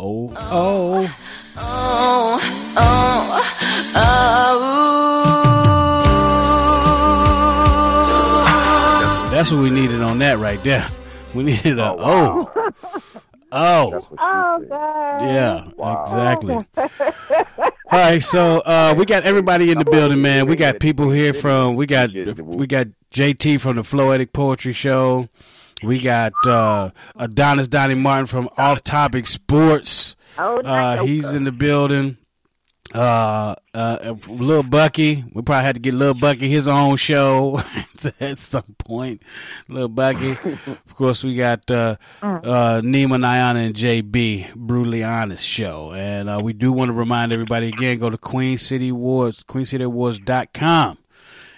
[0.01, 1.17] Oh, oh.
[1.57, 2.39] Oh,
[2.77, 4.89] oh, oh.
[9.29, 10.85] That's what we needed on that right there.
[11.35, 12.49] We needed a oh.
[13.51, 14.07] Oh.
[14.19, 15.21] Oh God.
[15.21, 15.67] Yeah,
[16.03, 16.55] exactly.
[17.91, 20.47] All right, so uh, we got everybody in the building, man.
[20.47, 25.29] We got people here from we got we got JT from the Floetic Poetry Show.
[25.83, 30.15] We got uh, Adonis Donnie Martin from Off Topic Sports.
[30.37, 32.17] Oh, Uh, he's in the building.
[32.93, 35.23] Uh, uh, Lil Bucky.
[35.33, 37.61] We probably had to get Lil Bucky his own show
[38.19, 39.21] at some point.
[39.67, 40.31] Lil Bucky.
[40.65, 44.55] of course, we got uh, uh, Nima, Niana, and JB.
[44.55, 45.93] Brutally Honest show.
[45.93, 50.97] And uh, we do want to remind everybody again go to Queen City Awards, queencityawards.com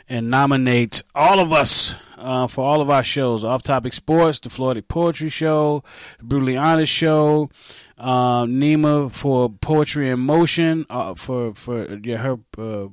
[0.10, 3.44] and nominate all of us uh, for all of our shows.
[3.44, 5.84] Off topic sports the Floetic Poetry Show
[6.20, 7.50] the brutally honest show
[8.00, 12.88] uh, nima for poetry in motion uh, for for yeah, her uh,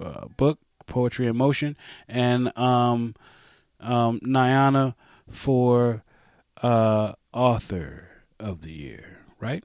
[0.00, 1.76] uh, book poetry in motion
[2.08, 3.14] and um,
[3.80, 4.18] um,
[5.30, 6.02] for
[6.62, 8.08] uh, author
[8.40, 9.64] of the year right?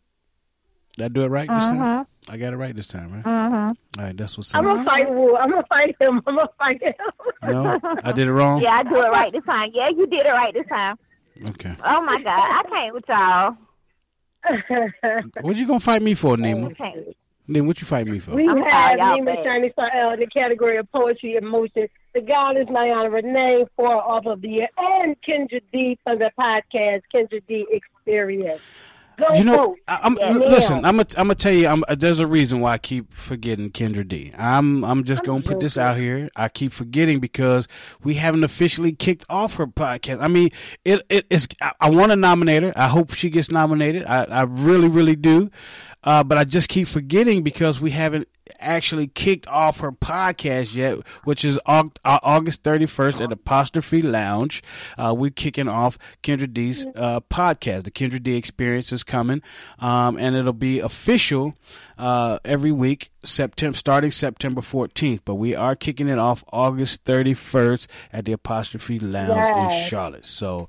[1.02, 2.06] I do it right Mhm.
[2.30, 3.76] I got it right this time right Mhm.
[3.98, 5.36] all right that's what's I'm gonna fight Wu.
[5.36, 6.22] I'm gonna fight him.
[6.26, 6.94] I'm gonna fight him.
[7.44, 9.70] no I did it wrong Yeah, I do it right this time.
[9.74, 10.98] Yeah, you did it right this time.
[11.52, 13.58] okay Oh my God, I can't with y'all.
[15.42, 16.76] What you gonna fight me for, I Nima?
[16.78, 17.16] can't.
[17.50, 18.32] Nima, what you fight me for?
[18.32, 19.46] We I'm have sorry, y'all Nima bad.
[19.46, 21.88] Shiny Star in the category of poetry and motion.
[22.14, 27.02] The goddess Niana Renee for off of the year, and Kendra D for the podcast
[27.14, 28.62] Kendra D Experience.
[29.18, 29.80] Go You know, vote.
[29.88, 30.78] I'm Yeah, listen.
[30.86, 31.68] I'm gonna I'm gonna tell you.
[31.68, 34.32] I'm, there's a reason why I keep forgetting Kendra D.
[34.38, 36.30] I'm I'm just gonna put this out here.
[36.36, 37.68] I keep forgetting because
[38.04, 40.22] we haven't officially kicked off her podcast.
[40.22, 40.50] I mean,
[40.86, 41.48] it it is.
[41.62, 42.74] I, I want to nominate her.
[42.76, 44.06] I hope she gets nominated.
[44.06, 45.50] I I really really do.
[46.04, 48.28] Uh, but I just keep forgetting because we haven't
[48.60, 54.64] actually kicked off her podcast yet, which is uh, August 31st at Apostrophe Lounge.
[54.98, 57.84] Uh, we're kicking off Kendra D's uh, podcast.
[57.84, 59.42] The Kendra D Experience is coming,
[59.80, 61.56] um, and it'll be official
[61.98, 65.22] uh, every week, September starting September 14th.
[65.26, 70.26] But we are kicking it off August 31st at the Apostrophe Lounge in Charlotte.
[70.26, 70.68] So.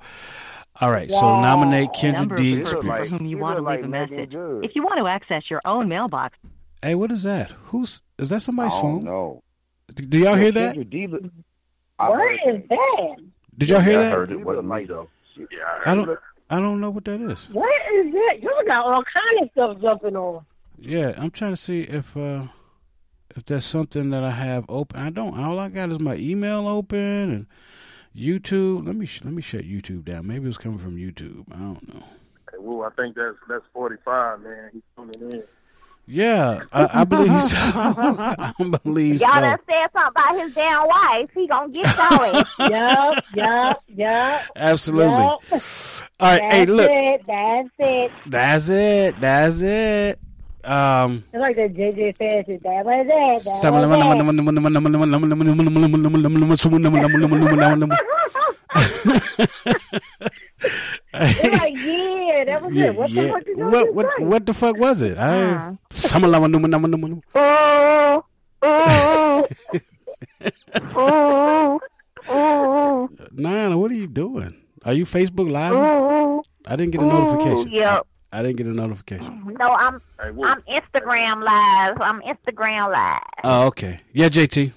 [0.81, 2.61] All right, so nominate Kendra D.
[2.61, 4.35] of people whom you want to leave a message.
[4.35, 6.37] If you want to access your own mailbox,
[6.85, 7.51] Hey, what is that?
[7.67, 8.97] Who's is that somebody's I phone?
[8.97, 9.43] don't know.
[9.95, 10.77] D- Do y'all hear that?
[10.77, 13.17] Kendra D, What is that?
[13.57, 14.13] Did y'all hear Yeah, I that?
[14.13, 14.45] heard it.
[14.45, 15.09] Wasn't me though.
[15.37, 15.47] Yeah,
[15.87, 16.19] I don't.
[16.51, 17.49] I don't know what that is.
[17.51, 18.39] What is that?
[18.43, 20.45] Y'all got all kind of stuff jumping on.
[20.79, 22.49] Yeah, I'm trying to see if uh
[23.35, 25.01] if there's something that I have open.
[25.01, 25.39] I don't.
[25.43, 27.47] All I got is my email open and
[28.15, 28.87] YouTube.
[28.87, 30.27] Let me sh- let me shut YouTube down.
[30.27, 31.47] Maybe it's coming from YouTube.
[31.51, 32.03] I don't know.
[32.53, 34.69] Hey, Woo, I think that's that's 45, man.
[34.75, 35.43] He's coming in.
[36.07, 37.57] Yeah, I, I believe so.
[37.59, 38.53] I
[38.85, 39.27] believe so.
[39.27, 39.41] Y'all so.
[39.41, 41.31] done said something about his damn wife.
[41.35, 42.55] He gonna get y'all ass.
[42.71, 44.43] Yup, yup, yup.
[44.55, 45.13] Absolutely.
[45.13, 45.43] Yup.
[46.21, 46.91] All right, That's hey, look.
[46.91, 47.23] it.
[47.27, 48.11] That's it.
[48.27, 49.21] That's it.
[49.21, 50.19] That's it.
[50.65, 51.25] Um.
[51.33, 52.61] It's like that JJ Fashion.
[52.63, 53.09] That was it.
[53.11, 53.39] That
[61.17, 62.97] It's like, yeah, that was Yeah, it.
[62.97, 63.23] What yeah.
[63.23, 65.17] the fuck you What doing what this what the fuck was it?
[65.19, 68.25] I Samalama- Oh,
[68.63, 69.47] oh,
[70.97, 71.81] oh,
[72.29, 74.55] oh, Nana, what are you doing?
[74.85, 75.73] Are you Facebook Live?
[75.75, 76.43] oh.
[76.67, 77.71] I didn't get a notification.
[77.71, 78.07] Yep.
[78.35, 79.57] I didn't get a notification.
[79.61, 82.01] No, I'm Hey, I'm Instagram live.
[82.01, 83.21] I'm Instagram live.
[83.45, 84.01] Oh, okay.
[84.13, 84.73] Yeah, JT.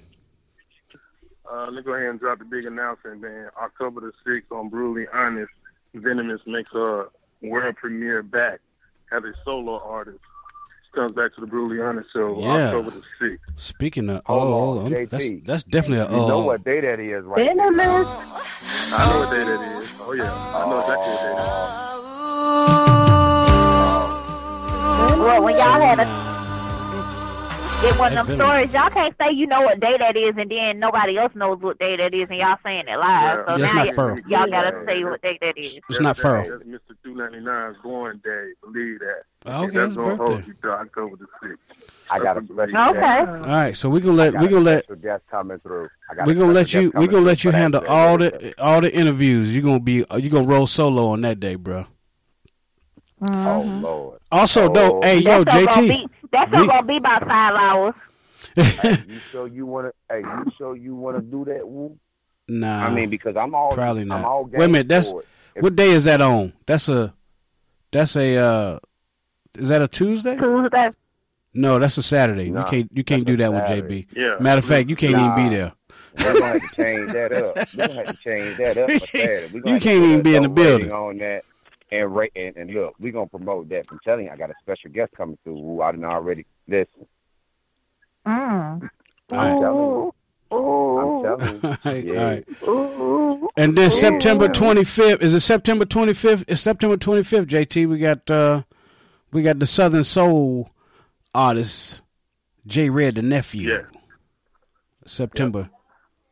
[1.52, 3.50] Uh, let me go ahead and drop the big announcement, man.
[3.62, 5.52] October the 6th on Brutally Honest,
[5.96, 7.06] Venomous makes a
[7.42, 8.60] world premiere back
[9.12, 10.20] as a solo artist.
[10.94, 12.66] Comes back to the Brutally Honest show Yeah.
[12.68, 13.38] October the 6th.
[13.56, 15.10] Speaking of, Hold oh, on, JT.
[15.10, 16.28] that's that's definitely a You oh.
[16.28, 17.48] know what day that is, right?
[17.48, 18.08] Venomous.
[18.08, 19.90] I know what day that is.
[20.00, 20.32] Oh, yeah.
[20.32, 22.87] I know exactly what day that is.
[25.18, 27.90] Well, when y'all had a mm.
[27.90, 28.40] it one of them Billy.
[28.40, 28.74] stories.
[28.74, 31.80] Y'all can't say you know what day that is, and then nobody else knows what
[31.80, 33.46] day that is, and y'all saying it live.
[33.48, 35.80] So Yeah, it's now not y- y'all gotta say what day that is.
[35.90, 36.60] It's not That- furrow.
[36.60, 36.96] That's Mr.
[37.06, 38.50] 299's born day.
[38.64, 39.24] Believe that.
[39.64, 40.34] Okay, that's gonna birthday.
[40.34, 41.58] hold you to October the 6th.
[42.10, 43.00] I got a special Okay.
[43.02, 43.28] guest.
[43.30, 45.90] All right, so we gonna let we gonna let special guest coming through.
[46.26, 49.56] We gonna let you we gonna let you handle all the all the interviews.
[49.56, 51.86] You gonna be you gonna roll solo on that day, bro.
[53.32, 54.20] Oh Lord.
[54.32, 54.74] Also, Oh.
[54.74, 57.56] though, hey yo, That's not gonna JT, be, that's not we- gonna be about five
[57.56, 57.94] hours.
[58.56, 59.92] Hey, you sure you wanna?
[60.10, 61.68] Hey, you sure you wanna do that?
[61.68, 61.98] Woo?
[62.48, 62.86] nah.
[62.86, 64.24] I mean, because I'm all probably I'm not.
[64.26, 65.12] all Wait a minute, that's.
[65.56, 66.54] If- what day is that on?
[66.68, 67.14] That's a
[67.92, 68.80] that's a uh
[69.56, 70.38] Is that a Tuesday?
[70.38, 70.90] Tuesday.
[71.56, 72.52] No, that's a Saturday.
[72.52, 74.06] Nah, you can't you can't do that with JB.
[74.16, 74.36] Yeah.
[74.40, 75.74] Matter of fact, you can't even be there.
[76.20, 77.56] We're gonna have to change that up.
[77.76, 79.18] We're gonna have to change that up for
[79.54, 80.92] We gonna You have can't put even be in the building.
[80.92, 81.44] on that.
[81.92, 83.86] And rate and, and look, we're gonna promote that.
[83.90, 87.08] I'm telling you, I got a special guest coming through who I didn't already listen.
[88.26, 88.90] Mm.
[89.32, 90.14] I'm telling you.
[90.54, 90.98] Ooh.
[91.00, 91.62] I'm telling you.
[91.70, 92.14] All right, Yeah.
[92.20, 92.48] all right.
[92.64, 93.50] Ooh.
[93.56, 94.52] And then September Yeah.
[94.52, 96.44] 25th is it September 25th?
[96.48, 97.46] It's September 25th.
[97.46, 98.64] JT, we got uh
[99.32, 100.70] we got the Southern Soul
[101.34, 102.02] artist
[102.66, 103.70] J Red the nephew.
[103.70, 103.82] Yeah.
[105.06, 105.70] September.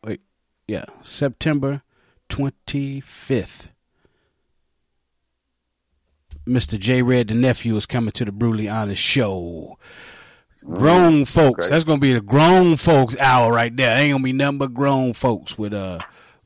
[0.04, 0.20] Wait,
[0.68, 1.82] yeah, September
[2.30, 3.70] 25th.
[6.46, 6.78] Mr.
[6.78, 9.78] J Red the nephew is coming to the Brutally Honest show.
[10.64, 11.66] Grown folks.
[11.66, 11.70] Okay.
[11.70, 13.98] That's gonna be the grown folks hour right there.
[14.00, 16.00] Ain't gonna be nothing but grown folks with uh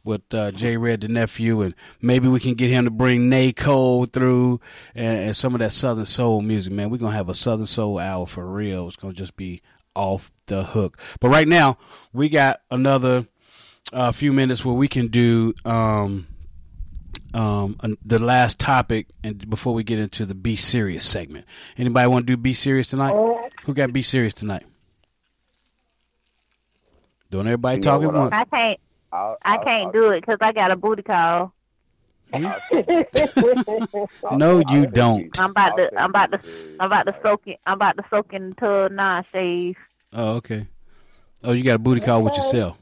[0.04, 3.52] with uh, J Red the nephew, and maybe we can get him to bring Nay
[3.54, 4.60] Cole through
[4.96, 6.74] and, and some of that Southern Soul music.
[6.74, 8.88] Man, we're gonna have a Southern Soul hour for real.
[8.88, 9.62] It's gonna just be
[9.96, 11.00] off the hook.
[11.20, 11.78] But right now,
[12.14, 13.28] we got another
[13.94, 16.28] uh, few minutes where we can do um
[17.34, 21.46] um the last topic, and before we get into the Be Serious segment.
[21.78, 23.14] Anybody want to do Be Serious tonight?
[23.66, 24.64] Who got Be Serious tonight?
[27.32, 28.34] Don't everybody You talk at once.
[28.34, 28.80] I can't.
[29.12, 31.54] I'll, I I'll- can't do it because I got a booty call.
[34.32, 35.40] No, you don't.
[35.40, 35.90] I'm about to.
[36.00, 36.40] I'm about to.
[36.80, 37.60] I'm about to soak it.
[37.66, 39.24] I'm about to soak in the tub now.
[39.32, 39.76] Shave.
[40.14, 40.68] Oh, okay.
[41.44, 42.78] Oh, you got a booty call with yourself.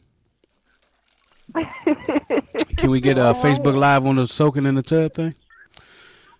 [2.77, 5.35] Can we get uh, Facebook Live on the soaking in the tub thing?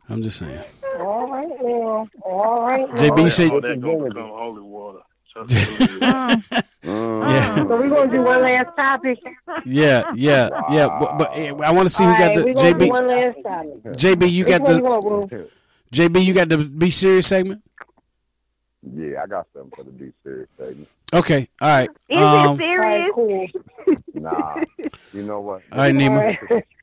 [0.10, 0.64] I'm just saying.
[1.00, 2.08] All right now.
[2.24, 2.88] All right.
[2.90, 2.96] now.
[2.96, 5.00] JB, you say All that gonna become holy water.
[5.40, 6.38] yeah,
[6.84, 9.20] So we're gonna do one last topic.
[9.66, 10.98] yeah, yeah, yeah.
[11.00, 12.86] But, but eh, I want to see who All got right, the we're gonna do
[12.86, 12.90] JB.
[12.90, 13.84] one last topic.
[13.94, 15.48] JB, you Which got one the you want, Will?
[15.94, 16.26] JB.
[16.26, 17.62] You got the be serious segment.
[18.96, 20.88] Yeah, I got something for the be serious segment.
[21.14, 21.90] Okay, all right.
[22.10, 23.12] Is Um, it serious?
[23.14, 23.48] cool.
[24.14, 24.64] Nah,
[25.14, 25.62] you know what?
[25.72, 26.36] All right, Nima.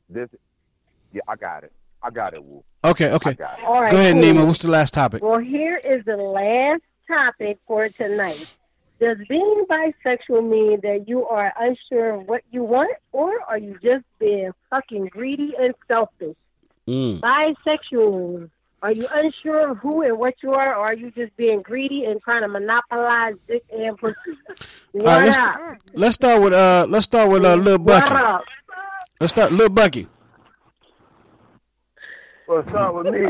[0.09, 0.29] This,
[1.11, 1.71] yeah, I got it.
[2.01, 2.63] I got it, Woo.
[2.83, 3.33] Okay, okay.
[3.33, 3.65] got it.
[3.65, 4.23] All right, Go ahead, cool.
[4.23, 4.45] Nima.
[4.47, 5.21] What's the last topic?
[5.21, 8.55] Well, here is the last topic for tonight.
[9.01, 13.77] Does being bisexual mean that you are unsure of what you want, or are you
[13.83, 16.37] just being fucking greedy and selfish?
[16.87, 17.19] Mm.
[17.19, 18.49] Bisexual.
[18.81, 22.05] Are you unsure of who and what you are, or are you just being greedy
[22.05, 24.15] and trying to monopolize dick and pussy?
[24.91, 25.77] What right, let's up?
[25.93, 28.45] let's start with uh let's start with uh Lil What Bucky.
[29.19, 30.07] Let's start Lil Bucky.
[32.47, 33.27] Well, start with me.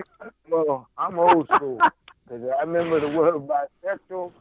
[0.49, 1.80] Well, I'm old school
[2.27, 4.31] because I remember the word bisexual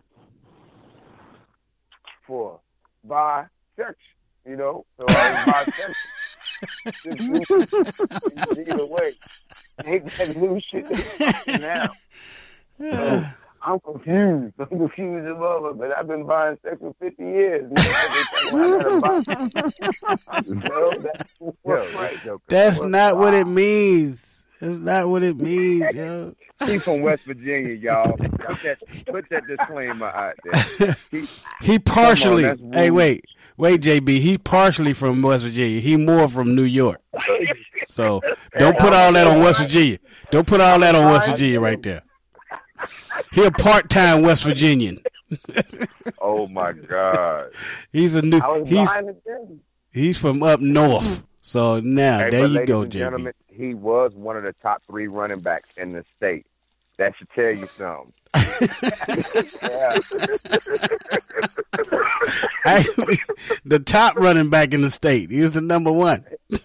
[2.26, 2.60] for
[3.06, 3.94] bisexual.
[4.46, 6.23] You know, so I was bisexual.
[7.06, 9.12] Either way,
[9.82, 11.88] take that new shit now.
[12.78, 13.24] So,
[13.66, 14.52] I'm confused.
[14.58, 17.70] I'm confused about it, but I've been buying sex for 50 years.
[17.72, 19.62] Now, every time I gotta
[20.34, 21.32] buy- You know, that's
[21.62, 22.38] what's right.
[22.48, 24.44] That's not what it means.
[24.60, 26.34] That's not what it means, yo.
[26.66, 28.12] He's from West Virginia, y'all.
[28.16, 30.96] Put that, put that disclaimer out there.
[31.10, 31.26] He,
[31.62, 32.42] He partially.
[32.42, 33.24] that's hey, wait,
[33.56, 34.20] wait, JB.
[34.20, 35.80] He partially from West Virginia.
[35.80, 37.00] He more from New York.
[37.86, 38.20] So
[38.58, 39.98] don't put all that on West Virginia.
[40.30, 42.02] Don't put all that on West Virginia right there.
[43.32, 45.02] He a part-time West Virginian.
[46.20, 47.50] oh my God.
[47.92, 48.40] He's a new.
[48.66, 49.60] He's buying it then.
[49.92, 51.24] he's from up north.
[51.40, 53.32] So now Hey, there you go, JB.
[53.48, 56.46] he was one of the top three running backs in the state.
[56.96, 58.12] That should tell you something.
[62.64, 63.18] Actually,
[63.64, 65.30] the top running back in the state.
[65.30, 66.24] He was the number one.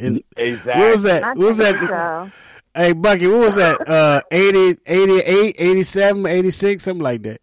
[0.00, 0.80] And Exactly.
[0.80, 1.24] What was that?
[1.36, 2.30] What was that?
[2.72, 3.88] Hey, Bucky, what was that?
[3.88, 7.40] Uh, 80, 88, 87, 86, something like that.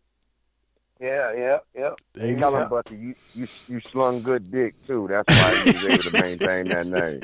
[1.01, 1.89] Yeah, yeah, yeah.
[2.17, 5.05] Hey, Tell so- him, Bucky, you, you you slung good dick too.
[5.09, 7.19] That's why he was able to maintain that name.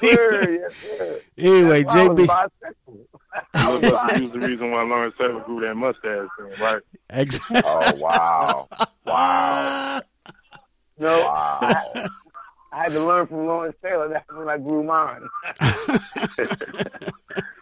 [0.00, 1.20] sir, yes, sir.
[1.38, 2.28] Anyway, That's why I was
[2.90, 3.15] JB.
[3.54, 3.82] Bisexual.
[3.82, 6.82] Lil Bucky was the reason why Lawrence Taylor grew that mustache, thing, right?
[7.10, 7.60] Exactly.
[7.64, 8.68] Oh wow,
[9.06, 10.00] wow.
[10.98, 12.08] No, I,
[12.72, 14.08] I had to learn from Lawrence Taylor.
[14.08, 15.28] That's when I grew mine.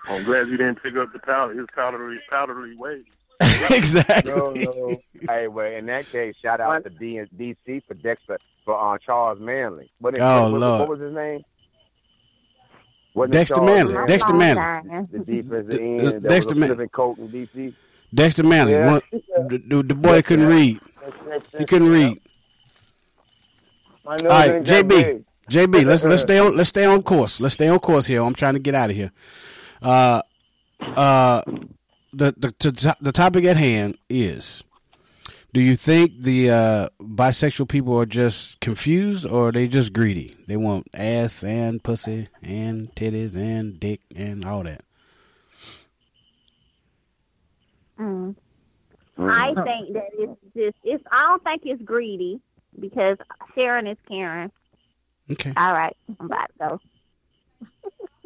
[0.07, 3.05] I'm glad you didn't pick up the powder, his powdery, powdery ways.
[3.71, 4.33] exactly.
[4.33, 4.97] No, no.
[5.29, 9.41] hey, well, in that case, shout out to D DC for Dexter for uh, Charles
[9.41, 9.91] Manley.
[9.99, 10.81] What, Oh, what, Lord.
[10.81, 11.43] what was his name?
[13.15, 13.95] Wasn't Dexter Manley.
[14.07, 15.07] Dexter Manley.
[15.13, 17.75] The defensive D- end that Dexter was a Man- living coat in DC.
[18.13, 18.73] Dexter Manley.
[18.75, 18.91] Yeah.
[18.93, 19.01] One,
[19.49, 20.81] the, the, the boy couldn't read.
[21.59, 22.21] He couldn't read.
[24.05, 25.25] My All nose right, ain't that JB.
[25.51, 27.41] JB, let's let's stay on let's stay on course.
[27.41, 28.23] Let's stay on course here.
[28.23, 29.13] I'm trying to get out of here.
[29.83, 30.21] Uh,
[30.81, 31.43] uh,
[32.13, 34.63] the the to- the topic at hand is:
[35.55, 40.37] Do you think the uh, bisexual people are just confused, or are they just greedy?
[40.49, 44.83] They want ass and pussy and titties and dick and all that.
[48.01, 48.35] Mm.
[49.17, 51.05] I think that it's just it's.
[51.13, 52.41] I don't think it's greedy
[52.81, 53.17] because
[53.55, 54.51] sharing is caring.
[55.31, 55.53] Okay.
[55.57, 56.81] All right, I'm about to go.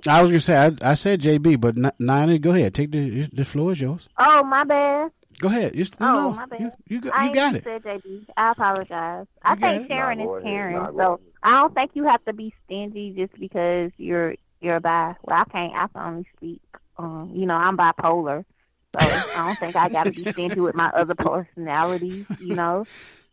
[0.08, 2.74] I was gonna say I, I said JB, but N- Nina, go ahead.
[2.74, 4.08] Take the the floor is yours.
[4.18, 5.10] Oh, my bad.
[5.40, 5.76] Go ahead.
[5.76, 6.60] You, Oh, no, my bad.
[6.60, 7.64] You, you got, I you ain't got it.
[7.64, 8.26] Said JB.
[8.36, 9.26] I apologize.
[9.42, 9.88] I got think it.
[9.88, 10.44] sharing Nah, go is ahead.
[10.52, 10.76] caring.
[10.76, 11.20] Nah, go so.
[11.42, 15.14] I don't think you have to be stingy just because you're you're bi.
[15.22, 15.72] Well, I can't.
[15.74, 16.60] I can only speak.
[16.96, 18.44] Um, you know, I'm bipolar,
[18.92, 22.24] so I don't think I got to be stingy with my other personalities.
[22.40, 22.86] You know,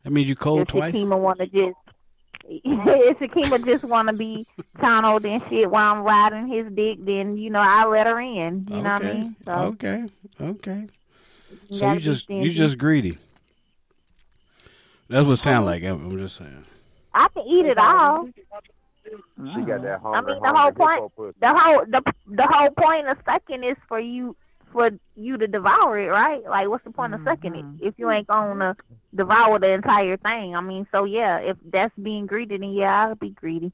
[0.04, 0.94] That means you cold if twice.
[0.94, 1.76] Shakima want to just.
[2.48, 4.46] if Shakima just want to be
[4.80, 8.68] tunneled and shit while I'm riding his dick, then you know I let her in.
[8.70, 9.36] You know what I mean?
[9.44, 10.04] So Okay.
[10.40, 10.88] Okay.
[11.70, 13.18] You So you be just you just greedy.
[15.08, 15.84] That's what it sound like.
[15.84, 16.66] I'm, I'm just saying.
[17.14, 18.28] I can eat it all.
[19.06, 23.18] She got that I mean, the whole point, the whole the the whole point of
[23.26, 24.36] sucking is for you
[24.72, 26.44] for you to devour it, right?
[26.44, 27.88] Like, what's the point of sucking it mm-hmm.
[27.88, 28.76] if you ain't gonna
[29.14, 30.56] devour the entire thing?
[30.56, 33.72] I mean, so yeah, if that's being greedy, then yeah, I'll be greedy.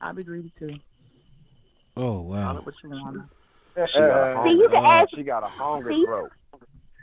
[0.00, 0.76] I'll be greedy too.
[1.96, 2.64] Oh wow.
[3.80, 4.00] What you want?
[4.00, 6.04] She got a uh, See, hungry, you can uh, ask- she got a hungry See?
[6.04, 6.30] throat.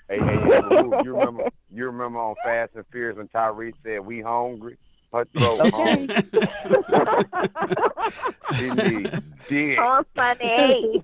[0.09, 0.61] Hey, hey, hey,
[1.03, 1.43] you remember?
[1.69, 4.77] You remember on Fast and Furious when Tyrese said, "We hungry."
[5.13, 6.07] Her throat hungry.
[8.57, 9.11] she needs
[9.49, 9.77] dick.
[9.81, 11.01] Oh, funny.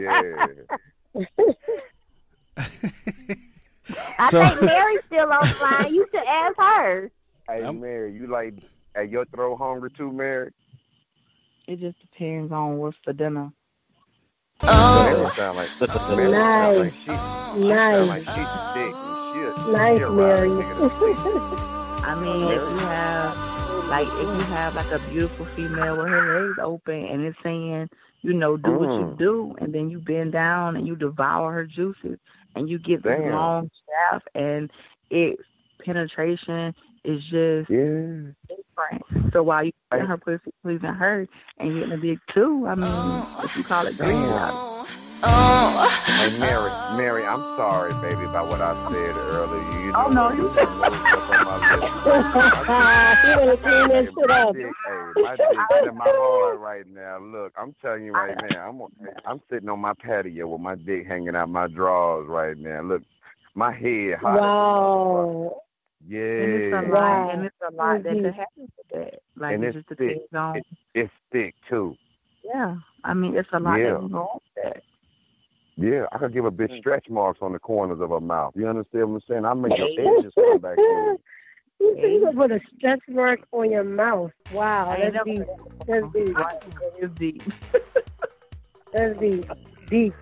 [0.00, 0.46] Yeah.
[4.18, 5.94] I So- think Mary's still on line.
[5.94, 7.10] You should ask her.
[7.48, 8.54] Hey, Mary, you like?
[8.94, 10.50] at your throat hungry too, Mary?
[11.66, 13.50] It just depends on what's for dinner.
[14.62, 15.70] Mary sound like
[16.16, 18.36] Mary sound like she, she sound like Nice.
[18.36, 19.72] she's dick and shit.
[19.72, 20.48] Nice, Mary.
[20.48, 21.16] right, nigga, to sleep.
[22.04, 26.46] I mean, if you have like if you have like a beautiful female with her
[26.48, 27.88] legs open and it's saying,
[28.22, 29.18] you know, do what you Mm.
[29.18, 32.18] do, and then you bend down and you devour her juices,
[32.54, 33.70] and you get this long
[34.10, 34.70] shaft, and
[35.10, 35.42] its
[35.84, 36.74] penetration
[37.04, 38.32] is just Yeah.
[38.48, 39.32] different.
[39.32, 41.26] So while you get her pussy pleasing her
[41.58, 44.78] and getting a dick too, I mean, if you call it greedy, I-
[45.24, 49.62] Hey, Mary, Mary, I'm sorry, baby, about what I said earlier.
[49.86, 50.90] You Oh, no, you you- put little
[51.44, 51.82] my lips.
[53.24, 54.54] you better clean that shit up.
[54.54, 57.18] dick, hey, my dick in my heart right now.
[57.18, 58.82] Look, I'm telling you right now, I'm
[59.24, 62.80] I'm sitting on my patio with my dick hanging out my drawers right now.
[62.82, 63.02] Look,
[63.54, 64.40] my head hot.
[64.40, 65.56] Wow.
[66.08, 66.20] Yeah.
[66.20, 67.30] and it's a lot, Wow.
[67.30, 68.22] and it's a lot that Mhm.
[68.24, 69.20] could happen with that.
[69.36, 69.98] Like and it it's just thick.
[69.98, 70.56] depends on.
[70.56, 71.96] It, it's thick too.
[72.44, 73.90] Yeah, I mean, it's a lot Yeah.
[73.92, 74.82] that can go on with that.
[75.76, 78.52] Yeah, I could give a bitch stretch marks on the corners of her mouth.
[78.56, 79.44] You understand what I'm saying?
[79.44, 79.88] I make your
[80.18, 81.18] edges come back in.
[81.80, 84.30] You said you gonna put a stretch mark on your mouth.
[84.52, 85.42] Wow, that's never- deep.
[85.86, 86.36] That's deep.
[86.98, 87.42] It's deep.
[88.92, 89.44] That's deep.
[89.88, 90.14] Deep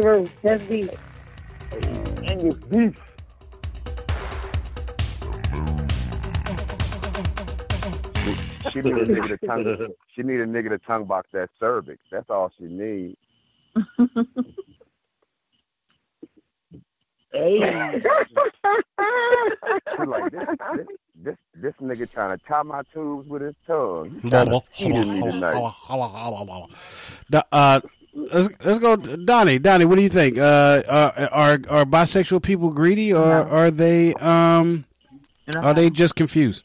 [0.00, 0.30] throat.
[0.42, 0.90] That's deep.
[1.72, 2.94] And it's deep.
[8.72, 9.88] She need a nigga to tongue.
[10.14, 12.02] She need a nigga to tongue box that cervix.
[12.10, 13.16] That's all she needs.
[17.32, 18.00] Hey.
[19.96, 20.48] She like this.
[20.76, 20.86] This
[21.16, 24.20] this, this nigga trying to tie my tubes with his tongue.
[24.22, 25.72] He trying to feed me tonight.
[27.30, 27.80] The, uh,
[28.14, 29.58] let's let's go, Donnie.
[29.58, 30.38] Donnie, what do you think?
[30.38, 34.84] Uh, are are, are bisexual people greedy, or are they um,
[35.56, 36.64] are they just confused?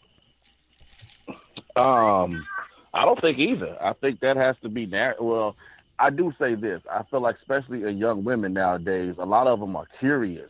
[1.76, 2.45] Um,
[2.93, 3.77] I don't think either.
[3.81, 5.15] I think that has to be narrow.
[5.23, 5.56] Well,
[5.98, 6.81] I do say this.
[6.91, 10.49] I feel like, especially in young women nowadays, a lot of them are curious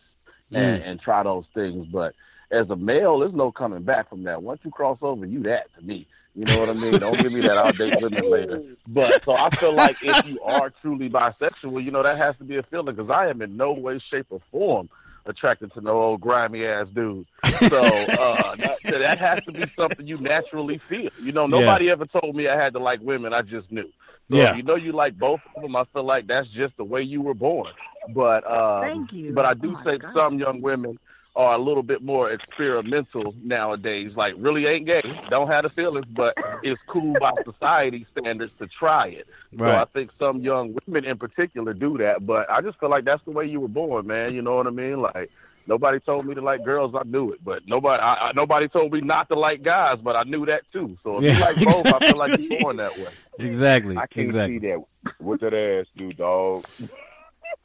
[0.51, 0.87] and, Mm.
[0.87, 1.87] and try those things.
[1.87, 2.15] But
[2.49, 4.41] as a male, there's no coming back from that.
[4.43, 6.07] Once you cross over, you that to me.
[6.33, 6.93] You know what I mean?
[6.93, 8.63] Don't give me that I'll date women later.
[8.87, 12.45] But so I feel like if you are truly bisexual, you know that has to
[12.45, 14.89] be a feeling because I am in no way, shape, or form
[15.25, 17.25] attracted to no old grimy ass dude.
[17.43, 21.09] So uh, that, that has to be something you naturally feel.
[21.21, 23.33] You know, nobody ever told me I had to like women.
[23.33, 23.89] I just knew.
[24.31, 24.55] So Yeah.
[24.55, 25.75] you know you like both of them.
[25.75, 27.71] I feel like that's just the way you were born.
[28.15, 29.33] But um, Thank you.
[29.33, 30.13] But I do Oh my think God.
[30.15, 30.97] some young women
[31.35, 34.11] are a little bit more experimental nowadays.
[34.15, 38.67] Like really ain't gay, don't have the feelings, but it's cool by society standards to
[38.67, 39.27] try it.
[39.63, 42.25] So I think some young women in particular do that.
[42.25, 44.33] But I just feel like that's the way you were born, man.
[44.33, 45.01] You know what I mean?
[45.01, 45.31] Like
[45.67, 46.93] nobody told me to like girls.
[46.95, 49.99] I knew it, but nobody I, I, nobody told me not to like guys.
[50.03, 50.97] But I knew that too.
[51.03, 53.11] So if Yeah, you like both, I feel like you're born that way.
[53.37, 53.95] Exactly.
[53.95, 54.59] I can't exactly.
[54.59, 54.83] see that.
[55.19, 56.65] What that ass do, dog?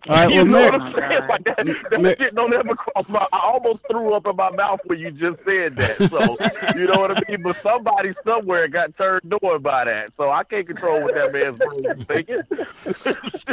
[0.08, 1.28] All right, you well, know Mary- what I'm saying?
[1.28, 1.66] Like that,
[2.02, 3.26] that shit don't ever cross my.
[3.32, 5.96] I almost threw up in my mouth when you just said that.
[5.98, 7.42] So you know what I mean.
[7.42, 10.10] But somebody somewhere got turned on by that.
[10.16, 12.42] So I can't control what that man's brain is thinking.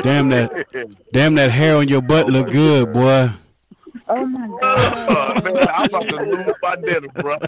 [0.04, 3.30] Damn that, damn that hair on your butt look good, boy.
[4.08, 7.36] Oh my Oh, man, I'm about to lose my dinner, bro.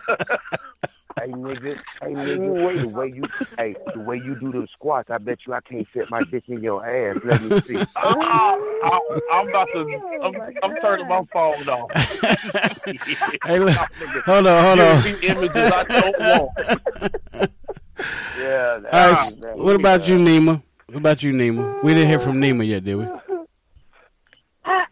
[1.18, 3.24] Hey nigga, hey nigga, the way you,
[3.58, 6.44] hey, the way you do the squats, I bet you I can't fit my dick
[6.48, 7.22] in your ass.
[7.24, 7.76] Let me see.
[7.96, 9.00] I,
[9.32, 10.02] I'm about to.
[10.26, 11.92] Oh, I'm, I'm turning my phone off.
[13.46, 13.76] Hey, look,
[14.26, 15.06] hold on, hold on.
[15.22, 16.52] Images I don't want.
[18.38, 18.80] Yeah.
[18.92, 20.64] All right, what about you, Nima?
[20.88, 21.84] What about you, Nima?
[21.84, 23.06] We didn't hear from Nima yet, did we?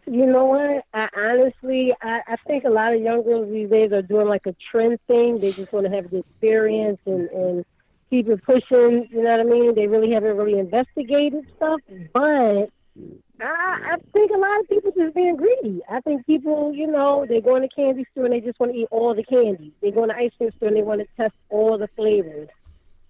[0.06, 0.84] You know what?
[0.92, 4.46] I honestly, I, I think a lot of young girls these days are doing like
[4.46, 5.40] a trend thing.
[5.40, 7.64] They just want to have the experience and and
[8.10, 9.08] keep it pushing.
[9.10, 9.74] You know what I mean?
[9.74, 11.80] They really haven't really investigated stuff,
[12.12, 12.70] but.
[13.40, 15.82] I, I think a lot of people just being greedy.
[15.90, 18.72] I think people, you know, they go in the candy store and they just want
[18.72, 19.72] to eat all the candy.
[19.82, 22.48] They go in the ice cream store and they want to test all the flavors.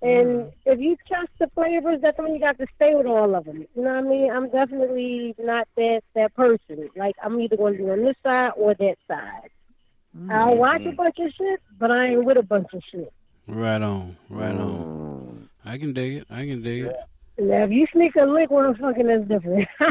[0.05, 0.53] And mm.
[0.67, 3.67] if you trust the flavors, that means you got to stay with all of them.
[3.75, 4.31] You know what I mean?
[4.31, 6.91] I'm definitely not that that person.
[6.95, 9.51] Like I'm either going to be on this side or that side.
[10.31, 10.59] I'll mm.
[10.59, 13.13] watch a bunch of shit, but I ain't with a bunch of shit.
[13.47, 15.49] Right on, right on.
[15.49, 15.49] Mm.
[15.65, 16.27] I can dig it.
[16.31, 16.97] I can dig it.
[17.37, 19.69] Now, if you sneak a lick while I'm fucking, that's different.
[19.81, 19.89] if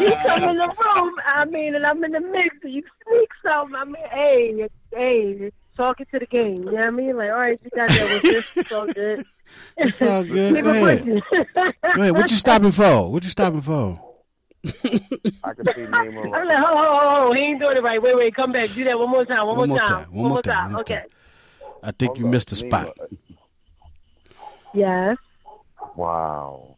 [0.00, 3.30] you come in the room, I mean, and I'm in the mix, and you sneak
[3.42, 6.56] something, I mean, hey, hey, talking to the game.
[6.64, 7.16] You know what I mean?
[7.16, 8.46] Like, all right, you got that with this.
[8.56, 9.24] It's all good.
[9.78, 10.62] It's all good.
[10.62, 11.04] Go ahead.
[11.04, 11.46] pussy.
[11.94, 12.12] Go ahead.
[12.12, 13.10] What you stopping for?
[13.10, 13.98] What you stopping for?
[14.66, 14.70] I
[15.54, 16.32] can see Nemo.
[16.34, 18.02] I'm like, oh, oh, oh, he ain't doing it right.
[18.02, 18.68] Wait, wait, come back.
[18.70, 19.46] Do that one more time.
[19.46, 19.88] One, One more more time.
[20.04, 21.04] time, one more time, one more Okay.
[21.82, 22.96] I think you missed the spot.
[24.74, 25.16] Yes.
[25.96, 26.76] Wow.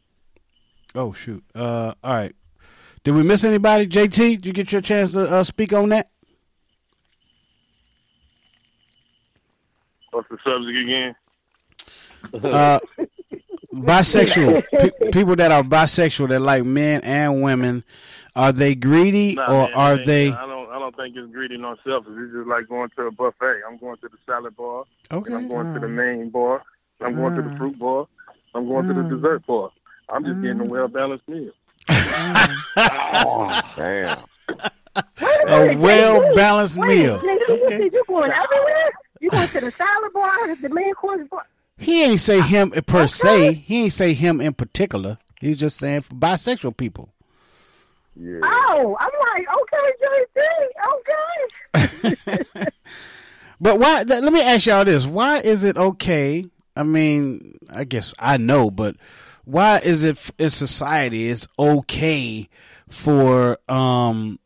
[0.94, 1.42] Oh shoot.
[1.54, 2.34] Uh, all right.
[3.02, 3.86] Did we miss anybody?
[3.86, 6.10] JT, did you get your chance to uh, speak on that?
[10.10, 11.14] What's the subject again?
[12.34, 12.78] Uh,
[13.72, 17.84] bisexual Pe- people that are bisexual that like men and women,
[18.36, 20.32] are they greedy Nah, or man, are man, they?
[20.32, 20.70] I don't.
[20.70, 22.12] I don't think it's greedy nor selfish.
[22.16, 23.60] It's just like going to a buffet.
[23.68, 24.84] I'm going to the salad bar.
[25.10, 25.30] Okay.
[25.30, 25.36] Mm.
[25.36, 25.94] I'm going to the mm.
[25.94, 26.62] main bar.
[27.00, 28.06] I'm going to the fruit bar.
[28.54, 29.70] I'm going to the dessert bar.
[30.08, 31.52] I'm just getting a well balanced meal.
[31.88, 34.18] oh, damn.
[35.48, 37.20] A well balanced Wait, meal.
[37.20, 38.90] nigga, you said you going everywhere?
[39.20, 41.46] You going to the salad bar, the main course bar?
[41.78, 43.54] He ain't say him per se.
[43.54, 45.18] He ain't say him in particular.
[45.40, 47.12] He's just saying for bisexual people.
[48.16, 48.40] Yeah.
[48.42, 49.92] Oh, I'm like, okay,
[51.94, 52.06] JT,
[52.54, 52.66] okay.
[53.60, 54.04] But why?
[54.04, 56.46] th- Let me ask y'all this: Why is it okay?
[56.74, 58.96] I mean, I guess I know, but
[59.44, 62.48] why is it f- in society it's okay
[62.88, 64.38] for um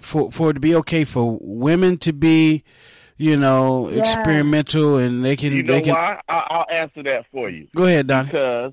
[0.00, 2.64] for for it to be okay for women to be,
[3.16, 3.98] you know, Yeah.
[4.00, 6.20] experimental and they can You know they can why?
[6.28, 7.68] I, I'll answer that for you.
[7.74, 8.26] go ahead, Don.
[8.26, 8.72] Because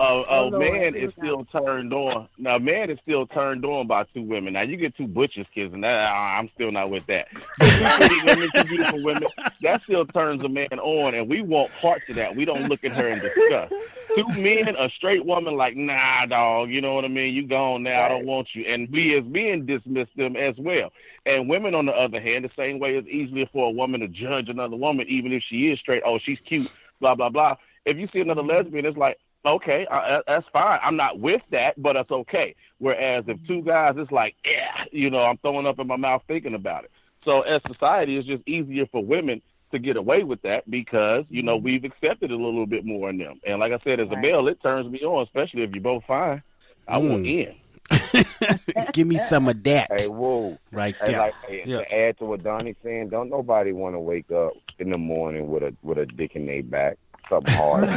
[0.00, 2.28] a, a Oh, man is still turned on.
[2.36, 4.54] Now, man is still turned on by two women.
[4.54, 7.28] Now, you get two butchers kids, and that, I- I'm still not with that.
[7.60, 9.28] Pretty women, two beautiful women,
[9.62, 12.34] that still turns a man on, and we want parts of that.
[12.34, 13.70] We don't look at her and discuss.
[14.16, 17.32] Two men, a straight woman, like, nah, dog, you know what I mean?
[17.32, 18.64] You gone now, I don't want you.
[18.64, 20.90] And we as men dismiss them as well.
[21.26, 24.08] And women, on the other hand, the same way it's easier for a woman to
[24.08, 26.02] judge another woman, even if she is straight.
[26.04, 26.70] Oh, she's cute,
[27.00, 27.56] blah blah blah.
[27.84, 30.78] If you see another lesbian, it's like, okay, uh, that's fine.
[30.82, 32.54] I'm not with that, but that's okay.
[32.78, 36.22] Whereas if two guys, it's like, yeah, you know, I'm throwing up in my mouth
[36.28, 36.90] thinking about it.
[37.24, 39.40] So as society, it's just easier for women
[39.72, 43.18] to get away with that because you know we've accepted a little bit more in
[43.18, 43.40] them.
[43.46, 46.04] And like I said, as a male, it turns me on, especially if you're both
[46.04, 46.42] fine.
[46.86, 47.46] I want Mm.
[47.48, 47.54] in.
[48.92, 50.00] Give me some of that.
[50.00, 50.58] Hey, whoa.
[50.72, 51.18] Right there.
[51.18, 51.78] like, hey, Yeah.
[51.78, 55.48] To add to what Donnie's saying, don't nobody want to wake up in the morning
[55.50, 56.96] with a with a dick in their back,
[57.28, 57.88] something hard.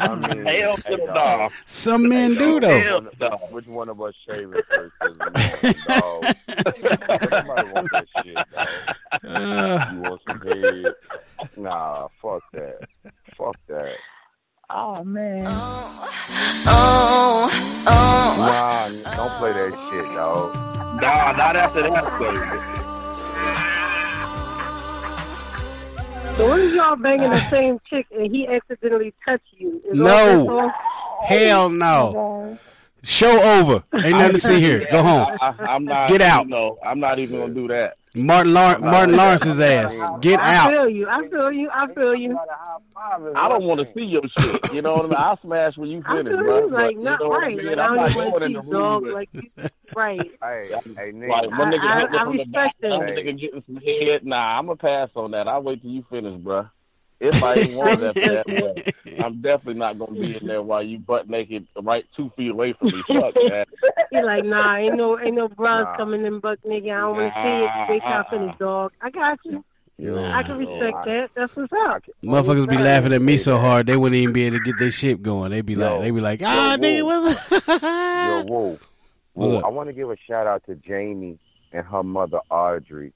[0.00, 1.14] I mean, Hell to hey, the dog.
[1.14, 1.52] dog.
[1.66, 3.00] Some men do Hell though.
[3.00, 3.40] to the dog.
[3.52, 4.94] Which one of us shaving first?
[5.00, 6.24] 'Cause, man, dog.
[7.30, 9.92] Nobody want that shit, dog.
[9.94, 10.94] you want some head?
[11.56, 12.78] Nah, fuck that.
[13.36, 13.96] Fuck that.
[14.70, 15.44] Oh man.
[15.46, 16.10] Oh,
[16.66, 17.48] oh.
[17.86, 18.34] oh.
[18.36, 20.54] Nah, don't play that shit, dog.
[21.00, 22.76] Nah, not after that, baby.
[26.36, 29.80] So what if y'all banging the same chick and he accidentally touched you?
[29.88, 30.70] Is No.
[31.24, 32.12] Hell no.
[32.14, 32.58] Oh,
[33.08, 33.82] Show over.
[33.94, 34.86] Ain't nothing to see here.
[34.90, 35.34] Go home.
[35.40, 36.10] I, am not.
[36.10, 36.46] Get out.
[36.46, 37.96] No, I'm not even gonna do that.
[38.14, 40.10] Martin Lawrence, Martin Lawrence's ass.
[40.20, 40.44] Get out.
[40.46, 40.70] I out.
[40.72, 41.08] feel you.
[41.08, 41.70] I feel you.
[41.72, 42.38] I feel you.
[43.34, 44.74] I don't want to see your shit.
[44.74, 45.14] You know what I mean?
[45.16, 46.58] I'll smash when you I finish, feel bro.
[46.66, 46.70] you.
[46.70, 47.56] Like, But, not you know what I right.
[47.56, 47.66] mean?
[47.76, 49.06] Like, I'm I not don't going in to the see room dog.
[49.06, 49.30] Like,
[49.96, 50.20] right.
[50.42, 51.30] Hey, hey, Nick.
[51.30, 53.16] Like my nigga I- hit me I from the back, respect my that.
[53.16, 54.26] nigga getting some head.
[54.26, 55.48] Nah, I'm gonna pass on that.
[55.48, 56.70] I'll wait till you finish, bruh.
[57.20, 58.46] If I ain't want that, that
[59.16, 62.50] but I'm definitely not gonna be in there while you butt naked, right two feet
[62.50, 63.02] away from me.
[63.08, 63.68] Fuck that.
[64.10, 65.96] He like, nah, ain't no, ain't no bras Nah.
[65.96, 66.92] coming in, buck nigga.
[66.92, 67.90] I don't want to see it.
[67.90, 68.92] Wait till I finish, dog.
[69.00, 69.64] I got you.
[70.00, 71.30] I can respect that.
[71.34, 72.04] That's what's up.
[72.22, 74.92] Motherfuckers be laughing at me so hard they wouldn't even be able to get their
[74.92, 75.50] shit going.
[75.50, 78.46] They'd be like, they be like, ah, nigga, what?
[78.48, 78.80] Yo, Wolf.
[79.34, 79.64] What's up?
[79.64, 81.38] I want to give a shout out to Jamie
[81.72, 83.12] and her mother Audrey,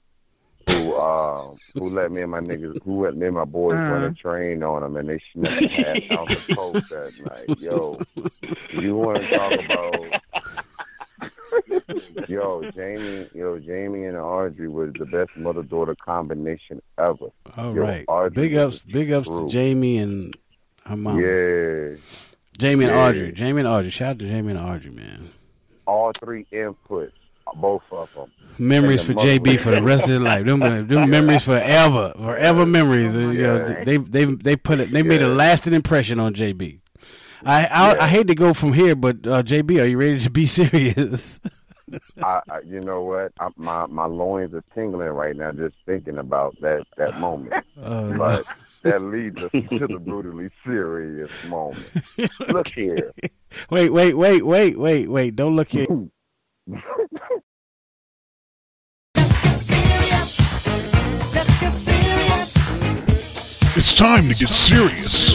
[0.73, 4.03] who uh, who let me and my niggas, who let me and my boys run
[4.03, 4.13] a Uh-huh.
[4.19, 7.13] train on them, and they snuck half ounce of coke that
[7.47, 7.59] night.
[7.59, 7.97] Yo,
[8.71, 10.21] you want to talk about?
[12.27, 17.27] Yo, Jamie, yo, Jamie and Audrey was the best mother daughter combination ever.
[17.57, 18.05] All Yo, right.
[18.07, 19.47] Audrey Big ups, big ups to.
[19.49, 20.35] Jamie and
[20.85, 21.19] her mom.
[21.21, 21.97] Yeah.
[22.57, 23.07] Jamie and Yeah.
[23.07, 23.31] Audrey.
[23.31, 23.89] Jamie and Audrey.
[23.91, 25.29] Shout out to Jamie and Audrey, man.
[25.85, 27.11] All three inputs,
[27.55, 28.31] both of them.
[28.57, 30.45] Memories for JB for the rest of his life.
[30.45, 33.15] Them, them memories forever, forever memories.
[33.15, 34.91] And, you know, they they they put it.
[34.91, 36.79] They made a lasting impression on JB.
[37.45, 40.29] I I, I hate to go from here, but uh, JB, are you ready to
[40.29, 41.39] be serious?
[42.23, 43.33] I, I, you know what?
[43.39, 47.53] I, my my loins are tingling right now just thinking about that that moment.
[47.85, 48.45] Oh, but
[48.83, 51.91] that leads us to the brutally serious moment.
[52.49, 53.11] Look here.
[53.69, 55.35] wait, wait, wait, wait, wait, wait!
[55.35, 55.87] Don't look here.
[63.75, 65.33] It's time to get serious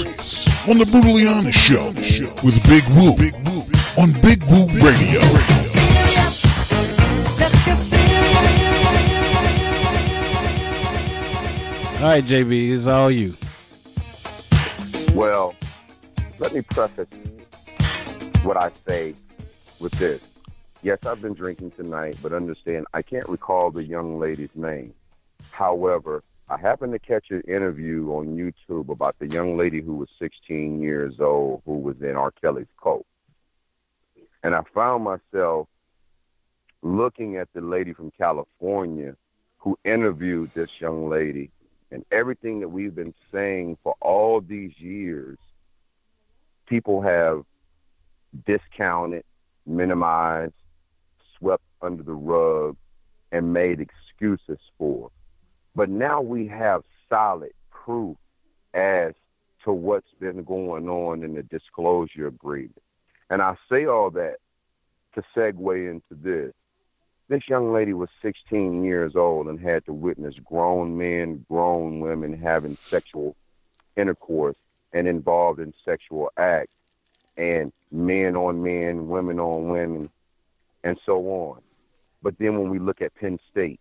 [0.69, 1.89] on the Brutally Honest Show
[2.45, 3.11] with Big Woo
[4.01, 5.21] on Big Woo Radio.
[11.99, 13.35] All right, JB, it's all you.
[15.17, 15.57] Well,
[16.39, 17.09] let me preface
[18.45, 19.15] what I say
[19.81, 20.25] with this.
[20.85, 24.95] Yes, I've been drinking tonight, but understand I can't recall the young lady's name.
[25.51, 30.09] However, I happened to catch an interview on YouTube about the young lady who was
[30.19, 32.31] 16 years old who was in R.
[32.31, 33.07] Kelly's cult.
[34.43, 35.69] And I found myself
[36.81, 39.15] looking at the lady from California
[39.59, 41.51] who interviewed this young lady
[41.91, 45.37] and everything that we've been saying for all these years,
[46.67, 47.45] people have
[48.47, 49.25] discounted,
[49.67, 50.55] minimized,
[51.37, 52.75] swept under the rug,
[53.33, 55.11] and made excuses for.
[55.79, 58.17] But now we have solid proof
[58.75, 59.15] as
[59.63, 62.83] to what's been going on in the disclosure agreement.
[63.31, 64.39] And I say all that
[65.15, 66.53] to segue into this.
[67.29, 72.37] This young lady was 16 years old and had to witness grown men, grown women
[72.37, 73.37] having sexual
[73.97, 74.57] intercourse
[74.93, 76.75] and involved in sexual acts,
[77.37, 80.11] and men on men, women on women,
[80.83, 81.63] and so on.
[82.21, 83.79] But then when we look at Penn State,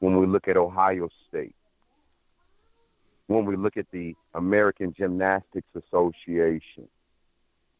[0.00, 1.54] when we look at Ohio State,
[3.26, 6.88] when we look at the American Gymnastics Association,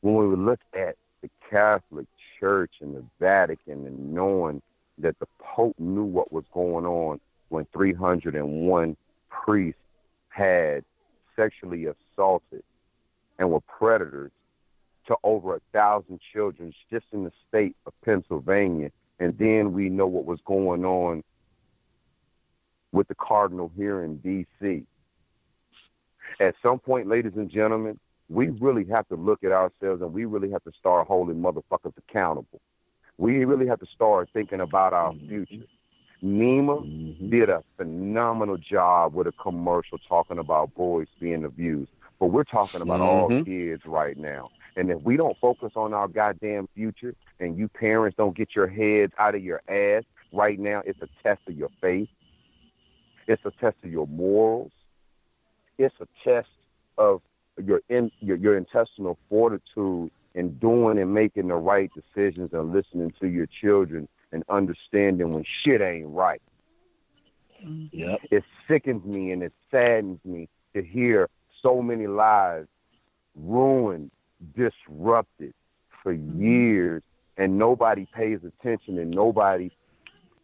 [0.00, 2.06] when we look at the Catholic
[2.38, 4.62] Church and the Vatican and knowing
[4.98, 8.96] that the Pope knew what was going on when 301
[9.30, 9.80] priests
[10.28, 10.84] had
[11.34, 12.62] sexually assaulted
[13.38, 14.30] and were predators
[15.06, 18.90] to over a thousand children just in the state of Pennsylvania.
[19.18, 21.24] And then we know what was going on
[22.92, 24.84] with the Cardinal here in D.C.
[26.40, 27.98] At some point, ladies and gentlemen,
[28.28, 31.94] we really have to look at ourselves and we really have to start holding motherfuckers
[31.96, 32.60] accountable.
[33.16, 35.66] We really have to start thinking about our future.
[36.22, 41.90] Nima did a phenomenal job with a commercial talking about boys being abused.
[42.20, 43.44] But we're talking about all Mhm.
[43.44, 44.50] kids right now.
[44.76, 48.66] And if we don't focus on our goddamn future and you parents don't get your
[48.66, 52.08] heads out of your ass right now, it's a test of your faith.
[53.28, 54.72] It's a test of your morals.
[55.76, 56.48] It's a test
[56.96, 57.20] of
[57.62, 63.12] your in, your, your intestinal fortitude in doing and making the right decisions and listening
[63.20, 66.40] to your children and understanding when shit ain't right.
[67.64, 67.96] Mm-hmm.
[67.96, 68.18] Yep.
[68.30, 71.28] It sickens me and it saddens me to hear
[71.62, 72.68] so many lives
[73.36, 74.10] ruined,
[74.56, 75.52] disrupted
[76.02, 76.42] for mm-hmm.
[76.42, 77.02] years,
[77.36, 79.70] and nobody pays attention and nobody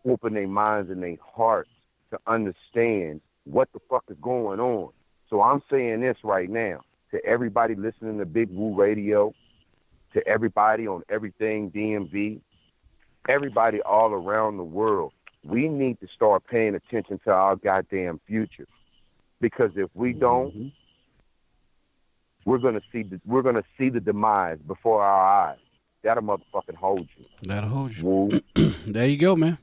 [0.06, 1.70] open their minds and their hearts
[2.15, 4.91] to understand what the fuck is going on.
[5.28, 6.81] So I'm saying this right now
[7.11, 9.35] to everybody listening to Big Woo Radio,
[10.12, 12.41] to everybody on everything DMV,
[13.28, 15.12] everybody all around the world.
[15.45, 18.66] We need to start paying attention to our goddamn future,
[19.41, 20.69] because if we don't, mm-hmm.
[22.47, 25.59] we're gonna see the, we're gonna see the demise before our eyes.
[26.03, 27.24] That'll motherfucking hold you.
[27.43, 28.31] That'll hold you.
[28.86, 29.59] there you go, man.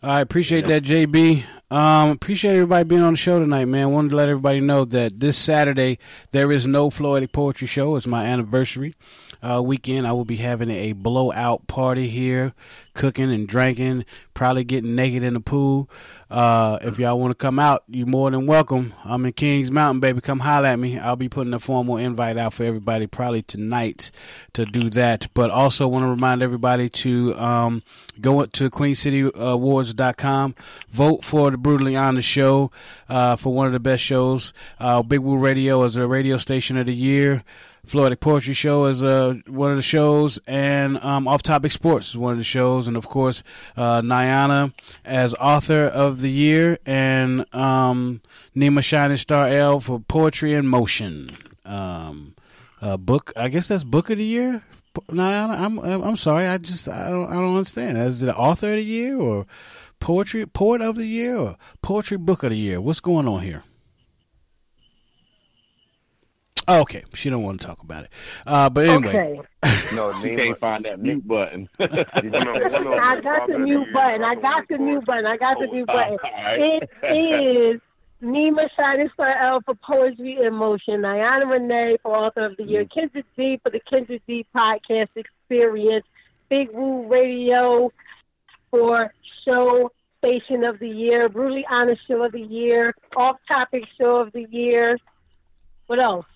[0.00, 1.42] Right, appreciate that, JB.
[1.72, 3.90] Um, appreciate everybody being on the show tonight, man.
[3.90, 5.98] Wanted to let everybody know that this Saturday
[6.30, 7.96] there is no Floetic Poetry Show.
[7.96, 8.94] It's my anniversary
[9.42, 10.06] uh, weekend.
[10.06, 12.54] I will be having a blowout party here,
[12.94, 14.04] cooking and drinking,
[14.34, 15.88] probably getting naked in the pool.
[16.30, 18.92] Uh, if y'all want to come out, you're more than welcome.
[19.04, 20.20] I'm in Kings Mountain, baby.
[20.20, 20.98] Come holler at me.
[20.98, 24.10] I'll be putting a formal invite out for everybody probably tonight
[24.52, 25.28] to do that.
[25.32, 27.82] But also want to remind everybody to um,
[28.20, 30.54] go to QueenCityAwards.com,
[30.90, 32.70] vote for the Brutally Honest Show
[33.08, 34.52] uh, for one of the best shows.
[34.78, 37.42] Uh, Big Woo Radio is a radio station of the year.
[37.88, 42.18] Floetic Poetry Show is uh, one of the shows, and um, Off Topic Sports is
[42.18, 43.42] one of the shows, and of course,
[43.78, 44.74] uh, Niana
[45.06, 48.20] as author of the year, and um,
[48.54, 51.34] Nima Shining Star L for Poetry in Motion.
[51.64, 52.34] Um,
[52.82, 54.62] uh, book, I guess that's Book of the Year.
[55.08, 57.96] Niana, I'm I'm sorry, I just I don't I don't understand.
[57.96, 59.46] Is it author of the year or
[59.98, 62.80] poetry poet of the year or poetry book of the year?
[62.82, 63.62] What's going on here?
[66.70, 68.10] Oh, okay, she don't want to talk about it.
[68.46, 69.40] Uh, but anyway, Okay.
[69.94, 71.68] No, You can't find that mute button.
[71.80, 71.86] I
[73.22, 74.22] got the mute button.
[74.22, 75.26] I got the mute button.
[75.26, 76.18] I got the mute button.
[76.52, 77.80] It is
[78.22, 82.84] Nima Shining Star L for Poetry in Motion, Diana Renee for Author of the Year,
[82.84, 86.04] Kendrick D for the Kendrick D Podcast Experience,
[86.50, 87.90] Big Woo Radio
[88.70, 89.12] for
[89.46, 94.32] Show Station of the Year, Brutally Honest Show of the Year, Off Topic Show of
[94.32, 94.98] the Year.
[95.86, 96.26] What else?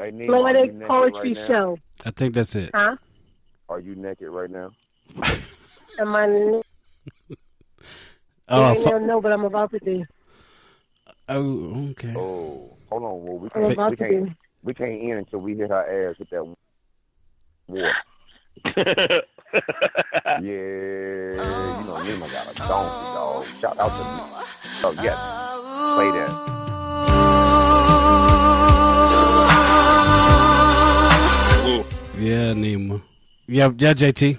[0.00, 1.46] Hey, Nima, are you naked Poetry right now?
[1.46, 1.78] Show.
[2.06, 2.70] I think that's it.
[2.74, 2.96] Huh?
[3.68, 4.70] Are you naked right now?
[5.98, 6.26] Am I?
[8.48, 10.06] Oh, right fu- now, no, but I'm about to be.
[11.28, 12.14] oh, okay.
[12.16, 13.22] Oh, hold on.
[13.22, 14.36] Well, we I'm can't, about we can't, be.
[14.62, 16.44] we can't end until we hit her ass with that
[17.68, 17.92] water.
[18.76, 19.20] yeah,
[20.40, 21.36] you
[21.84, 23.44] know, Nima got a donkey, dog.
[23.60, 24.46] Shout out to me.
[24.82, 25.18] Oh, yes.
[25.94, 26.69] Play that.
[32.20, 33.00] Yeah, Nima.
[33.46, 34.38] Yeah, yeah, JT.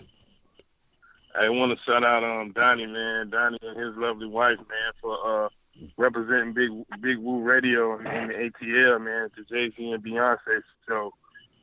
[1.40, 5.46] I want to shout out um Donnie, man, Donnie and his lovely wife, man, for
[5.46, 5.50] uh
[5.98, 6.70] representing Big
[7.02, 10.62] Big Woo Radio and, and the ATL, man, to Jay Z and Beyonce.
[10.88, 11.12] So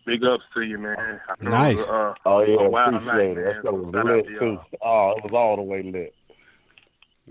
[0.07, 1.21] big ups to you, man.
[1.29, 1.91] I know was, Nice.
[1.91, 3.35] uh, Oh, yeah, a wild appreciate night, it.
[3.37, 3.45] man.
[3.45, 4.41] That So was shout out lit, to y'all.
[4.41, 4.61] too.
[4.83, 6.15] Oh, it was all the way lit.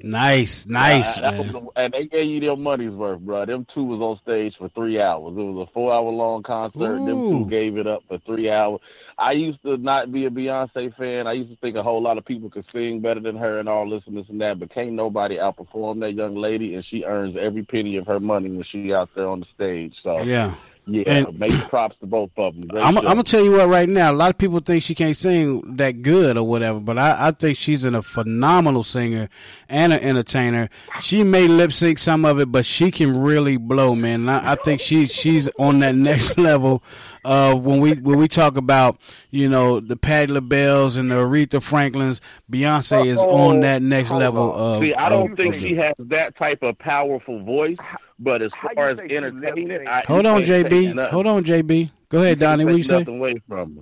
[0.04, 1.68] Nice, nice, man.
[1.76, 3.46] and they gave you their money's worth, bro.
[3.46, 5.36] Them two was on stage for three hours.
[5.38, 7.00] It was a four hour long concert.
[7.00, 7.44] Them Ooh.
[7.44, 8.80] two gave it up for three hours.
[9.18, 11.26] I used to not be a Beyonce fan.
[11.26, 13.68] I used to think a whole lot of people could sing better than her and
[13.68, 17.04] all this and this and that, but can't nobody outperform that young lady, and she
[17.04, 19.96] earns every penny of her money when she out there on the stage.
[20.04, 20.56] So Yeah.
[20.88, 22.68] Yeah, And- major props to both of them.
[22.68, 24.12] Great I'm, gonna tell you what right now.
[24.12, 27.32] A lot of people think she can't sing that good or whatever, but I, I
[27.32, 29.30] think she's a phenomenal singer
[29.70, 30.70] and an entertainer.
[31.00, 34.30] She may lip sync some of it, but she can really blow, man.
[34.30, 36.84] I, I think she she's on that next level.
[37.26, 38.98] Uh, when we when we talk about
[39.32, 44.54] you know the Patti LaBelle's and the Aretha Franklin's, Beyonce is on that next level
[44.54, 44.82] of.
[44.82, 47.78] See, I don't of- think she has that type of powerful voice,
[48.20, 51.10] but as far as entertainment, I, Hold on, JB.
[51.10, 51.92] Hold on, JB.
[52.10, 52.66] Go ahead, You Donnie.
[52.66, 52.98] What take you say?
[53.00, 53.82] Nothing away from her.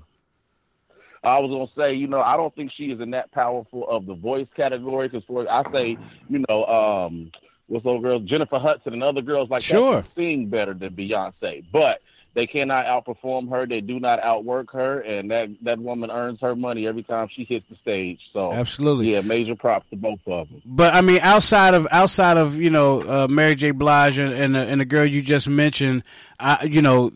[1.24, 4.06] I was gonna say, you know, I don't think she is in that powerful of
[4.06, 5.98] the voice category because for I say,
[6.30, 7.32] you know, um,
[7.68, 9.96] what's those girls, Jennifer Hudson and other girls like Sure.
[9.96, 12.00] that can sing better than Beyonce, but
[12.36, 13.66] they cannot outperform her.
[13.66, 17.46] They do not outwork her, and that that woman earns her money every time she
[17.46, 18.20] hits the stage.
[18.34, 19.14] So Absolutely.
[19.14, 20.62] yeah, major props to both of them.
[20.66, 23.72] But I mean, outside of outside of you know uh, Mary J.
[23.72, 26.04] Blige and and the, and the girl you just mentioned,
[26.40, 27.12] I you know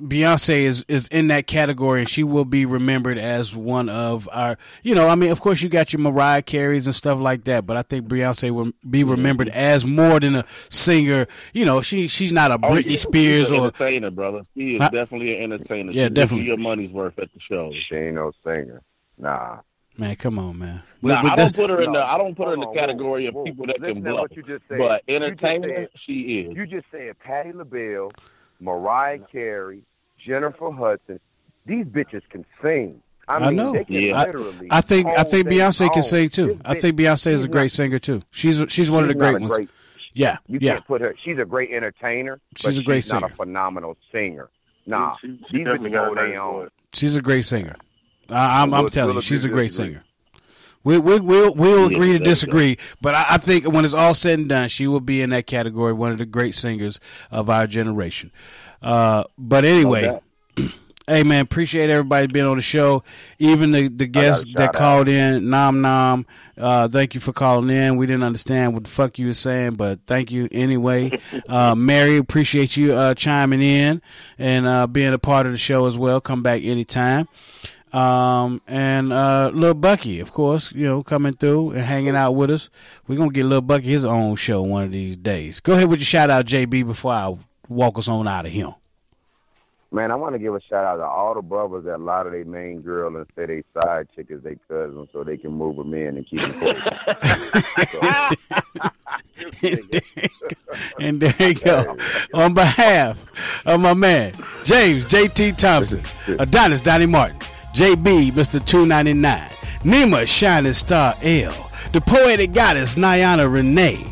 [0.00, 4.58] Beyonce is is in that category, and she will be remembered as one of our.
[4.82, 7.66] You know, I mean, of course, you got your Mariah Careys and stuff like that,
[7.66, 9.10] but I think Beyonce will be Mm-hmm.
[9.10, 11.26] remembered as more than a singer.
[11.52, 12.96] You know, she she's not a Oh, Britney yeah.
[12.96, 14.42] Spears She's an or entertainer, brother.
[14.54, 14.90] She is Huh?
[14.90, 15.92] definitely an entertainer.
[15.92, 16.46] Yeah, She'll definitely.
[16.46, 17.72] your money's worth at the show.
[17.88, 18.82] She ain't no singer.
[19.18, 19.58] Nah.
[19.98, 20.16] Man.
[20.16, 20.82] Come on, man.
[21.02, 21.98] Nah, But I don't put her in the.
[22.02, 23.72] I don't put her in the category whoa, of people whoa.
[23.72, 24.20] that can to bluff.
[24.20, 24.78] what you just said.
[24.78, 26.12] But You just said- she
[26.48, 26.56] is.
[26.56, 28.10] You just said Patti LaBelle,
[28.60, 29.82] Mariah Carey,
[30.24, 31.20] Jennifer Hudson.
[31.66, 33.02] These bitches can sing.
[33.28, 33.72] I, I know.
[33.74, 34.26] They can I.
[34.70, 36.46] I think I think their Beyonce can sing too.
[36.54, 38.22] This I think Beyonce is a great not- singer too.
[38.30, 39.54] She's she's one of the great ones.
[39.54, 39.68] great-
[40.14, 40.72] yeah, You yeah.
[40.74, 41.14] can't put her.
[41.22, 42.40] She's a great entertainer.
[42.56, 44.48] She's but a great she's not a phenomenal singer.
[44.86, 46.68] Nah, She- she these bitches got a hold their nice own.
[46.94, 47.76] She's a great singer.
[48.30, 49.94] I, I'm, I'm We'll- telling you, she's a great disagree.
[49.94, 50.04] singer.
[50.84, 54.14] We, we, we'll, we'll Yeah, agree to disagree, but I, I think when it's all
[54.14, 57.00] said and done, she will be in that category, one of the great singers
[57.30, 58.30] of our generation.
[58.80, 60.18] Uh, but anyway,
[61.08, 63.02] hey man, appreciate everybody being on the show.
[63.40, 64.74] Even the, the guests that out.
[64.74, 66.26] called in, Nom Nom,
[66.56, 67.96] uh, thank you for calling in.
[67.96, 71.18] We didn't understand what the fuck you were saying, but thank you anyway.
[71.48, 74.00] uh, Mary, appreciate you uh, chiming in
[74.38, 76.20] and uh, being a part of the show as well.
[76.20, 77.28] Come back anytime.
[77.92, 82.50] Um, and uh, Lil Bucky, of course, you know, coming through and hanging out with
[82.50, 82.70] us.
[83.06, 85.60] We're going to get Lil Bucky his own show one of these days.
[85.60, 87.36] Go ahead with your shout out, JB, before I
[87.68, 88.74] walk us on out of here.
[89.90, 92.32] Man, I want to give a shout out to all the brothers that lot of
[92.32, 95.76] their main girl and say they side chick is their cousin so they can move
[95.76, 96.76] them in and keep them close.
[101.00, 101.96] And there you go.
[102.34, 103.24] On behalf
[103.66, 104.32] of my man,
[104.64, 106.02] James JT Thompson,
[106.38, 107.38] Adonis Donnie Martin,
[107.74, 108.64] JB, Mr.
[108.64, 109.48] 299,
[109.82, 114.04] Nima Shining Star L, the poetic goddess Niana Renee,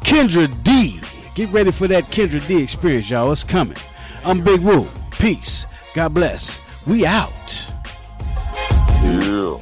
[0.00, 1.00] Kendra D.
[1.34, 3.30] Get ready for that Kendra D experience, y'all.
[3.32, 3.78] It's coming.
[4.24, 4.88] I'm Big Woo.
[5.10, 5.66] Peace.
[5.94, 6.60] God bless.
[6.86, 7.70] We out.
[9.02, 9.58] Yeah.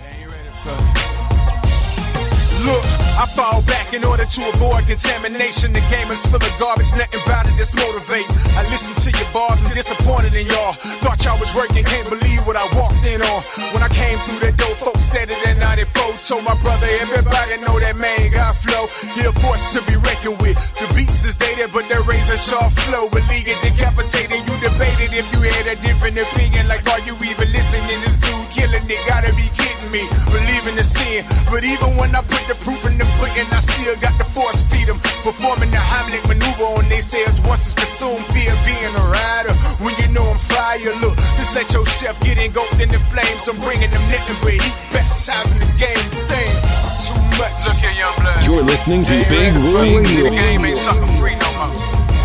[2.65, 2.85] Look,
[3.21, 5.75] I fall back in order to avoid contamination.
[5.75, 8.25] The game is full of garbage, nothing about it that's motivate.
[8.57, 10.73] I listen to your bars, I'm disappointed in y'all.
[11.05, 13.43] Thought y'all was working, can't believe what I walked in on.
[13.77, 16.01] When I came through that door, folks said it in 94.
[16.21, 18.89] Told my brother, everybody know that man got flow.
[19.13, 20.57] He a force to be reckoned with.
[20.81, 23.09] The beats is dated, but that razor sharp flow.
[23.09, 26.69] Illegal decapitated, you debated if you had a different opinion.
[26.69, 28.01] Like, are you even listening?
[28.01, 30.05] This dude killing it, gotta be kidding me.
[30.29, 33.97] Believing the sin, but even when I put the proof in the pudding, I still
[33.99, 34.99] got the force feed them.
[35.23, 39.55] Performing the Heimlich maneuver on they says once it's consumed, fear being a rider.
[39.83, 43.49] When you know I'm fire, look, just let yourself get engulfed in the flames.
[43.49, 46.59] I'm bringing them nothing but heat, baptizing the game, saying
[47.05, 47.55] too much.
[47.67, 48.41] Look here, young blood.
[48.47, 51.75] You're listening to Big Woo The game ain't sucker free no more.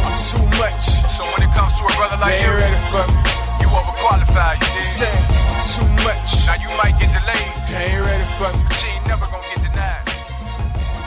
[0.07, 0.83] I'm too much.
[1.15, 3.17] So when it comes to a brother like you, ready for me.
[3.61, 4.87] You overqualified, you dig?
[4.87, 5.25] Saying
[5.73, 6.47] too much.
[6.47, 7.51] Now you might get delayed.
[7.67, 8.63] They ain't ready for me.
[8.67, 9.65] But you ain't never gonna get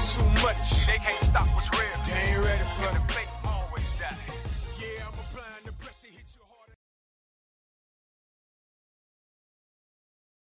[0.03, 0.87] too much.
[0.87, 1.83] They can't stop what's real.
[2.07, 3.08] They ain't ready for it.